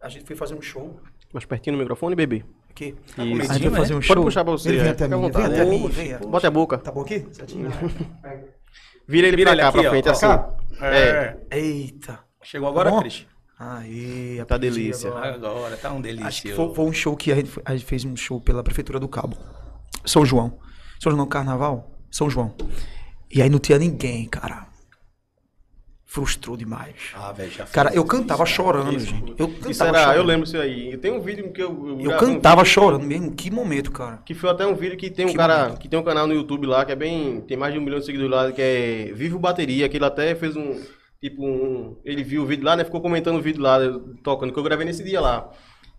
a 0.00 0.08
gente 0.08 0.24
foi 0.26 0.36
fazer 0.36 0.54
um 0.54 0.62
show 0.62 1.00
Mais 1.34 1.44
pertinho 1.44 1.76
do 1.76 1.80
microfone, 1.80 2.14
bebê. 2.14 2.44
aqui. 2.70 2.94
com 3.14 3.20
a 3.22 3.24
medinho, 3.24 3.52
gente 3.52 3.70
fazer 3.70 3.92
né? 3.92 3.98
um 3.98 4.00
Pode 4.00 4.06
show. 4.06 4.22
puxar 4.22 4.44
pra 4.44 4.52
você, 4.52 4.68
Ele 4.70 4.78
vem 4.78 4.86
é, 4.86 4.90
até 4.92 5.04
fica 5.04 5.16
à 5.16 5.18
mim, 5.18 5.30
vem 5.30 5.44
até 5.44 5.64
mim, 5.64 5.88
vem. 5.88 6.16
Bota 6.30 6.46
a 6.48 6.50
boca. 6.50 6.78
Tá 6.78 6.92
bom 6.92 7.00
aqui? 7.02 7.26
Certinho. 7.32 7.68
Vira 9.06 9.26
ele 9.28 9.36
Vira 9.36 9.50
pra 9.50 9.52
ele 9.52 9.60
cá, 9.62 9.68
aqui, 9.68 9.80
pra 9.80 9.90
frente, 9.90 10.08
ó. 10.08 10.12
assim. 10.12 10.26
É. 10.80 11.36
Eita. 11.50 12.20
Chegou 12.42 12.68
agora, 12.68 12.90
Bom? 12.90 13.00
Cris? 13.00 13.26
Aí, 13.58 14.42
Tá 14.46 14.56
delícia. 14.56 15.10
agora. 15.10 15.34
Agora, 15.34 15.76
tá 15.76 15.92
um 15.92 16.00
delícia. 16.00 16.26
Acho 16.26 16.42
que 16.42 16.52
foi, 16.54 16.74
foi 16.74 16.84
um 16.84 16.92
show 16.92 17.16
que 17.16 17.30
a 17.32 17.36
gente, 17.36 17.50
a 17.64 17.72
gente 17.76 17.84
fez 17.84 18.04
um 18.04 18.16
show 18.16 18.40
pela 18.40 18.62
Prefeitura 18.62 18.98
do 19.00 19.08
Cabo. 19.08 19.36
São 20.04 20.24
João. 20.24 20.58
São 21.02 21.12
João 21.12 21.26
Carnaval? 21.26 21.90
São 22.10 22.28
João. 22.30 22.54
E 23.30 23.42
aí 23.42 23.48
não 23.50 23.58
tinha 23.58 23.78
ninguém, 23.78 24.26
cara. 24.26 24.66
Frustrou 26.06 26.56
demais. 26.56 26.94
Ah, 27.14 27.32
velho, 27.32 27.50
já 27.50 27.64
Cara, 27.66 27.88
eu 27.90 28.02
isso, 28.02 28.04
cantava 28.06 28.44
cara. 28.44 28.50
chorando, 28.56 28.94
Isso. 28.94 29.06
gente. 29.06 29.34
Eu 29.38 29.48
cantava 29.48 29.70
Isso 29.70 29.82
era, 29.84 29.98
chorando. 29.98 30.16
eu 30.16 30.22
lembro 30.24 30.46
isso 30.46 30.56
aí. 30.58 30.96
Tem 30.98 31.10
um 31.10 31.20
vídeo 31.20 31.50
que 31.52 31.62
eu. 31.62 31.98
Eu 32.00 32.10
um 32.12 32.16
cantava 32.18 32.62
vídeo 32.62 32.72
chorando 32.72 33.04
mesmo. 33.04 33.32
Que 33.32 33.50
momento, 33.50 33.90
cara. 33.90 34.18
Que 34.24 34.34
foi 34.34 34.50
até 34.50 34.64
um 34.66 34.74
vídeo 34.76 34.96
que 34.96 35.10
tem 35.10 35.24
um 35.26 35.30
Que 35.30 35.34
cara 35.36 35.64
momento. 35.64 35.78
que 35.80 35.88
tem 35.88 35.98
um 35.98 36.02
canal 36.04 36.26
no 36.26 36.34
YouTube 36.34 36.66
lá 36.66 36.84
que 36.84 36.92
é 36.92 36.96
bem. 36.96 37.40
Tem 37.40 37.56
mais 37.56 37.72
de 37.72 37.80
um 37.80 37.82
milhão 37.82 37.98
de 37.98 38.04
seguidores 38.06 38.30
lá, 38.32 38.52
que 38.52 38.60
é 38.62 39.12
Vivo 39.14 39.38
Bateria, 39.38 39.88
que 39.88 39.96
ele 39.96 40.04
até 40.04 40.34
fez 40.34 40.54
um. 40.56 40.80
Tipo, 41.20 41.42
um. 41.44 41.96
Ele 42.04 42.22
viu 42.22 42.42
o 42.42 42.46
vídeo 42.46 42.64
lá, 42.64 42.76
né? 42.76 42.84
Ficou 42.84 43.00
comentando 43.00 43.36
o 43.38 43.42
vídeo 43.42 43.62
lá, 43.62 43.78
eu- 43.80 44.14
tocando, 44.22 44.52
que 44.52 44.58
eu 44.58 44.62
gravei 44.62 44.84
nesse 44.86 45.02
dia 45.02 45.20
lá. 45.20 45.50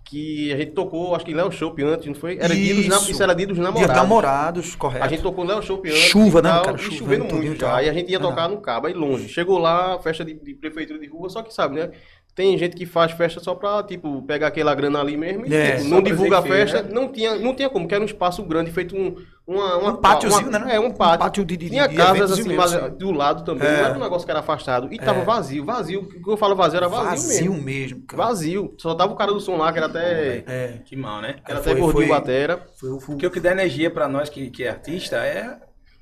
Que 0.08 0.54
a 0.54 0.58
gente 0.58 0.72
tocou, 0.74 1.16
acho 1.16 1.26
que 1.26 1.34
Léo 1.34 1.52
Shop 1.52 1.82
antes, 1.84 2.06
não 2.06 2.14
foi? 2.14 2.38
Era 2.40 2.54
dia 2.56 2.76
dos, 2.76 2.86
Isso. 2.86 3.12
isso 3.12 3.24
era 3.24 3.34
dia 3.34 3.48
dos 3.48 3.56
Dia 3.56 3.64
namorados. 3.64 3.88
dos 3.92 4.02
namorados, 4.04 4.76
correto. 4.76 5.04
A 5.04 5.08
gente 5.08 5.24
tocou 5.24 5.44
Léo 5.44 5.64
Shop 5.64 5.90
antes. 5.90 6.00
Chuva, 6.00 6.44
né, 6.44 6.50
cara? 6.64 6.78
e 6.78 6.80
Chovendo 6.80 7.26
muito 7.26 7.60
já. 7.60 7.82
E 7.82 7.90
a 7.90 7.94
gente 7.94 8.12
ia 8.12 8.20
Verdade. 8.20 8.36
tocar 8.36 8.48
no 8.48 8.62
Cabo, 8.62 8.86
aí 8.86 8.94
longe. 8.94 9.28
Chegou 9.28 9.58
lá, 9.58 9.98
festa 9.98 10.24
de, 10.24 10.36
de 10.36 10.54
prefeitura 10.54 11.00
de 11.00 11.08
rua, 11.08 11.28
só 11.30 11.42
que 11.42 11.52
sabe, 11.52 11.76
né? 11.80 11.90
Tem 12.36 12.58
gente 12.58 12.76
que 12.76 12.86
faz 12.86 13.14
festa 13.14 13.40
só 13.40 13.56
pra, 13.56 13.82
tipo, 13.82 14.22
pegar 14.24 14.48
aquela 14.48 14.76
grana 14.76 15.00
ali 15.00 15.16
mesmo 15.16 15.46
e 15.46 15.56
É, 15.56 15.78
tipo, 15.78 15.88
não 15.90 16.02
divulga 16.02 16.40
a 16.40 16.42
festa. 16.42 16.84
né? 16.84 16.90
Não, 16.92 17.08
tinha, 17.08 17.36
não 17.36 17.56
tinha 17.56 17.70
como, 17.70 17.88
que 17.88 17.96
era 17.96 18.04
um 18.04 18.06
espaço 18.06 18.44
grande, 18.44 18.72
feito 18.72 18.94
um, 18.94 19.16
uma, 19.48 19.78
uma, 19.78 19.92
Um 19.92 19.96
pátiozinho, 19.96 20.50
uma- 20.50 20.60
né? 20.60 20.76
É, 20.76 20.80
um 20.80 20.88
Um 20.88 20.92
pátio. 20.92 21.20
pátio 21.20 21.46
de- 21.46 21.56
de- 21.56 21.70
tinha 21.70 21.88
de 21.88 21.96
casas 21.96 22.34
assim, 22.34 22.44
mesmo, 22.44 22.58
mas 22.58 22.74
assim. 22.74 22.90
do 22.98 23.12
lado 23.12 23.46
também. 23.46 23.66
É. 23.66 23.72
Não 23.78 23.86
era 23.86 23.98
um 23.98 24.02
negócio 24.02 24.26
que 24.26 24.32
era 24.32 24.42
afastado. 24.42 24.92
E 24.92 24.98
tava 25.00 25.24
vazio, 25.24 25.64
vazio. 25.64 26.02
O 26.02 26.08
que 26.24 26.30
eu 26.30 26.36
falo 26.36 26.58
vazio 26.58 26.76
era 26.76 26.90
vazio, 26.90 27.06
Vazio 27.12 27.52
mesmo. 27.54 27.64
mesmo, 27.66 28.02
cara. 28.06 28.24
Vazio. 28.26 28.76
Só 28.80 28.94
tava 28.96 29.14
o 29.14 29.16
cara 29.16 29.32
do 29.32 29.40
som 29.40 29.56
lá, 29.56 29.72
que 29.72 29.78
era 29.78 29.88
até. 29.88 30.44
É. 30.46 30.80
Que 30.84 30.98
mal, 30.98 31.22
né? 31.22 31.38
Era 31.48 31.62
Foi- 31.62 31.72
até 31.72 31.80
gordinho 31.80 32.08
foi- 32.08 32.18
batera. 32.18 32.68
Foi 32.78 32.90
o 32.90 32.98
Porque 32.98 33.26
o 33.28 33.32
que 33.32 33.40
dá 33.40 33.54
energia 33.54 33.90
pra 33.90 34.10
nós 34.10 34.28
que, 34.28 34.50
que 34.50 34.66
é 34.66 34.72
artista 34.72 35.16
é 35.18 35.58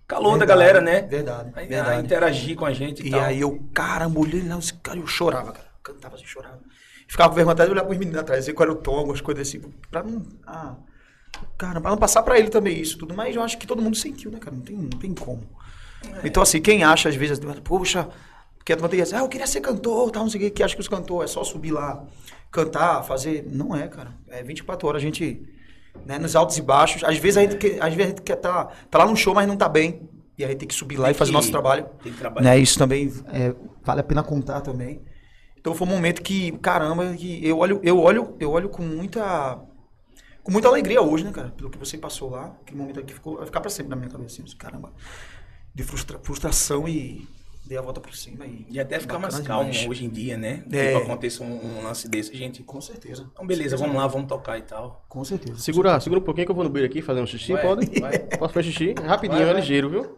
calor 0.07 0.31
da 0.31 0.45
Verdade, 0.45 0.49
galera, 0.59 0.81
né? 0.81 1.01
verdade, 1.03 1.51
A, 1.55 1.59
a 1.59 1.63
verdade. 1.63 2.01
interagir 2.05 2.55
com 2.55 2.65
a 2.65 2.73
gente 2.73 3.03
e, 3.03 3.07
E 3.07 3.11
tal. 3.11 3.21
aí 3.21 3.39
eu, 3.41 3.59
caramba, 3.71 4.19
olhei 4.19 4.41
lá, 4.47 4.57
os 4.57 4.71
caras, 4.71 4.99
eu 5.01 5.05
chorava, 5.07 5.51
cara. 5.51 5.72
Cantava 5.83 6.15
assim, 6.15 6.25
chorava. 6.25 6.59
Ficava 7.07 7.29
com 7.29 7.35
vergonha 7.35 7.53
até 7.53 7.65
de 7.65 7.71
olhar 7.71 7.83
pros 7.83 7.97
meninos 7.97 8.19
atrás, 8.19 8.45
ver 8.47 8.53
qual 8.53 8.69
era 8.69 8.77
o 8.77 8.81
tom, 8.81 8.95
algumas 8.95 9.19
coisas 9.21 9.47
assim. 9.47 9.59
Pra 9.91 10.01
não. 10.01 10.23
Ah, 10.47 10.75
cara, 11.57 11.81
pra 11.81 11.91
não 11.91 11.97
passar 11.97 12.23
pra 12.23 12.39
ele 12.39 12.49
também 12.49 12.79
isso 12.79 12.97
tudo. 12.97 13.13
Mas 13.13 13.35
eu 13.35 13.41
acho 13.43 13.57
que 13.57 13.67
todo 13.67 13.81
mundo 13.81 13.95
sentiu, 13.97 14.31
né, 14.31 14.39
cara? 14.39 14.55
Não 14.55 14.63
tem, 14.63 14.75
não 14.77 14.89
tem 14.89 15.13
como. 15.13 15.43
Então, 16.23 16.41
assim, 16.43 16.61
quem 16.61 16.83
acha, 16.83 17.09
às 17.09 17.15
vezes, 17.15 17.39
poxa, 17.63 18.07
porque 18.57 18.71
a 18.73 18.75
turma 18.75 18.89
tem 18.89 19.01
assim, 19.01 19.15
ah, 19.15 19.19
eu 19.19 19.27
queria 19.29 19.47
ser 19.47 19.61
cantor, 19.61 20.11
tal, 20.11 20.23
não 20.23 20.29
sei 20.29 20.39
o 20.39 20.43
que, 20.45 20.49
que 20.51 20.63
acha 20.63 20.75
que 20.75 20.81
os 20.81 20.87
cantores 20.87 21.31
é 21.31 21.33
só 21.33 21.43
subir 21.43 21.71
lá, 21.71 22.05
cantar, 22.51 23.03
fazer. 23.03 23.45
Não 23.49 23.75
é, 23.75 23.87
cara. 23.87 24.13
É 24.29 24.41
24 24.43 24.87
horas 24.87 25.01
a 25.01 25.05
gente. 25.05 25.49
Né, 26.07 26.17
nos 26.17 26.35
altos 26.35 26.57
e 26.57 26.61
baixos. 26.61 27.03
Às 27.03 27.17
vezes 27.17 27.37
a 27.37 27.41
gente 27.41 27.57
quer, 27.57 27.73
às 27.81 27.93
vezes 27.93 28.05
a 28.05 28.09
gente 28.15 28.21
quer 28.23 28.35
tá, 28.37 28.65
tá 28.89 28.97
lá 28.97 29.05
no 29.05 29.15
show, 29.15 29.33
mas 29.35 29.47
não 29.47 29.55
tá 29.55 29.69
bem. 29.69 30.09
E 30.37 30.43
a 30.43 30.47
gente 30.47 30.57
tem 30.57 30.67
que 30.67 30.73
subir 30.73 30.97
lá 30.97 31.11
e 31.11 31.13
fazer 31.13 31.29
que- 31.29 31.35
nosso 31.35 31.51
trabalho. 31.51 31.85
tem 32.01 32.11
que 32.11 32.17
trabalhar. 32.17 32.49
Né, 32.49 32.57
isso 32.57 32.79
também 32.79 33.13
é, 33.31 33.53
vale 33.83 33.99
a 34.01 34.03
pena 34.03 34.23
contar 34.23 34.61
também. 34.61 35.01
Então 35.63 35.73
foi 35.73 35.87
um 35.87 35.91
momento 35.91 36.21
que, 36.21 36.51
caramba, 36.57 37.13
que 37.15 37.39
eu 37.47 37.57
olho, 37.57 37.79
eu 37.81 37.97
olho, 37.97 38.35
eu 38.37 38.51
olho 38.51 38.67
com 38.67 38.83
muita 38.83 39.57
com 40.43 40.51
muita 40.51 40.67
alegria 40.67 41.01
hoje, 41.01 41.23
né, 41.23 41.31
cara? 41.31 41.51
Pelo 41.55 41.69
que 41.69 41.77
você 41.77 41.97
passou 41.97 42.29
lá, 42.31 42.47
aquele 42.61 42.77
momento 42.77 43.01
que 43.01 43.13
ficou, 43.13 43.37
vai 43.37 43.45
ficar 43.45 43.61
pra 43.61 43.69
sempre 43.69 43.89
na 43.91 43.95
minha 43.95 44.09
cabeça, 44.09 44.41
assim, 44.41 44.57
caramba, 44.57 44.91
de 45.73 45.83
frustra- 45.83 46.19
frustração 46.21 46.85
e 46.85 47.25
dei 47.65 47.77
a 47.77 47.81
volta 47.81 48.01
por 48.01 48.13
cima 48.13 48.45
e 48.45 48.65
E 48.69 48.77
até 48.77 48.99
ficar 48.99 49.17
mais 49.19 49.39
calmo 49.39 49.71
demais. 49.71 49.89
hoje 49.89 50.03
em 50.03 50.09
dia, 50.09 50.35
né? 50.35 50.65
É. 50.69 50.87
Tipo, 50.97 51.05
aconteça 51.05 51.41
um, 51.45 51.77
um 51.77 51.81
lance 51.83 52.09
desse, 52.09 52.35
gente. 52.35 52.61
Com 52.61 52.81
certeza. 52.81 53.25
Então, 53.31 53.47
beleza, 53.47 53.77
vamos 53.77 53.95
lá, 53.95 54.05
vamos 54.05 54.27
tocar 54.27 54.57
e 54.57 54.63
tal. 54.63 55.05
Com 55.07 55.23
certeza. 55.23 55.57
Segura, 55.59 55.97
segura 56.01 56.19
um 56.19 56.23
pouquinho 56.25 56.45
que 56.45 56.51
eu 56.51 56.55
vou 56.55 56.65
no 56.65 56.69
beiro 56.69 56.89
aqui 56.89 57.01
fazer 57.01 57.21
um 57.21 57.25
xixi, 57.25 57.53
Vai, 57.53 57.61
pode? 57.61 57.99
vai. 58.01 58.19
Posso 58.19 58.53
fazer 58.53 58.69
xixi? 58.69 58.95
Rapidinho, 59.01 59.39
Vai, 59.39 59.49
é 59.49 59.53
vai. 59.53 59.61
ligeiro, 59.61 59.89
viu? 59.89 60.17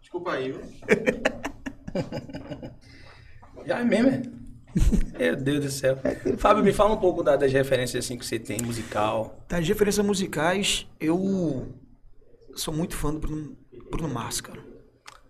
Desculpa 0.00 0.32
aí, 0.32 0.50
viu? 0.50 0.62
Já 3.66 3.78
é 3.80 3.84
mesmo, 3.84 4.08
é? 4.10 4.22
Meu 5.18 5.36
Deus 5.36 5.64
do 5.64 5.70
céu. 5.70 5.98
Fábio, 6.38 6.62
me 6.62 6.72
fala 6.72 6.94
um 6.94 6.98
pouco 6.98 7.22
da- 7.22 7.36
das 7.36 7.52
referências 7.52 8.04
assim 8.04 8.16
que 8.16 8.24
você 8.24 8.38
tem, 8.38 8.58
musical. 8.62 9.44
Das 9.48 9.66
referências 9.66 10.04
musicais, 10.04 10.86
eu 11.00 11.68
sou 12.54 12.72
muito 12.72 12.96
fã 12.96 13.12
do 13.12 13.18
Bruno, 13.18 13.56
Bruno 13.90 14.08
Mars, 14.12 14.40
cara. 14.40 14.60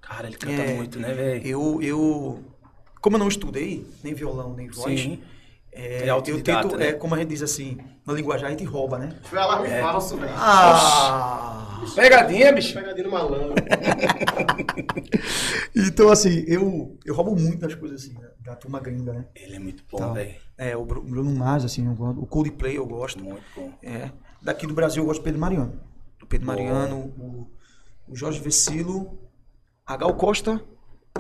Cara, 0.01 0.27
ele 0.27 0.37
canta 0.37 0.63
É, 0.63 0.75
muito, 0.75 0.99
né, 0.99 1.13
velho? 1.15 1.47
Eu, 1.47 1.83
eu, 1.83 2.45
como 3.01 3.17
eu 3.17 3.21
não 3.21 3.29
estudei, 3.29 3.87
nem 4.03 4.13
violão, 4.15 4.55
nem 4.55 4.69
voz, 4.69 5.01
Sim. 5.01 5.21
É, 5.73 6.07
É 6.09 6.11
eu 6.11 6.21
tento, 6.43 6.77
né? 6.77 6.89
é, 6.89 6.93
como 6.93 7.15
a 7.15 7.19
gente 7.19 7.29
diz 7.29 7.43
assim, 7.43 7.79
na 8.07 8.13
linguagem 8.13 8.47
a 8.47 8.51
gente 8.51 8.65
rouba, 8.65 8.99
né? 8.99 9.17
Foi 9.23 9.39
alarme 9.39 9.69
falso, 9.69 10.17
velho. 10.17 10.33
Ah! 10.37 11.81
Pegadinha, 11.95 12.53
bicho. 12.53 12.75
Pegadinho 12.75 13.07
no 13.07 13.13
malandro. 13.13 13.55
Então, 15.75 16.11
assim, 16.11 16.45
eu, 16.47 16.99
eu 17.05 17.15
roubo 17.15 17.35
muito 17.39 17.59
das 17.61 17.75
coisas 17.75 18.03
assim, 18.03 18.15
da, 18.15 18.29
da 18.51 18.57
turma 18.57 18.81
gringa, 18.81 19.13
né? 19.13 19.27
Ele 19.35 19.57
é 19.57 19.59
muito 19.59 19.85
bom, 19.91 19.99
Tal. 19.99 20.15
velho. 20.15 20.35
É, 20.59 20.77
o 20.77 20.85
Bru- 20.85 21.03
Bruno 21.03 21.31
Mars, 21.35 21.65
assim, 21.65 21.87
eu 21.87 21.95
gosto. 21.95 22.21
O 22.21 22.27
Coldplay 22.27 22.77
eu 22.77 22.87
gosto. 22.87 23.23
Muito 23.23 23.43
bom. 23.57 23.73
É. 23.83 24.11
Daqui 24.43 24.67
do 24.67 24.75
Brasil 24.75 25.03
eu 25.03 25.07
gosto 25.07 25.21
do 25.21 25.25
Pedro 25.25 25.41
Mariano. 25.41 25.81
Do 26.19 26.27
Pedro 26.27 26.47
Boa. 26.47 26.57
Mariano, 26.59 26.97
o, 27.19 27.47
o 28.09 28.17
Jorge 28.17 28.41
Vecilo, 28.41 29.19
a 29.87 29.97
Gal 29.97 30.15
Costa 30.15 30.61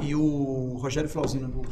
e 0.00 0.14
o 0.14 0.76
Rogério 0.80 1.08
Flauzino 1.08 1.48
do 1.48 1.62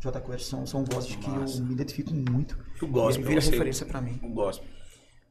J 0.00 0.20
Quest. 0.20 0.46
São, 0.48 0.66
são 0.66 0.84
vozes 0.84 1.16
que 1.16 1.26
eu 1.28 1.64
me 1.64 1.72
identifico 1.72 2.12
muito. 2.14 2.56
Eu 2.80 2.88
gosto, 2.88 3.18
E 3.18 3.22
pra 3.22 3.28
vira 3.30 3.40
referência 3.40 3.86
pra 3.86 4.00
mim. 4.00 4.18
Eu 4.22 4.28
gosto. 4.30 4.62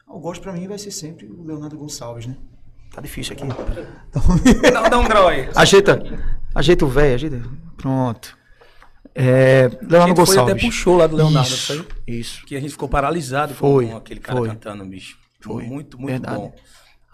O 0.08 0.20
gosto 0.20 0.42
pra 0.42 0.54
mim 0.54 0.68
vai 0.68 0.78
ser 0.78 0.92
sempre 0.92 1.26
o 1.26 1.44
Leonardo 1.44 1.78
Gonçalves, 1.78 2.26
né? 2.28 2.36
Tá 2.94 3.02
difícil 3.02 3.34
aqui. 3.34 3.44
Dá, 4.72 4.88
dá 4.90 4.98
um 5.00 5.04
grau 5.06 5.28
aí. 5.28 5.50
ajeita, 5.56 6.02
ajeita 6.54 6.86
o 6.86 6.88
velho, 6.88 7.16
ajeita. 7.16 7.42
Pronto. 7.78 8.38
É, 9.14 9.66
A 9.66 9.86
Leonardo 9.86 10.08
gente 10.22 10.26
foi 10.28 10.38
até 10.38 10.54
Gonçalves. 10.54 10.74
show 10.76 10.98
lá 10.98 11.08
do 11.08 11.16
Leonardo, 11.16 11.48
Isso, 11.50 11.84
foi? 11.84 11.88
Isso. 12.08 12.46
Que 12.46 12.56
a 12.56 12.60
gente 12.60 12.72
ficou 12.72 12.88
paralisado 12.90 13.54
Foi, 13.54 13.88
com 13.88 13.98
aquele 13.98 14.20
cara 14.20 14.38
foi. 14.40 14.50
cantando, 14.50 14.86
bicho. 14.86 15.18
Foi, 15.40 15.64
Muito, 15.64 15.98
muito 15.98 16.12
verdade. 16.12 16.36
bom. 16.38 16.54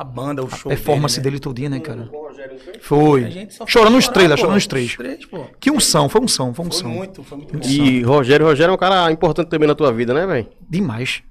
A 0.01 0.03
banda, 0.03 0.43
o 0.43 0.47
A 0.47 0.55
show 0.55 0.69
performance 0.69 1.19
dele, 1.19 1.31
dele 1.35 1.39
todinha, 1.39 1.69
né, 1.69 1.79
cara? 1.79 2.09
Foi? 2.81 2.81
Foi. 2.81 3.21
né? 3.21 3.27
A 3.27 3.29
gente 3.29 3.53
só 3.53 3.65
foi 3.65 3.71
Chorando 3.71 3.97
os 3.97 4.05
chorar, 4.05 4.13
três, 4.15 4.39
chorando 4.39 4.57
os 4.57 4.67
três. 4.67 4.95
Três, 4.95 5.25
pô. 5.25 5.45
Que 5.59 5.69
unção, 5.69 6.09
foi 6.09 6.21
unção, 6.21 6.53
foi 6.53 6.65
Foi 6.65 6.75
unção. 6.75 6.89
muito, 6.89 7.23
foi 7.23 7.37
muito. 7.37 7.67
E 7.67 8.01
Rogério, 8.01 8.45
Rogério 8.47 8.71
é 8.71 8.73
um 8.73 8.77
cara 8.77 9.11
importante 9.11 9.47
também 9.49 9.67
na 9.67 9.75
tua 9.75 9.93
vida, 9.93 10.11
né, 10.13 10.25
velho? 10.25 10.47
Demais. 10.67 11.21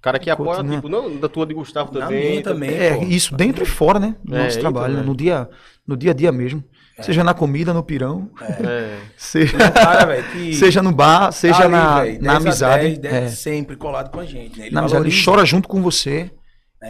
Cara 0.00 0.18
que 0.18 0.30
apoia, 0.30 0.56
Continua. 0.58 0.76
tipo, 0.76 0.88
não 0.88 1.16
da 1.16 1.28
tua 1.28 1.44
de 1.44 1.52
Gustavo 1.54 1.92
Na 1.92 2.06
também. 2.06 2.30
minha 2.30 2.42
também. 2.42 2.70
É, 2.70 2.94
pô. 2.94 3.02
isso 3.02 3.34
dentro 3.34 3.64
e 3.64 3.66
fora, 3.66 3.98
né? 3.98 4.14
Do 4.24 4.36
É, 4.36 4.44
nosso 4.44 4.60
trabalho, 4.60 4.94
né? 4.94 5.00
é. 5.00 5.04
No 5.04 5.14
dia, 5.16 5.48
no 5.86 5.96
dia 5.96 6.12
a 6.12 6.14
dia 6.14 6.30
mesmo. 6.32 6.62
Seja 7.00 7.24
na 7.24 7.32
comida, 7.32 7.72
no 7.72 7.82
pirão, 7.82 8.30
É. 8.62 8.98
seja, 9.16 9.56
Um 9.56 9.70
cara, 9.72 10.04
velho, 10.04 10.24
que 10.32 10.52
seja 10.56 10.82
no 10.82 10.92
bar, 10.92 11.32
seja 11.32 11.54
tá 11.54 11.62
ali, 11.64 11.72
na, 11.72 12.00
velho, 12.02 12.12
na 12.12 12.18
10 12.18 12.28
a 12.28 12.36
amizade. 12.36 12.84
10, 12.84 12.98
10, 12.98 13.14
é. 13.14 13.28
sempre 13.28 13.74
colado 13.76 14.10
com 14.10 14.20
a 14.20 14.24
gente, 14.26 14.58
né? 14.58 14.66
Ele 14.66 14.74
na 14.74 14.80
amizade, 14.82 15.08
ele 15.08 15.24
chora 15.24 15.44
junto 15.46 15.66
com 15.66 15.80
você 15.82 16.30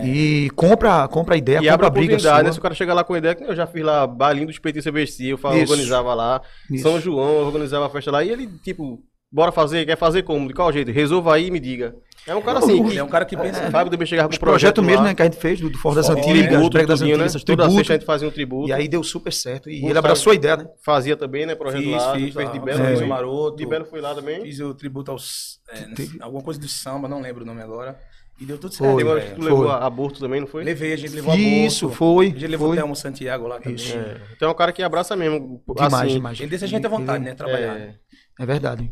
e 0.05 0.51
compra, 0.55 1.07
compra 1.09 1.35
a 1.35 1.39
ideia, 1.39 1.59
E 1.59 1.69
compra 1.69 1.87
a 1.87 1.91
briga 1.91 2.15
oportunidade, 2.15 2.45
né? 2.45 2.51
Se 2.51 2.55
sua. 2.55 2.61
o 2.61 2.63
cara 2.63 2.75
chegar 2.75 2.95
lá 2.95 3.03
com 3.03 3.17
ideia, 3.17 3.35
que 3.35 3.45
eu 3.45 3.57
já 3.57 3.67
fiz 3.67 3.83
lá, 3.83 4.07
balinho 4.07 4.47
dos 4.47 4.59
peitos 4.59 4.85
CBC, 4.85 5.25
eu 5.33 5.39
falo, 5.39 5.59
organizava 5.59 6.15
lá. 6.15 6.41
Isso. 6.71 6.83
São 6.85 7.01
João, 7.01 7.41
eu 7.41 7.47
organizava 7.47 7.87
a 7.87 7.91
festa 7.91 8.11
lá. 8.11 8.23
E 8.23 8.31
ele, 8.31 8.47
tipo, 8.63 9.03
Bora 9.33 9.53
fazer, 9.53 9.87
quer 9.87 9.97
fazer 9.97 10.25
como? 10.25 10.49
De 10.49 10.55
qual 10.55 10.73
jeito? 10.73 10.91
Resolva 10.91 11.37
aí 11.37 11.47
e 11.47 11.51
me 11.53 11.61
diga. 11.61 11.95
É 12.27 12.35
um 12.35 12.43
cara 12.43 12.59
assim, 12.59 12.81
Ele 12.81 12.91
que 12.91 12.99
é 12.99 13.05
um 13.05 13.09
cara 13.09 13.25
que 13.25 13.37
pensa. 13.37 13.71
Fábio 13.71 13.91
também 13.91 14.05
chegava 14.07 14.29
com 14.29 14.35
o 14.35 14.41
projeto 14.41 14.75
projetos 14.75 14.85
mesmo, 14.85 15.05
né, 15.05 15.15
que 15.15 15.23
a 15.23 15.25
gente 15.25 15.37
fez, 15.39 15.61
do, 15.61 15.71
do 15.71 15.79
Fora 15.79 15.95
das 15.95 16.11
Antigas, 16.11 16.49
tributo, 16.49 16.79
do 16.79 16.87
das 16.87 16.99
tudinho, 16.99 17.17
né? 17.17 17.25
Antigas, 17.25 17.45
Toda 17.45 17.63
tributo. 17.63 17.77
sexta 17.79 17.93
a 17.93 17.97
gente 17.97 18.07
fazia 18.07 18.29
um 18.29 18.31
tributo. 18.33 18.69
E 18.69 18.73
aí 18.73 18.89
deu 18.89 19.05
super 19.05 19.33
certo. 19.33 19.71
E 19.71 19.87
ele 19.87 19.97
abraçou 19.97 20.33
a 20.33 20.35
ideia, 20.35 20.57
né? 20.57 20.67
Fazia 20.85 21.17
também, 21.17 21.47
né, 21.47 21.55
projeto 21.55 21.81
Fiz, 21.81 21.93
lá. 21.93 22.15
fiz, 22.15 22.35
fez 22.35 22.53
de 22.53 22.59
Belo, 22.59 23.05
o 23.05 23.09
Maroto. 23.09 23.57
De 23.57 23.67
Belo 23.67 23.85
foi 23.85 24.01
lá 24.01 24.15
também. 24.17 24.43
Fiz 24.43 24.59
o 24.59 24.75
tributo 24.75 25.13
aos. 25.13 25.61
é, 25.73 25.87
alguma 26.21 26.43
coisa 26.43 26.59
do 26.59 26.69
samba, 26.69 27.09
não 27.09 27.21
lembro 27.21 27.45
o 27.45 27.47
nome 27.47 27.63
agora. 27.63 27.97
E 28.41 28.45
deu 28.47 28.57
tudo 28.57 28.75
certo. 28.75 28.93
Foi, 28.93 29.03
Agora 29.03 29.21
velho. 29.21 29.35
tu 29.37 29.43
levou 29.43 29.65
Foi. 29.67 29.71
aborto 29.83 30.19
também, 30.21 30.41
não 30.41 30.47
foi? 30.47 30.65
Levei, 30.65 30.93
a 30.95 30.97
gente 30.97 31.15
levou 31.15 31.35
Isso, 31.35 31.89
a 31.89 31.91
foi, 31.91 32.27
A 32.27 32.31
gente 32.31 32.47
levou 32.47 32.69
foi. 32.69 32.79
até 32.79 32.87
um 32.89 32.95
Santiago 32.95 33.47
lá 33.47 33.59
também. 33.59 33.75
Isso. 33.75 33.95
É. 33.97 34.17
Então 34.35 34.49
é 34.49 34.53
um 34.53 34.55
cara 34.55 34.73
que 34.73 34.83
abraça 34.83 35.15
mesmo. 35.15 35.63
Demais, 35.77 35.93
assim, 35.95 36.15
demais. 36.15 36.41
Ele 36.41 36.49
deixa 36.49 36.65
a 36.65 36.69
gente 36.69 36.87
à 36.87 36.89
vontade, 36.89 37.23
né? 37.23 37.35
Trabalhar. 37.35 37.77
É, 37.77 37.95
É 38.39 38.47
verdade. 38.47 38.91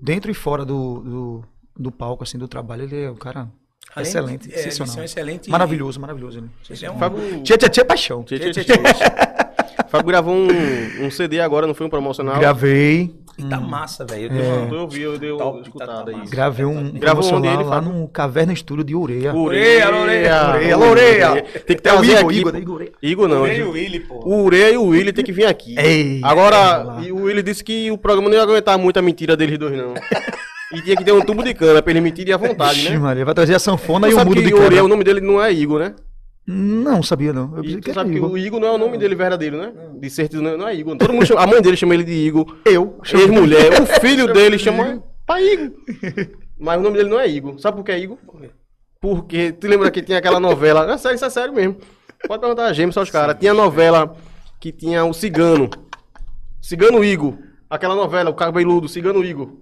Dentro 0.00 0.30
e 0.30 0.34
fora 0.34 0.64
do, 0.64 1.00
do, 1.00 1.44
do 1.78 1.92
palco, 1.92 2.24
assim, 2.24 2.36
do 2.38 2.48
trabalho, 2.48 2.82
ele 2.82 3.04
é 3.04 3.10
um 3.10 3.14
cara 3.14 3.48
Além- 3.94 4.08
excelente, 4.08 4.52
é, 4.52 4.54
excepcional. 4.58 4.88
missão 4.88 5.04
excelente. 5.04 5.48
Maravilhoso, 5.48 6.00
maravilhoso. 6.00 6.38
Ele. 6.38 6.50
Ele 6.68 6.86
é 6.86 6.90
um... 6.90 6.98
Fábio, 6.98 7.42
Tia, 7.44 7.56
tia, 7.56 7.68
tia, 7.68 7.84
paixão. 7.84 8.24
Tchê, 8.24 8.36
Tchê, 8.38 8.50
tchê, 8.50 8.64
tchê, 8.64 8.72
tchê. 8.78 9.04
Fábio 9.88 10.06
gravou 10.08 10.34
um, 10.34 11.04
um 11.06 11.10
CD 11.10 11.40
agora, 11.40 11.66
não 11.68 11.74
foi 11.74 11.86
um 11.86 11.90
promocional? 11.90 12.40
Gravei, 12.40 13.14
E 13.38 13.42
tá 13.44 13.58
massa, 13.60 14.04
velho. 14.04 14.30
Eu 14.32 14.42
É. 14.42 14.68
Eu 14.82 14.88
vi, 14.88 15.02
eu 15.02 15.18
dei 15.18 15.30
uma 15.32 15.60
escutada 15.60 16.04
tá 16.04 16.10
aí. 16.10 16.16
massa. 16.16 16.30
gravei 16.30 16.64
um 16.66 16.92
Gravou 16.92 17.38
ele, 17.38 17.48
lá 17.64 17.64
Fábio? 17.64 17.92
no 17.92 18.08
Caverna 18.08 18.52
Estúdio 18.52 18.84
de 18.84 18.94
Ureia. 18.94 19.34
Ureia, 19.34 19.88
Ureia, 19.88 20.50
Ureia, 20.50 20.78
Ureia. 20.78 21.42
Tem 21.66 21.76
que 21.76 21.88
É 21.88 21.92
o 21.92 21.96
trazer 21.96 22.18
Igor, 22.18 22.24
aqui. 22.30 22.38
Igor, 22.38 22.56
Igor 22.56 22.74
Ureia. 22.74 22.92
Igor 23.02 23.28
não. 23.28 23.42
Urei 23.42 23.58
e 23.58 23.62
o 23.62 23.70
Willy, 23.70 24.00
pô. 24.00 24.14
O 24.24 24.42
Ureia 24.44 24.70
e 24.72 24.76
o 24.76 24.84
Willy 24.84 25.12
tem 25.12 25.24
que 25.24 25.32
vir 25.32 25.46
aqui. 25.46 25.74
Ei, 25.78 26.20
Agora, 26.22 26.76
lá. 26.82 27.00
e 27.02 27.10
o 27.10 27.22
Willy 27.24 27.42
disse 27.42 27.64
que 27.64 27.90
o 27.90 27.96
programa 27.98 28.28
não 28.28 28.36
ia 28.36 28.42
aguentar 28.42 28.78
muito 28.78 28.98
a 28.98 29.02
mentira 29.02 29.36
deles 29.36 29.58
dois, 29.58 29.76
não. 29.76 29.94
E 30.74 30.80
tinha 30.82 30.96
que 30.96 31.04
ter 31.04 31.12
um 31.12 31.20
tubo 31.20 31.42
de 31.42 31.52
cana 31.52 31.82
pra 31.82 31.90
eles 31.90 32.02
mentirem 32.02 32.32
à 32.32 32.36
vontade, 32.36 32.80
Ixi, 32.80 32.90
né? 32.92 32.98
Maria, 32.98 33.24
vai 33.24 33.34
trazer 33.34 33.54
a 33.54 33.58
sanfona 33.58 34.08
e 34.08 34.14
o 34.14 34.16
que 34.18 34.24
de 34.42 34.54
Ureia, 34.54 34.68
quebra. 34.70 34.84
o 34.84 34.88
nome 34.88 35.04
dele 35.04 35.20
não 35.20 35.42
é 35.42 35.52
Igor, 35.52 35.80
né? 35.80 35.94
Não, 36.46 37.02
sabia 37.02 37.32
não. 37.32 37.56
Eu 37.56 37.62
pensei 37.62 37.80
que 37.80 37.90
era 37.90 38.00
sabe 38.00 38.14
que 38.14 38.20
o 38.20 38.36
Igor 38.36 38.58
não 38.58 38.68
é 38.68 38.72
o 38.72 38.78
nome 38.78 38.98
dele 38.98 39.14
verdadeiro, 39.14 39.56
né? 39.56 39.72
De 39.98 40.10
certeza 40.10 40.42
não 40.42 40.66
é 40.66 40.74
Igor. 40.74 40.96
Todo 40.96 41.12
mundo 41.12 41.24
chama, 41.24 41.42
a 41.42 41.46
mãe 41.46 41.62
dele 41.62 41.76
chama 41.76 41.94
ele 41.94 42.04
de 42.04 42.12
Igor. 42.12 42.56
Eu. 42.64 42.98
Ex-mulher. 43.04 43.80
O 43.80 43.86
filho 44.00 44.26
dele 44.34 44.58
chama 44.58 45.02
pai 45.24 45.44
Igor. 45.52 45.70
Mas 46.58 46.78
o 46.78 46.82
nome 46.82 46.96
dele 46.96 47.08
não 47.08 47.20
é 47.20 47.28
Igor. 47.28 47.58
Sabe 47.60 47.76
por 47.76 47.84
que 47.84 47.92
é 47.92 47.98
Igor? 47.98 48.18
Porque, 49.00 49.52
tu 49.52 49.66
lembra 49.66 49.90
que 49.90 50.02
tinha 50.02 50.18
aquela 50.18 50.38
novela? 50.38 50.92
É 50.92 50.96
sério, 50.96 51.16
isso 51.16 51.24
é 51.24 51.30
sério 51.30 51.54
mesmo. 51.54 51.76
Pode 52.26 52.40
perguntar 52.40 52.66
a 52.66 52.72
Gêmeos 52.72 52.96
aos 52.96 53.10
caras. 53.10 53.36
Tinha 53.38 53.54
novela 53.54 54.16
que 54.60 54.70
tinha 54.70 55.04
o 55.04 55.12
Cigano. 55.12 55.68
Cigano 56.60 57.04
Igor. 57.04 57.36
Aquela 57.68 57.96
novela, 57.96 58.30
o 58.30 58.34
cabeludo, 58.34 58.88
Cigano 58.88 59.24
Igor. 59.24 59.56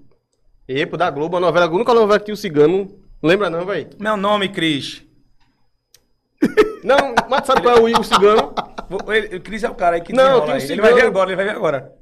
Epa, 0.69 0.97
da 0.97 1.11
Globo, 1.11 1.37
a 1.37 1.41
novela, 1.41 1.67
a 1.67 1.71
única 1.71 1.95
novela 1.95 2.19
que 2.19 2.27
tinha 2.27 2.35
o 2.35 2.37
Cigano. 2.37 2.91
Lembra 3.23 3.49
não, 3.49 3.65
velho? 3.65 3.89
Meu 3.99 4.17
nome, 4.17 4.49
Cris. 4.49 5.03
Não, 6.83 7.15
mas 7.29 7.47
sabe 7.47 7.63
qual 7.63 7.77
é 7.77 7.81
o 7.81 7.89
Igor 7.89 8.05
Cigano? 8.05 8.55
Ele- 9.09 9.37
O 9.37 9.41
Cris 9.41 9.63
é 9.63 9.69
o 9.71 9.75
cara 9.75 9.97
aí 9.97 10.01
que 10.03 10.13
Não, 10.13 10.41
tem 10.41 10.51
um 10.51 10.57
aí. 10.57 10.63
Ele 10.63 10.81
vai 10.81 10.91
ver 10.91 10.97
cigano. 11.01 11.09
agora, 11.09 11.31
ele 11.31 11.37
vai 11.37 11.45
ver 11.45 11.51
agora. 11.53 11.93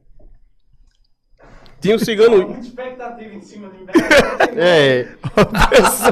Tinha 1.81 1.95
o 1.95 1.99
Cigano 1.99 2.37
Igor. 2.43 2.59
expectativa 2.59 3.35
em 3.35 3.41
cima 3.41 3.69
de 3.69 3.79
mim. 3.79 3.87
É. 4.61 5.07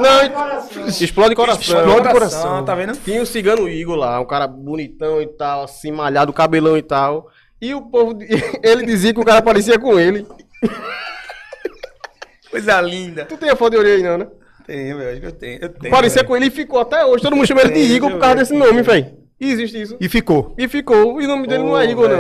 Não, 0.01 0.87
explode 0.89 1.35
coração. 1.35 1.61
Explode 1.81 2.13
coração. 2.13 2.65
Tá 2.65 2.75
vendo? 2.75 2.97
Tinha 2.99 3.21
o 3.23 3.27
cigano 3.27 3.69
Igor 3.69 3.97
lá, 3.97 4.21
um 4.21 4.25
cara 4.25 4.47
bonitão 4.47 5.21
e 5.21 5.27
tal, 5.27 5.65
assim, 5.65 5.91
malhado, 5.91 6.33
cabelão 6.33 6.77
e 6.77 6.83
tal. 6.83 7.29
E 7.61 7.75
o 7.75 7.83
povo, 7.83 8.17
ele 8.63 8.85
dizia 8.87 9.13
que 9.13 9.19
o 9.21 9.25
cara 9.25 9.43
parecia 9.43 9.79
com 9.79 9.99
ele. 9.99 10.25
Coisa 12.51 12.81
linda. 12.81 13.25
Tu 13.25 13.37
tem 13.37 13.51
a 13.51 13.57
foto 13.57 13.73
de 13.73 13.79
orelha 13.79 13.97
aí, 13.97 14.03
não, 14.03 14.19
né? 14.19 14.27
Tenho, 14.67 14.99
velho. 14.99 15.11
Acho 15.13 15.21
que 15.21 15.27
eu 15.27 15.33
tenho. 15.33 15.59
Eu 15.63 15.69
tenho 15.69 15.95
parecia 15.95 16.17
velho. 16.23 16.29
com 16.29 16.37
ele 16.37 16.47
e 16.47 16.51
ficou 16.51 16.81
até 16.81 17.05
hoje. 17.05 17.23
Todo 17.23 17.37
mundo 17.37 17.47
chama 17.47 17.61
ele 17.63 17.71
de 17.71 17.81
Tem, 17.81 17.93
Igor 17.93 18.11
por 18.11 18.21
causa 18.21 18.37
desse 18.37 18.55
nome, 18.55 18.83
velho. 18.83 19.07
Existe 19.39 19.81
isso. 19.81 19.97
E 20.01 20.09
ficou. 20.09 20.55
E 20.59 20.67
ficou. 20.67 21.21
E 21.21 21.25
o 21.25 21.29
nome 21.29 21.47
dele 21.47 21.63
não 21.63 21.79
é 21.79 21.91
Igor, 21.91 22.09
não. 22.09 22.17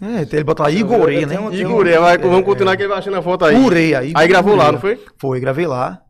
É, 0.00 0.22
ele 0.32 0.44
botou 0.44 0.64
lá 0.64 0.70
Igor 0.70 1.00
Ureia, 1.00 1.26
né? 1.26 1.38
Ureia, 1.40 2.00
vai, 2.00 2.18
vamos 2.18 2.44
continuar 2.44 2.76
que 2.76 2.82
ele 2.82 2.88
vai 2.88 2.98
achando 2.98 3.16
a 3.16 3.22
foto 3.22 3.44
aí. 3.44 3.56
Ureia. 3.56 4.04
Igor 4.04 4.20
Aí 4.20 4.28
gravou 4.28 4.54
lá, 4.54 4.64
Ureia. 4.64 4.72
não 4.72 4.80
foi? 4.80 5.00
Foi, 5.16 5.40
gravei 5.40 5.66
lá. 5.66 6.00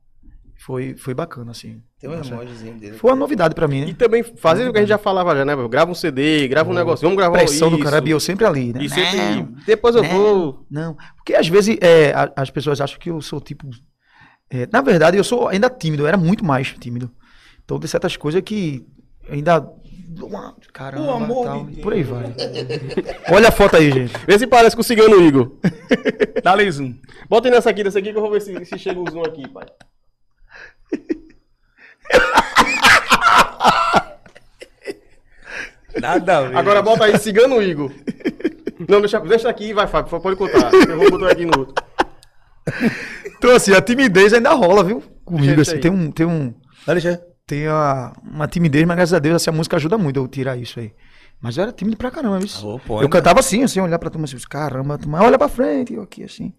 Foi, 0.58 0.94
foi 0.98 1.14
bacana, 1.14 1.52
assim. 1.52 1.80
Tem 1.98 2.10
um 2.10 2.14
emojizinho 2.14 2.74
dele. 2.74 2.98
Foi 2.98 3.10
uma 3.10 3.16
novidade 3.16 3.54
pra 3.54 3.66
mim, 3.66 3.82
E 3.82 3.86
né? 3.86 3.94
também 3.98 4.22
fazer 4.22 4.68
o 4.68 4.72
que 4.72 4.78
a 4.78 4.82
gente 4.82 4.90
já 4.90 4.98
falava 4.98 5.34
já, 5.34 5.44
né? 5.44 5.54
Grava 5.68 5.90
um 5.90 5.94
CD, 5.94 6.46
grava 6.46 6.70
um 6.70 6.74
negócio, 6.74 7.02
vamos 7.04 7.16
gravar 7.16 7.38
Pressão 7.38 7.70
do 7.70 7.76
isso. 7.76 7.84
cara, 7.84 8.02
e 8.06 8.10
eu 8.10 8.20
sempre 8.20 8.44
ali, 8.44 8.72
né? 8.74 8.80
E 8.82 8.88
sempre, 8.90 9.16
Não, 9.16 9.48
depois 9.66 9.94
eu 9.96 10.02
não, 10.02 10.10
vou... 10.10 10.66
Não, 10.70 10.96
porque 11.16 11.34
às 11.34 11.48
vezes 11.48 11.76
é, 11.80 12.12
as 12.36 12.50
pessoas 12.50 12.80
acham 12.82 12.98
que 12.98 13.08
eu 13.10 13.20
sou 13.22 13.40
tipo. 13.40 13.66
É, 14.50 14.66
na 14.72 14.80
verdade, 14.80 15.16
eu 15.16 15.24
sou 15.24 15.48
ainda 15.48 15.68
tímido, 15.68 16.04
eu 16.04 16.06
era 16.06 16.16
muito 16.16 16.44
mais 16.44 16.72
tímido. 16.72 17.10
Então 17.64 17.78
tem 17.78 17.88
certas 17.88 18.16
coisas 18.16 18.40
que 18.42 18.86
ainda. 19.30 19.68
Caramba, 20.72 21.04
Pelo 21.04 21.16
amor 21.16 21.44
tal, 21.44 21.66
de 21.66 21.80
por 21.80 21.92
aí 21.92 22.02
vai. 22.02 22.34
Olha 23.30 23.48
a 23.48 23.52
foto 23.52 23.76
aí, 23.76 23.90
gente. 23.90 24.14
Vê 24.26 24.38
se 24.38 24.46
parece 24.46 24.74
com 24.74 24.80
o 24.80 24.84
cigano 24.84 25.20
Igor. 25.20 25.52
Dá-lhe 26.42 26.70
zoom. 26.70 26.94
Bota 27.28 27.48
aí 27.48 27.54
nessa 27.54 27.70
aqui, 27.70 27.84
dessa 27.84 27.98
aqui 27.98 28.10
que 28.10 28.16
eu 28.16 28.22
vou 28.22 28.30
ver 28.30 28.40
se, 28.40 28.64
se 28.64 28.78
chega 28.78 28.98
o 28.98 29.10
zoom 29.10 29.22
aqui, 29.22 29.46
pai. 29.48 29.66
Nada 36.00 36.38
a 36.38 36.42
ver. 36.42 36.56
Agora 36.56 36.80
bota 36.80 37.04
aí, 37.04 37.18
cigano 37.18 37.62
Igor. 37.62 37.92
Não, 38.88 39.00
deixa, 39.00 39.20
deixa 39.20 39.48
aqui 39.48 39.70
e 39.70 39.74
vai, 39.74 39.86
Fábio, 39.86 40.20
pode 40.20 40.36
contar. 40.36 40.72
Eu 40.72 40.98
vou 40.98 41.10
botar 41.10 41.32
aqui 41.32 41.44
no 41.44 41.58
outro. 41.58 41.74
Então, 43.38 43.54
assim, 43.54 43.72
a 43.72 43.80
timidez 43.80 44.32
ainda 44.32 44.52
rola, 44.52 44.84
viu? 44.84 45.02
Comigo, 45.24 45.60
assim, 45.60 45.78
tem 45.78 45.90
um. 45.90 46.10
Tem 46.10 46.26
um 46.26 46.54
tem 47.48 47.66
a, 47.66 48.12
uma 48.22 48.46
timidez, 48.46 48.84
mas 48.84 48.94
graças 48.94 49.14
a 49.14 49.18
Deus 49.18 49.36
assim, 49.36 49.48
a 49.48 49.52
música 49.54 49.76
ajuda 49.76 49.96
muito 49.96 50.20
eu 50.20 50.28
tirar 50.28 50.58
isso 50.58 50.78
aí. 50.78 50.92
Mas 51.40 51.56
eu 51.56 51.62
era 51.62 51.72
tímido 51.72 51.96
pra 51.96 52.10
caramba, 52.10 52.38
viu? 52.38 52.48
Ah, 52.48 52.78
pô, 52.86 52.98
eu 52.98 53.04
né? 53.04 53.08
cantava 53.08 53.40
assim, 53.40 53.62
assim, 53.62 53.80
olhar 53.80 53.98
pra 53.98 54.10
turma 54.10 54.26
assim, 54.26 54.36
caramba, 54.50 54.98
turma, 54.98 55.22
olha 55.22 55.38
pra 55.38 55.48
frente, 55.48 55.94
eu 55.94 56.02
aqui 56.02 56.24
assim. 56.24 56.52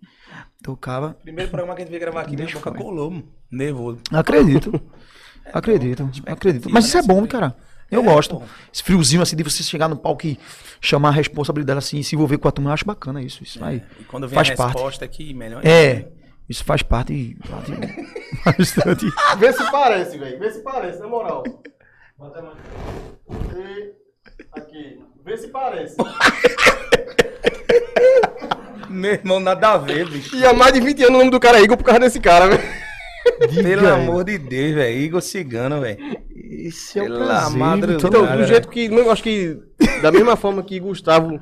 Tocava. 0.63 1.15
Primeiro 1.21 1.51
programa 1.51 1.75
que 1.75 1.83
a 1.83 1.85
gente 1.85 1.91
veio 1.91 2.01
gravar 2.01 2.21
aqui, 2.21 2.35
minha 2.35 2.47
boca 2.51 2.71
colou, 2.71 3.11
mano. 3.11 3.23
Nervoso. 3.51 3.99
Acredito. 4.11 4.81
acredito. 5.53 6.09
Acredito. 6.25 6.69
Mas 6.71 6.85
isso 6.85 6.97
é 6.97 7.03
bom, 7.03 7.25
cara. 7.27 7.55
Eu 7.91 8.01
gosto. 8.01 8.41
Esse 8.73 8.83
friozinho 8.83 9.21
assim 9.21 9.35
de 9.35 9.43
você 9.43 9.61
chegar 9.61 9.87
no 9.87 9.95
palco 9.95 10.25
e 10.25 10.39
chamar 10.81 11.09
a 11.09 11.11
responsabilidade 11.11 11.77
assim, 11.77 11.99
e 11.99 12.03
se 12.03 12.15
envolver 12.15 12.39
com 12.39 12.47
a 12.47 12.51
turma, 12.51 12.71
eu 12.71 12.73
acho 12.73 12.85
bacana 12.85 13.21
isso. 13.21 13.43
Isso 13.43 13.63
aí. 13.63 13.83
E 13.99 14.03
quando 14.05 14.27
vem 14.27 14.35
faz 14.35 14.49
a 14.49 14.55
parte. 14.55 14.73
resposta 14.73 15.05
aqui, 15.05 15.35
melhor. 15.35 15.63
É. 15.63 16.07
Isso 16.49 16.63
faz 16.65 16.81
parte, 16.81 17.38
bastante. 18.43 19.05
Vê 19.38 19.53
se 19.53 19.71
parece, 19.71 20.17
velho. 20.17 20.39
Vê 20.39 20.51
se 20.51 20.63
parece, 20.63 20.99
na 20.99 21.07
moral. 21.07 21.43
Bota. 22.17 22.43
E... 23.55 23.91
Aqui. 24.53 24.99
Vê 25.23 25.38
se 25.38 25.47
parece. 25.49 25.95
Meu 28.89 29.12
irmão, 29.13 29.39
nada 29.39 29.73
a 29.73 29.77
ver, 29.77 30.09
bicho. 30.09 30.35
E 30.35 30.43
há 30.45 30.53
mais 30.53 30.73
de 30.73 30.81
20 30.81 31.03
anos 31.03 31.15
o 31.15 31.17
nome 31.19 31.31
do 31.31 31.39
cara 31.39 31.59
é 31.59 31.63
Igor 31.63 31.77
por 31.77 31.83
causa 31.83 31.99
desse 31.99 32.19
cara, 32.19 32.47
velho. 32.47 32.63
Pelo 33.38 33.51
Diga, 33.51 33.93
amor 33.93 34.23
de 34.23 34.38
Deus, 34.39 34.73
velho. 34.73 34.97
Igor 34.99 35.21
Cigano, 35.21 35.81
velho. 35.81 35.99
Esse 36.35 36.97
é 36.97 37.03
o 37.03 37.05
Pela 37.05 37.25
prazer, 37.25 37.57
madrugada. 37.59 37.93
então, 37.99 38.09
Então, 38.09 38.25
Cara, 38.25 38.41
do 38.41 38.47
jeito 38.47 38.67
que. 38.69 38.85
Eu 38.85 39.12
acho 39.12 39.21
que. 39.21 39.59
Da 40.01 40.12
mesma 40.12 40.35
forma 40.35 40.63
que 40.63 40.79
Gustavo. 40.79 41.39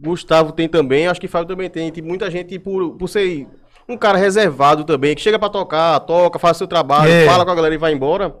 Gustavo 0.00 0.52
tem 0.52 0.68
também, 0.68 1.08
acho 1.08 1.20
que 1.20 1.26
Fábio 1.26 1.48
também 1.48 1.70
tem. 1.70 1.90
Tem 1.90 2.02
muita 2.04 2.30
gente, 2.30 2.56
por, 2.58 2.96
por 2.96 3.08
ser 3.08 3.48
um 3.88 3.96
cara 3.96 4.18
reservado 4.18 4.84
também, 4.84 5.14
que 5.14 5.20
chega 5.22 5.38
pra 5.38 5.48
tocar, 5.48 5.98
toca, 6.00 6.38
faz 6.38 6.56
seu 6.56 6.66
trabalho, 6.66 7.10
É. 7.10 7.24
fala 7.26 7.44
com 7.44 7.50
a 7.50 7.54
galera 7.54 7.74
e 7.74 7.78
vai 7.78 7.92
embora. 7.92 8.34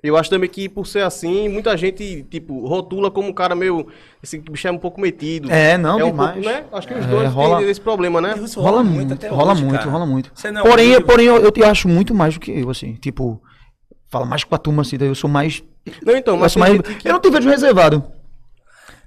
Eu 0.00 0.16
acho 0.16 0.30
também 0.30 0.48
que 0.48 0.68
por 0.68 0.86
ser 0.86 1.02
assim, 1.02 1.48
muita 1.48 1.76
gente, 1.76 2.22
tipo, 2.30 2.64
rotula 2.68 3.10
como 3.10 3.26
um 3.28 3.32
cara 3.32 3.56
meio. 3.56 3.88
Esse 4.22 4.38
bicho 4.38 4.68
é 4.68 4.70
um 4.70 4.78
pouco 4.78 5.00
metido. 5.00 5.50
É, 5.50 5.76
não, 5.76 5.98
é 5.98 6.04
um 6.04 6.10
demais. 6.12 6.34
pouco, 6.34 6.48
né? 6.48 6.64
Acho 6.72 6.86
que 6.86 6.94
os 6.94 7.04
É, 7.04 7.08
dois 7.08 7.32
rola- 7.32 7.58
têm 7.58 7.68
esse 7.68 7.80
problema, 7.80 8.20
né? 8.20 8.34
Isso 8.40 8.60
Rola 8.60 8.84
muito, 8.84 9.14
até 9.14 9.26
rola 9.26 9.52
hoje, 9.54 9.64
muito, 9.64 9.78
cara. 9.80 9.90
rola 9.90 10.06
muito. 10.06 10.30
Não 10.52 10.62
porém, 10.62 10.86
horrível. 10.90 11.02
porém 11.06 11.26
eu, 11.26 11.36
eu 11.38 11.50
te 11.50 11.64
acho 11.64 11.88
muito 11.88 12.14
mais 12.14 12.34
do 12.34 12.38
que 12.40 12.52
eu, 12.52 12.70
assim. 12.70 12.94
Tipo, 12.94 13.42
fala 14.08 14.24
mais 14.24 14.44
com 14.44 14.54
a 14.54 14.58
turma, 14.58 14.82
assim, 14.82 14.96
daí 14.96 15.08
eu 15.08 15.16
sou 15.16 15.28
mais. 15.28 15.64
Não, 16.06 16.14
então, 16.16 16.34
eu, 16.34 16.40
mas 16.40 16.54
tem 16.54 16.60
mais 16.60 16.80
que- 16.80 17.08
eu 17.08 17.12
não 17.14 17.20
te 17.20 17.28
vejo 17.30 17.48
reservado. 17.50 18.04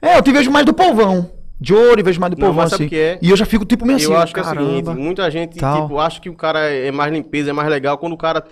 É, 0.02 0.18
eu 0.18 0.22
te 0.22 0.32
vejo 0.34 0.52
mais 0.52 0.66
do 0.66 0.74
povão. 0.74 1.32
De 1.62 1.76
ouro 1.76 2.00
e 2.00 2.04
vejo 2.04 2.20
mais 2.20 2.34
do 2.34 2.40
Não, 2.40 2.48
povão, 2.48 2.64
mas 2.64 2.72
sabe 2.72 2.86
assim. 2.88 2.96
é? 2.96 3.20
E 3.22 3.30
eu 3.30 3.38
já 3.38 3.46
fico 3.46 3.64
tipo 3.64 3.86
meio 3.86 3.98
assim. 3.98 4.06
eu 4.08 4.18
acho 4.18 4.34
que 4.34 4.40
é 4.40 4.44
o 4.44 4.46
seguinte, 4.48 4.90
muita 4.90 5.30
gente, 5.30 5.60
tal. 5.60 5.84
tipo, 5.84 6.00
acha 6.00 6.20
que 6.20 6.28
o 6.28 6.34
cara 6.34 6.60
é 6.72 6.90
mais 6.92 7.14
limpeza, 7.14 7.52
é 7.52 7.54
mais 7.54 7.70
legal. 7.70 8.00
Quando 8.00 8.14
o 8.14 8.18
cara 8.18 8.44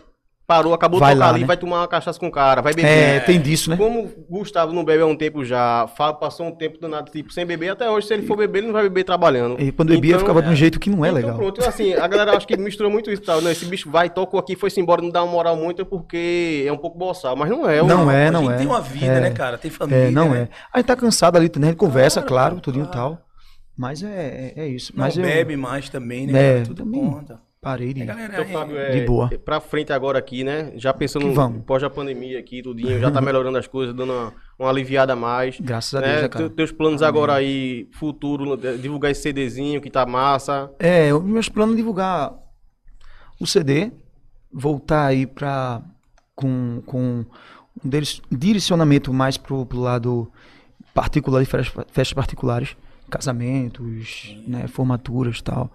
parou, 0.50 0.74
acabou 0.74 1.00
Vai 1.00 1.14
de 1.14 1.20
tocar 1.20 1.26
lá, 1.28 1.32
ali, 1.34 1.42
né? 1.42 1.46
vai 1.48 1.56
tomar 1.58 1.82
uma 1.82 1.88
cachaça 1.88 2.20
com 2.20 2.26
o 2.28 2.32
cara, 2.32 2.60
vai 2.60 2.74
beber. 2.74 2.90
É, 2.90 3.20
tem 3.20 3.40
disso, 3.40 3.70
né? 3.70 3.78
Como 3.78 4.10
Gustavo 4.28 4.74
não 4.74 4.84
bebe 4.84 5.04
há 5.04 5.06
um 5.06 5.16
tempo 5.16 5.46
já, 5.46 5.88
Fábio 5.96 6.20
passou 6.20 6.48
um 6.48 6.52
tempo 6.52 6.80
danado, 6.82 7.12
tipo, 7.12 7.32
sem 7.32 7.46
beber, 7.46 7.70
até 7.70 7.88
hoje, 7.88 8.08
se 8.08 8.14
ele 8.16 8.26
for 8.26 8.36
beber, 8.36 8.58
ele 8.60 8.68
não 8.68 8.74
vai 8.74 8.82
beber 8.84 9.04
trabalhando. 9.04 9.62
E 9.62 9.72
quando 9.72 9.90
bebia, 9.90 10.12
Então, 10.16 10.22
ficava 10.22 10.42
de 10.42 10.50
um 10.50 10.56
jeito 10.56 10.80
que 10.80 10.90
não 10.90 11.06
é 11.06 11.10
então, 11.10 11.22
legal. 11.22 11.36
pronto, 11.38 11.64
assim, 11.64 11.94
a 11.94 12.08
galera 12.08 12.36
acho 12.36 12.48
que 12.48 12.58
mistura 12.58 12.90
muito 12.90 13.12
isso, 13.12 13.22
tal, 13.22 13.42
né? 13.42 13.52
Esse 13.52 13.66
bicho 13.66 13.90
vai, 13.92 14.10
tocou 14.10 14.40
aqui, 14.40 14.56
foi-se 14.56 14.82
embora, 14.82 15.02
não 15.04 15.12
dá 15.12 15.22
uma 15.24 15.32
moral 15.32 15.56
muito, 15.56 15.84
é 15.84 15.86
porque 15.86 16.64
é 16.66 16.72
um 16.72 16.78
pouco 16.78 16.98
boçal, 16.98 17.36
mas 17.36 17.50
não 17.50 17.70
é. 17.70 17.84
Não 17.84 18.08
o- 18.08 18.12
é, 18.12 18.28
A 18.28 18.32
não 18.32 18.42
gente 18.46 18.54
é. 18.54 18.58
tem 18.58 18.66
uma 18.68 18.82
vida, 18.82 19.06
É. 19.06 19.20
né, 19.22 19.30
cara? 19.32 19.58
Tem 19.58 19.70
família. 19.70 20.08
É, 20.08 20.12
não 20.12 20.30
né? 20.32 20.42
é. 20.42 20.48
A 20.74 20.80
gente 20.80 20.88
tá 20.88 20.96
cansado 20.96 21.38
ali, 21.38 21.52
né? 21.58 21.68
A 21.68 21.70
gente 21.72 21.78
conversa, 21.78 22.22
claro, 22.24 22.60
tudinho 22.60 22.86
e 22.86 22.92
tal. 22.92 23.20
Mas 23.78 24.04
é, 24.04 24.54
é, 24.58 24.64
é 24.64 24.68
isso. 24.68 24.92
Não 24.96 25.06
Mas 25.06 25.16
eu 25.16 25.24
bebe 25.24 25.56
mais 25.56 25.88
também, 25.90 26.28
né? 26.28 26.60
É? 26.60 26.62
Tudo 26.64 26.84
também. 26.84 27.00
conta. 27.00 27.40
Parei 27.62 27.94
de. 27.94 28.02
É, 28.02 28.06
galera, 28.06 28.34
Então, 28.34 28.44
é- 28.46 28.54
Fábio, 28.54 28.76
de 28.76 29.00
é, 29.00 29.06
boa. 29.06 29.30
é 29.32 29.38
pra 29.38 29.60
frente 29.60 29.92
agora 29.92 30.18
aqui, 30.18 30.44
né? 30.44 30.72
Já 30.76 30.94
pensando 30.94 31.32
vamos. 31.34 31.64
pós 31.66 31.84
a 31.84 31.90
pandemia 31.90 32.40
aqui, 32.40 32.62
tudinho, 32.62 33.00
já 33.00 33.12
tá 33.12 33.22
melhorando 33.22 33.58
as 33.58 33.68
coisas, 33.68 33.94
dando 33.96 34.14
uma, 34.14 34.34
uma 34.58 34.70
aliviada 34.70 35.14
a 35.14 35.16
mais. 35.16 35.60
Graças 35.60 35.94
a 35.96 36.02
né? 36.02 36.08
Deus, 36.08 36.22
né, 36.24 36.28
cara? 36.30 36.50
Te- 36.50 36.56
Teus 36.56 36.72
planos 36.72 37.02
agora 37.02 37.34
aí, 37.34 37.88
futuro, 37.94 38.56
divulgar 38.78 39.12
esse 39.12 39.22
CDzinho 39.22 39.82
que 39.82 39.90
tá 39.90 40.06
massa. 40.06 40.72
É, 40.80 41.14
os 41.14 41.24
meus 41.24 41.50
planos 41.50 41.74
é 41.74 41.78
divulgar 41.78 42.34
o 43.40 43.46
CD, 43.46 43.92
voltar 44.52 45.06
aí 45.08 45.26
pra. 45.26 45.82
com, 46.36 46.82
com 46.86 47.26
um 47.84 47.90
deles- 47.90 48.22
direcionamento 48.32 49.14
mais 49.14 49.38
pro, 49.38 49.66
pro 49.66 49.80
lado 49.80 50.32
particular 50.94 51.42
de 51.44 51.46
festas 51.50 52.14
particulares, 52.14 52.76
casamentos, 53.10 54.38
né, 54.48 54.68
formaturas 54.68 55.40
e 55.40 55.44
tal. 55.44 55.72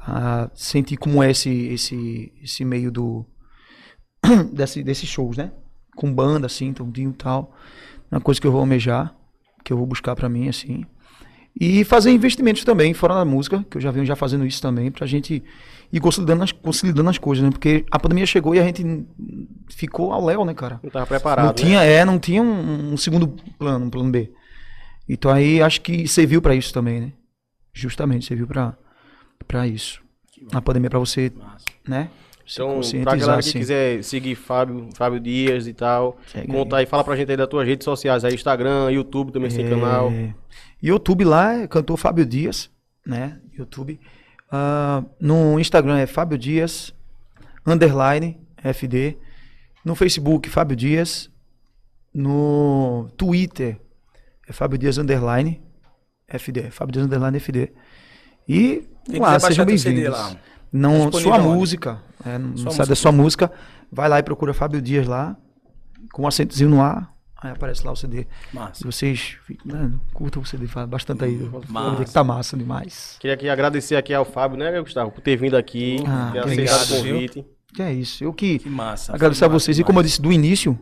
Ah, 0.00 0.50
sentir 0.54 0.96
como 0.96 1.22
é 1.22 1.30
esse, 1.30 1.50
esse, 1.68 2.32
esse 2.42 2.64
meio 2.64 2.90
do. 2.90 3.24
desse, 4.52 4.82
desses 4.82 5.08
shows, 5.08 5.36
né? 5.36 5.52
Com 5.96 6.12
banda, 6.12 6.46
assim, 6.46 6.72
tudinho 6.72 7.10
e 7.10 7.14
tal. 7.14 7.54
Uma 8.10 8.20
coisa 8.20 8.40
que 8.40 8.46
eu 8.46 8.52
vou 8.52 8.60
almejar, 8.60 9.14
que 9.64 9.72
eu 9.72 9.76
vou 9.76 9.86
buscar 9.86 10.14
pra 10.16 10.28
mim, 10.28 10.48
assim. 10.48 10.84
E 11.58 11.84
fazer 11.84 12.10
investimentos 12.10 12.64
também, 12.64 12.94
fora 12.94 13.14
da 13.14 13.24
música, 13.24 13.64
que 13.68 13.76
eu 13.76 13.80
já 13.80 13.90
venho 13.90 14.06
já 14.06 14.16
fazendo 14.16 14.46
isso 14.46 14.62
também, 14.62 14.90
pra 14.90 15.06
gente 15.06 15.42
ir 15.92 16.00
consolidando 16.00 16.44
as, 16.44 16.52
consolidando 16.52 17.10
as 17.10 17.18
coisas, 17.18 17.44
né? 17.44 17.50
Porque 17.50 17.84
a 17.90 17.98
pandemia 17.98 18.24
chegou 18.24 18.54
e 18.54 18.60
a 18.60 18.64
gente 18.64 19.04
ficou 19.68 20.12
ao 20.12 20.24
léu, 20.24 20.44
né, 20.44 20.54
cara? 20.54 20.80
Não 20.82 20.90
tava 20.90 21.06
preparado. 21.06 21.44
não 21.44 21.50
né? 21.50 21.54
tinha, 21.54 21.82
é, 21.82 22.04
não 22.04 22.18
tinha 22.18 22.42
um, 22.42 22.92
um 22.92 22.96
segundo 22.96 23.28
plano, 23.58 23.86
um 23.86 23.90
plano 23.90 24.10
B. 24.10 24.32
Então 25.12 25.30
aí 25.30 25.60
acho 25.60 25.80
que 25.80 26.06
serviu 26.06 26.40
pra 26.40 26.54
isso 26.54 26.72
também, 26.72 27.00
né? 27.00 27.12
Justamente 27.72 28.26
serviu 28.26 28.46
pra 28.46 28.76
para 29.46 29.66
isso. 29.66 30.00
A 30.52 30.62
pandemia 30.62 30.88
pra 30.88 30.98
você, 30.98 31.32
Massa. 31.36 31.64
né? 31.86 32.08
Então, 32.52 32.80
pra 33.02 33.14
galera 33.16 33.42
que 33.42 33.48
assim. 33.48 33.58
quiser 33.58 34.02
seguir 34.02 34.34
Fábio, 34.34 34.88
Fábio 34.94 35.20
Dias 35.20 35.68
e 35.68 35.72
tal, 35.72 36.18
Segue 36.26 36.48
conta 36.48 36.76
aí, 36.78 36.86
fala 36.86 37.04
pra 37.04 37.14
gente 37.14 37.30
aí 37.30 37.36
das 37.36 37.46
tuas 37.48 37.66
redes 37.66 37.84
sociais 37.84 38.24
aí, 38.24 38.34
Instagram, 38.34 38.90
YouTube 38.90 39.32
também, 39.32 39.50
sem 39.50 39.68
canal. 39.68 40.10
É, 40.10 40.34
YouTube 40.82 41.24
lá 41.24 41.54
é 41.54 41.68
cantor 41.68 41.96
Fábio 41.96 42.26
Dias, 42.26 42.70
né? 43.06 43.40
YouTube. 43.56 44.00
Ah, 44.50 45.04
no 45.20 45.60
Instagram 45.60 45.98
é 45.98 46.06
Fábio 46.06 46.38
Dias, 46.38 46.92
underline, 47.66 48.38
FD. 48.56 49.16
No 49.84 49.94
Facebook, 49.94 50.48
Fábio 50.48 50.76
Dias. 50.76 51.30
No 52.12 53.08
Twitter, 53.16 53.80
é 54.50 54.52
Fábio 54.52 54.76
Dias, 54.76 54.98
underline, 54.98 55.62
FD. 56.28 56.70
Fábio 56.72 56.92
Dias, 56.92 57.06
underline, 57.06 57.38
FD. 57.38 57.72
E 58.48 58.84
Quem 59.04 59.20
lá, 59.20 59.38
sejam 59.38 59.64
bem-vindos. 59.64 60.10
lá. 60.10 60.30
Tá 60.30 60.36
Não, 60.72 60.92
disponível 61.08 61.20
sua 61.20 61.38
onde? 61.38 61.58
música. 61.58 62.02
É, 62.26 62.36
não 62.36 62.56
Sua 62.56 62.72
sabe 62.72 62.88
da 62.88 62.96
sua 62.96 63.12
música. 63.12 63.50
Vai 63.92 64.08
lá 64.08 64.18
e 64.18 64.22
procura 64.22 64.52
Fábio 64.52 64.82
Dias 64.82 65.06
lá, 65.06 65.36
com 66.12 66.22
um 66.22 66.26
acentozinho 66.26 66.68
no 66.70 66.80
ar. 66.82 67.12
Aí 67.42 67.52
aparece 67.52 67.86
lá 67.86 67.92
o 67.92 67.96
CD. 67.96 68.26
Massa. 68.52 68.74
Se 68.74 68.84
vocês 68.84 69.36
né, 69.64 69.90
curtam 70.12 70.42
o 70.42 70.44
CD, 70.44 70.66
fala 70.66 70.86
bastante 70.86 71.24
aí. 71.24 71.50
Massa. 71.68 72.04
Que 72.04 72.12
tá 72.12 72.22
massa 72.22 72.56
demais. 72.56 73.16
Queria 73.18 73.34
aqui 73.34 73.48
agradecer 73.48 73.96
aqui 73.96 74.12
ao 74.12 74.24
Fábio, 74.26 74.58
né, 74.58 74.78
Gustavo, 74.80 75.10
por 75.10 75.20
ter 75.22 75.36
vindo 75.36 75.56
aqui, 75.56 75.96
Ah, 76.06 76.30
ter 76.32 76.40
aceitado 76.40 76.90
o 76.90 76.96
convite. 76.96 77.46
Que 77.72 77.82
é 77.82 77.92
isso. 77.94 78.22
Eu 78.24 78.32
que 78.34 78.58
Que 78.58 78.68
massa. 78.68 79.14
agradecer 79.14 79.44
a 79.44 79.48
massa 79.48 79.58
vocês. 79.58 79.78
E 79.78 79.84
como 79.84 80.00
eu 80.00 80.02
disse 80.02 80.20
do 80.20 80.30
início, 80.32 80.76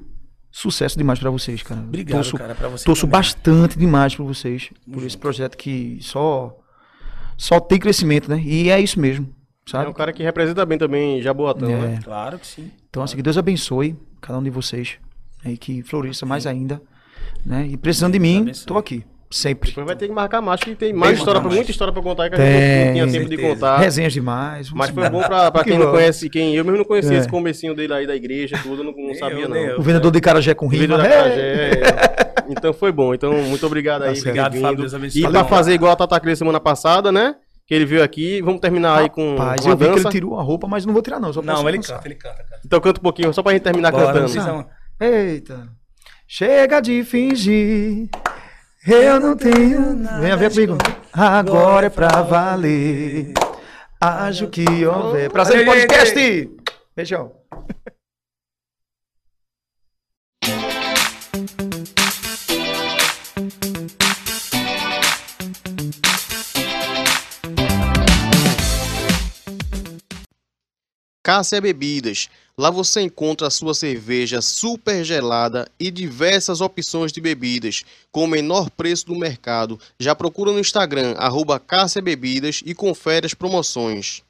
sucesso 0.61 0.97
demais 0.99 1.19
pra 1.19 1.31
vocês, 1.31 1.63
cara. 1.63 1.81
Obrigado, 1.81 2.17
torço, 2.19 2.37
cara, 2.37 2.55
pra 2.55 2.69
você 2.69 2.85
torço 2.85 3.03
também. 3.03 3.13
bastante 3.21 3.79
demais 3.79 4.15
pra 4.15 4.25
vocês. 4.25 4.71
Por 4.93 5.03
esse 5.05 5.17
projeto 5.17 5.57
que 5.57 5.99
só, 6.01 6.57
só 7.37 7.61
tem 7.61 7.79
crescimento, 7.79 8.29
né? 8.29 8.41
E 8.45 8.69
é 8.71 8.81
isso 8.81 8.99
mesmo, 8.99 9.27
É 9.67 9.71
sabe? 9.71 9.89
um 9.89 9.93
cara 9.93 10.13
que 10.13 10.23
representa 10.23 10.65
bem 10.67 10.77
também 10.79 11.23
Jaboatão, 11.23 11.71
É. 11.71 11.77
né? 11.77 12.01
Claro 12.03 12.39
que 12.39 12.47
sim. 12.47 12.71
Então, 12.89 13.03
assim, 13.03 13.17
que 13.17 13.23
Deus 13.23 13.39
abençoe 13.39 13.97
cada 14.21 14.39
um 14.39 14.43
de 14.43 14.51
vocês. 14.51 14.97
né, 15.45 15.53
E 15.53 15.57
que 15.57 15.83
floresça 15.83 16.27
mais 16.27 16.47
ainda. 16.47 16.83
Né? 17.47 17.69
E 17.69 17.77
precisando 17.77 18.13
de 18.15 18.19
mim, 18.19 18.41
abençoe. 18.43 18.67
tô 18.67 18.77
aqui. 18.77 19.05
Sempre. 19.31 19.69
Depois 19.69 19.87
vai 19.87 19.95
ter 19.95 20.09
que 20.09 20.15
marcar 20.15 20.41
mais, 20.41 20.59
que 20.61 20.75
tem 20.75 20.91
mais 20.93 21.11
Tem 21.13 21.19
história, 21.19 21.41
mais. 21.41 21.55
muita 21.55 21.71
história 21.71 21.93
pra 21.93 22.03
contar 22.03 22.23
aí 22.25 22.31
que 22.31 22.37
a 22.37 22.39
gente 22.39 22.49
não 22.49 22.59
Tem, 22.59 22.93
tinha 22.95 23.07
tempo 23.07 23.25
de 23.29 23.37
certeza. 23.37 23.55
contar. 23.55 23.77
Resenhas 23.79 24.13
demais. 24.15 24.71
Mas 24.71 24.89
foi 24.91 25.11
bom 25.11 25.23
pra, 25.23 25.51
pra 25.51 25.65
Que 25.65 25.71
quem 25.71 25.79
não 25.79 25.91
conhece, 25.91 26.31
quem 26.31 26.55
eu 26.55 26.65
mesmo 26.65 26.79
não 26.79 26.85
conhecia 26.87 27.15
É. 27.15 27.19
esse 27.19 27.29
comecinho 27.29 27.75
dele 27.75 27.93
aí 27.93 28.07
da 28.07 28.17
igreja, 28.17 28.59
tudo, 28.63 28.83
não, 28.83 28.93
não 28.93 29.15
sabia 29.15 29.41
eu, 29.43 29.49
não. 29.49 29.55
nem 29.55 29.67
eu. 29.67 29.79
O 29.79 29.83
vendedor 29.83 30.11
de 30.11 30.21
Carajé 30.21 30.55
com 30.55 30.67
rima. 30.67 30.97
da 30.97 31.05
é. 31.07 31.09
Carajé, 31.11 31.41
é. 31.43 32.43
Então 32.49 32.73
foi 32.73 32.91
bom. 32.91 33.13
Então, 33.13 33.33
muito 33.35 33.67
obrigado 33.67 34.03
aí 34.05 34.15
Tá 34.15 34.15
ter 34.15 34.21
Obrigado, 34.31 34.57
Fábio. 34.61 34.79
Deus 34.79 34.95
abençoe. 34.95 35.21
E 35.21 35.23
pra 35.25 35.31
Valeu. 35.33 35.49
fazer 35.49 35.75
igual 35.75 35.93
a 35.93 35.97
Tata 35.97 36.19
Cris 36.21 36.39
semana 36.39 36.59
passada, 36.59 37.13
né? 37.13 37.35
Que 37.67 37.75
ele 37.75 37.85
veio 37.85 38.03
aqui. 38.03 38.41
Vamos 38.41 38.63
terminar 38.63 39.01
aí 39.01 39.11
com, 39.11 39.37
Rapaz, 39.37 39.67
eu 39.67 39.77
vi 39.77 39.91
que 39.91 39.99
ele 39.99 40.09
tirou 40.09 40.39
a 40.41 40.43
roupa, 40.43 40.67
mas 40.67 40.87
não 40.87 40.95
vou 40.95 41.03
tirar 41.03 41.21
não. 41.21 41.31
Só 41.35 41.43
Não, 41.43 41.69
ele 41.69 41.77
dançar. 41.77 41.97
canta, 41.99 42.09
ele 42.09 42.15
canta, 42.15 42.37
cara. 42.49 42.61
Então 42.65 42.81
canta 42.81 42.99
um 42.99 43.03
pouquinho, 43.03 43.35
só 43.35 43.43
pra 43.43 43.53
gente 43.53 43.61
terminar 43.61 43.91
Bora, 43.93 44.07
cantando. 44.27 44.65
Eita. 44.99 45.69
Chega 46.27 46.81
de 46.81 47.05
fingir. 47.05 48.09
Eu 48.87 49.21
não 49.21 49.37
tenho. 49.37 49.97
Venha 50.21 50.37
ver 50.37 50.51
comigo. 50.51 50.79
Agora 51.13 51.87
é 51.87 51.91
pra 51.91 52.23
valer. 52.23 53.33
Acho 54.01 54.47
que 54.49 54.65
houver. 54.87 55.31
Prazer 55.31 55.65
podcast. 55.65 56.51
Beijão. 56.95 57.33
Cássia 71.29 71.61
Bebidas. 71.61 72.31
Lá 72.57 72.71
você 72.71 73.03
encontra 73.03 73.49
a 73.49 73.51
sua 73.51 73.75
cerveja 73.75 74.41
super 74.41 75.05
gelada 75.05 75.71
e 75.79 75.91
diversas 75.91 76.63
opções 76.63 77.13
de 77.13 77.21
bebidas 77.21 77.85
com 78.11 78.25
o 78.25 78.27
menor 78.27 78.71
preço 78.71 79.05
do 79.05 79.15
mercado. 79.15 79.79
Já 80.01 80.15
procura 80.15 80.53
no 80.53 80.59
Instagram, 80.59 81.15
arroba 81.19 81.61
Cássia 81.61 82.01
Bebidas 82.01 82.63
e 82.65 82.75
confere 82.75 83.27
as 83.27 83.35
promoções. 83.35 84.23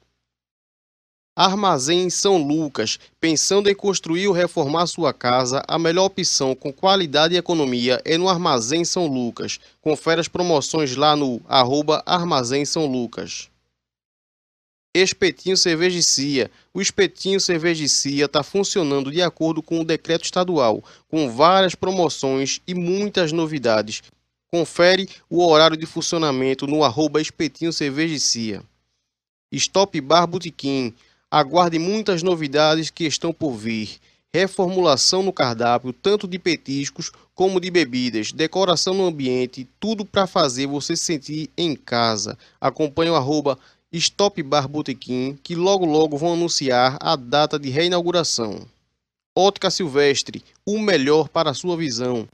Armazém 1.37 2.09
São 2.09 2.35
Lucas. 2.35 2.99
Pensando 3.17 3.69
em 3.69 3.73
construir 3.75 4.27
ou 4.27 4.33
reformar 4.33 4.85
sua 4.85 5.13
casa, 5.13 5.63
a 5.69 5.79
melhor 5.79 6.03
opção 6.07 6.53
com 6.53 6.73
qualidade 6.73 7.33
e 7.33 7.37
economia 7.37 8.01
é 8.03 8.17
no 8.17 8.27
Armazém 8.27 8.83
São 8.83 9.07
Lucas. 9.07 9.57
Confere 9.79 10.19
as 10.19 10.27
promoções 10.27 10.97
lá 10.97 11.15
no 11.15 11.39
arroba 11.47 12.03
Armazém 12.05 12.65
São 12.65 12.85
Lucas. 12.87 13.49
Espetinho 14.93 15.55
Cervejicia. 15.55 16.49
O 16.73 16.81
Espetinho 16.81 17.39
Cervejicia 17.39 18.25
está 18.25 18.41
funcionando 18.41 19.11
de 19.11 19.21
acordo 19.21 19.61
com 19.61 19.81
o 19.81 19.85
decreto 19.85 20.25
estadual, 20.25 20.83
com 21.07 21.29
várias 21.29 21.75
promoções 21.75 22.59
e 22.67 22.73
muitas 22.73 23.31
novidades. 23.31 24.01
Confere 24.51 25.07
o 25.29 25.45
horário 25.45 25.77
de 25.77 25.85
funcionamento 25.85 26.65
no 26.65 26.83
arroba 26.83 27.21
Espetinho 27.21 27.71
Cervejicia. 27.71 28.63
Stop 29.51 30.01
Bar 30.01 30.25
Botequim. 30.25 30.91
Aguarde 31.29 31.77
muitas 31.77 32.23
novidades 32.23 32.89
que 32.89 33.03
estão 33.05 33.31
por 33.31 33.55
vir. 33.55 33.99
Reformulação 34.33 35.21
no 35.21 35.31
cardápio, 35.31 35.93
tanto 35.93 36.27
de 36.27 36.39
petiscos 36.39 37.11
como 37.35 37.59
de 37.59 37.69
bebidas, 37.69 38.31
decoração 38.31 38.93
no 38.93 39.05
ambiente, 39.05 39.67
tudo 39.79 40.03
para 40.03 40.27
fazer 40.27 40.67
você 40.67 40.95
se 40.95 41.03
sentir 41.03 41.49
em 41.55 41.75
casa. 41.75 42.37
Acompanhe 42.59 43.11
o 43.11 43.15
arroba 43.15 43.57
Stop 43.91 44.43
Bar 44.43 44.67
Botequim, 44.67 45.35
que 45.41 45.55
logo 45.55 45.83
logo 45.83 46.15
vão 46.15 46.33
anunciar 46.33 46.99
a 47.01 47.15
data 47.15 47.57
de 47.57 47.69
reinauguração. 47.71 48.67
Ótica 49.35 49.71
Silvestre, 49.71 50.43
o 50.63 50.77
melhor 50.77 51.27
para 51.27 51.49
a 51.49 51.55
sua 51.55 51.75
visão. 51.75 52.27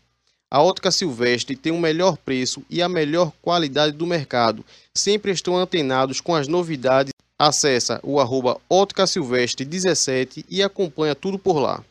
A 0.52 0.62
Ótica 0.62 0.92
Silvestre 0.92 1.56
tem 1.56 1.72
o 1.72 1.80
melhor 1.80 2.18
preço 2.18 2.62
e 2.70 2.82
a 2.82 2.90
melhor 2.90 3.32
qualidade 3.42 3.94
do 3.96 4.06
mercado. 4.06 4.66
Sempre 4.94 5.32
estão 5.32 5.56
antenados 5.56 6.20
com 6.20 6.36
as 6.36 6.46
novidades. 6.46 7.14
Acesse 7.40 7.98
o 8.04 8.20
arroba 8.20 8.60
Ótica 8.70 9.08
Silvestre 9.08 9.64
17 9.66 10.46
e 10.50 10.62
acompanha 10.62 11.16
tudo 11.16 11.40
por 11.40 11.58
lá. 11.58 11.82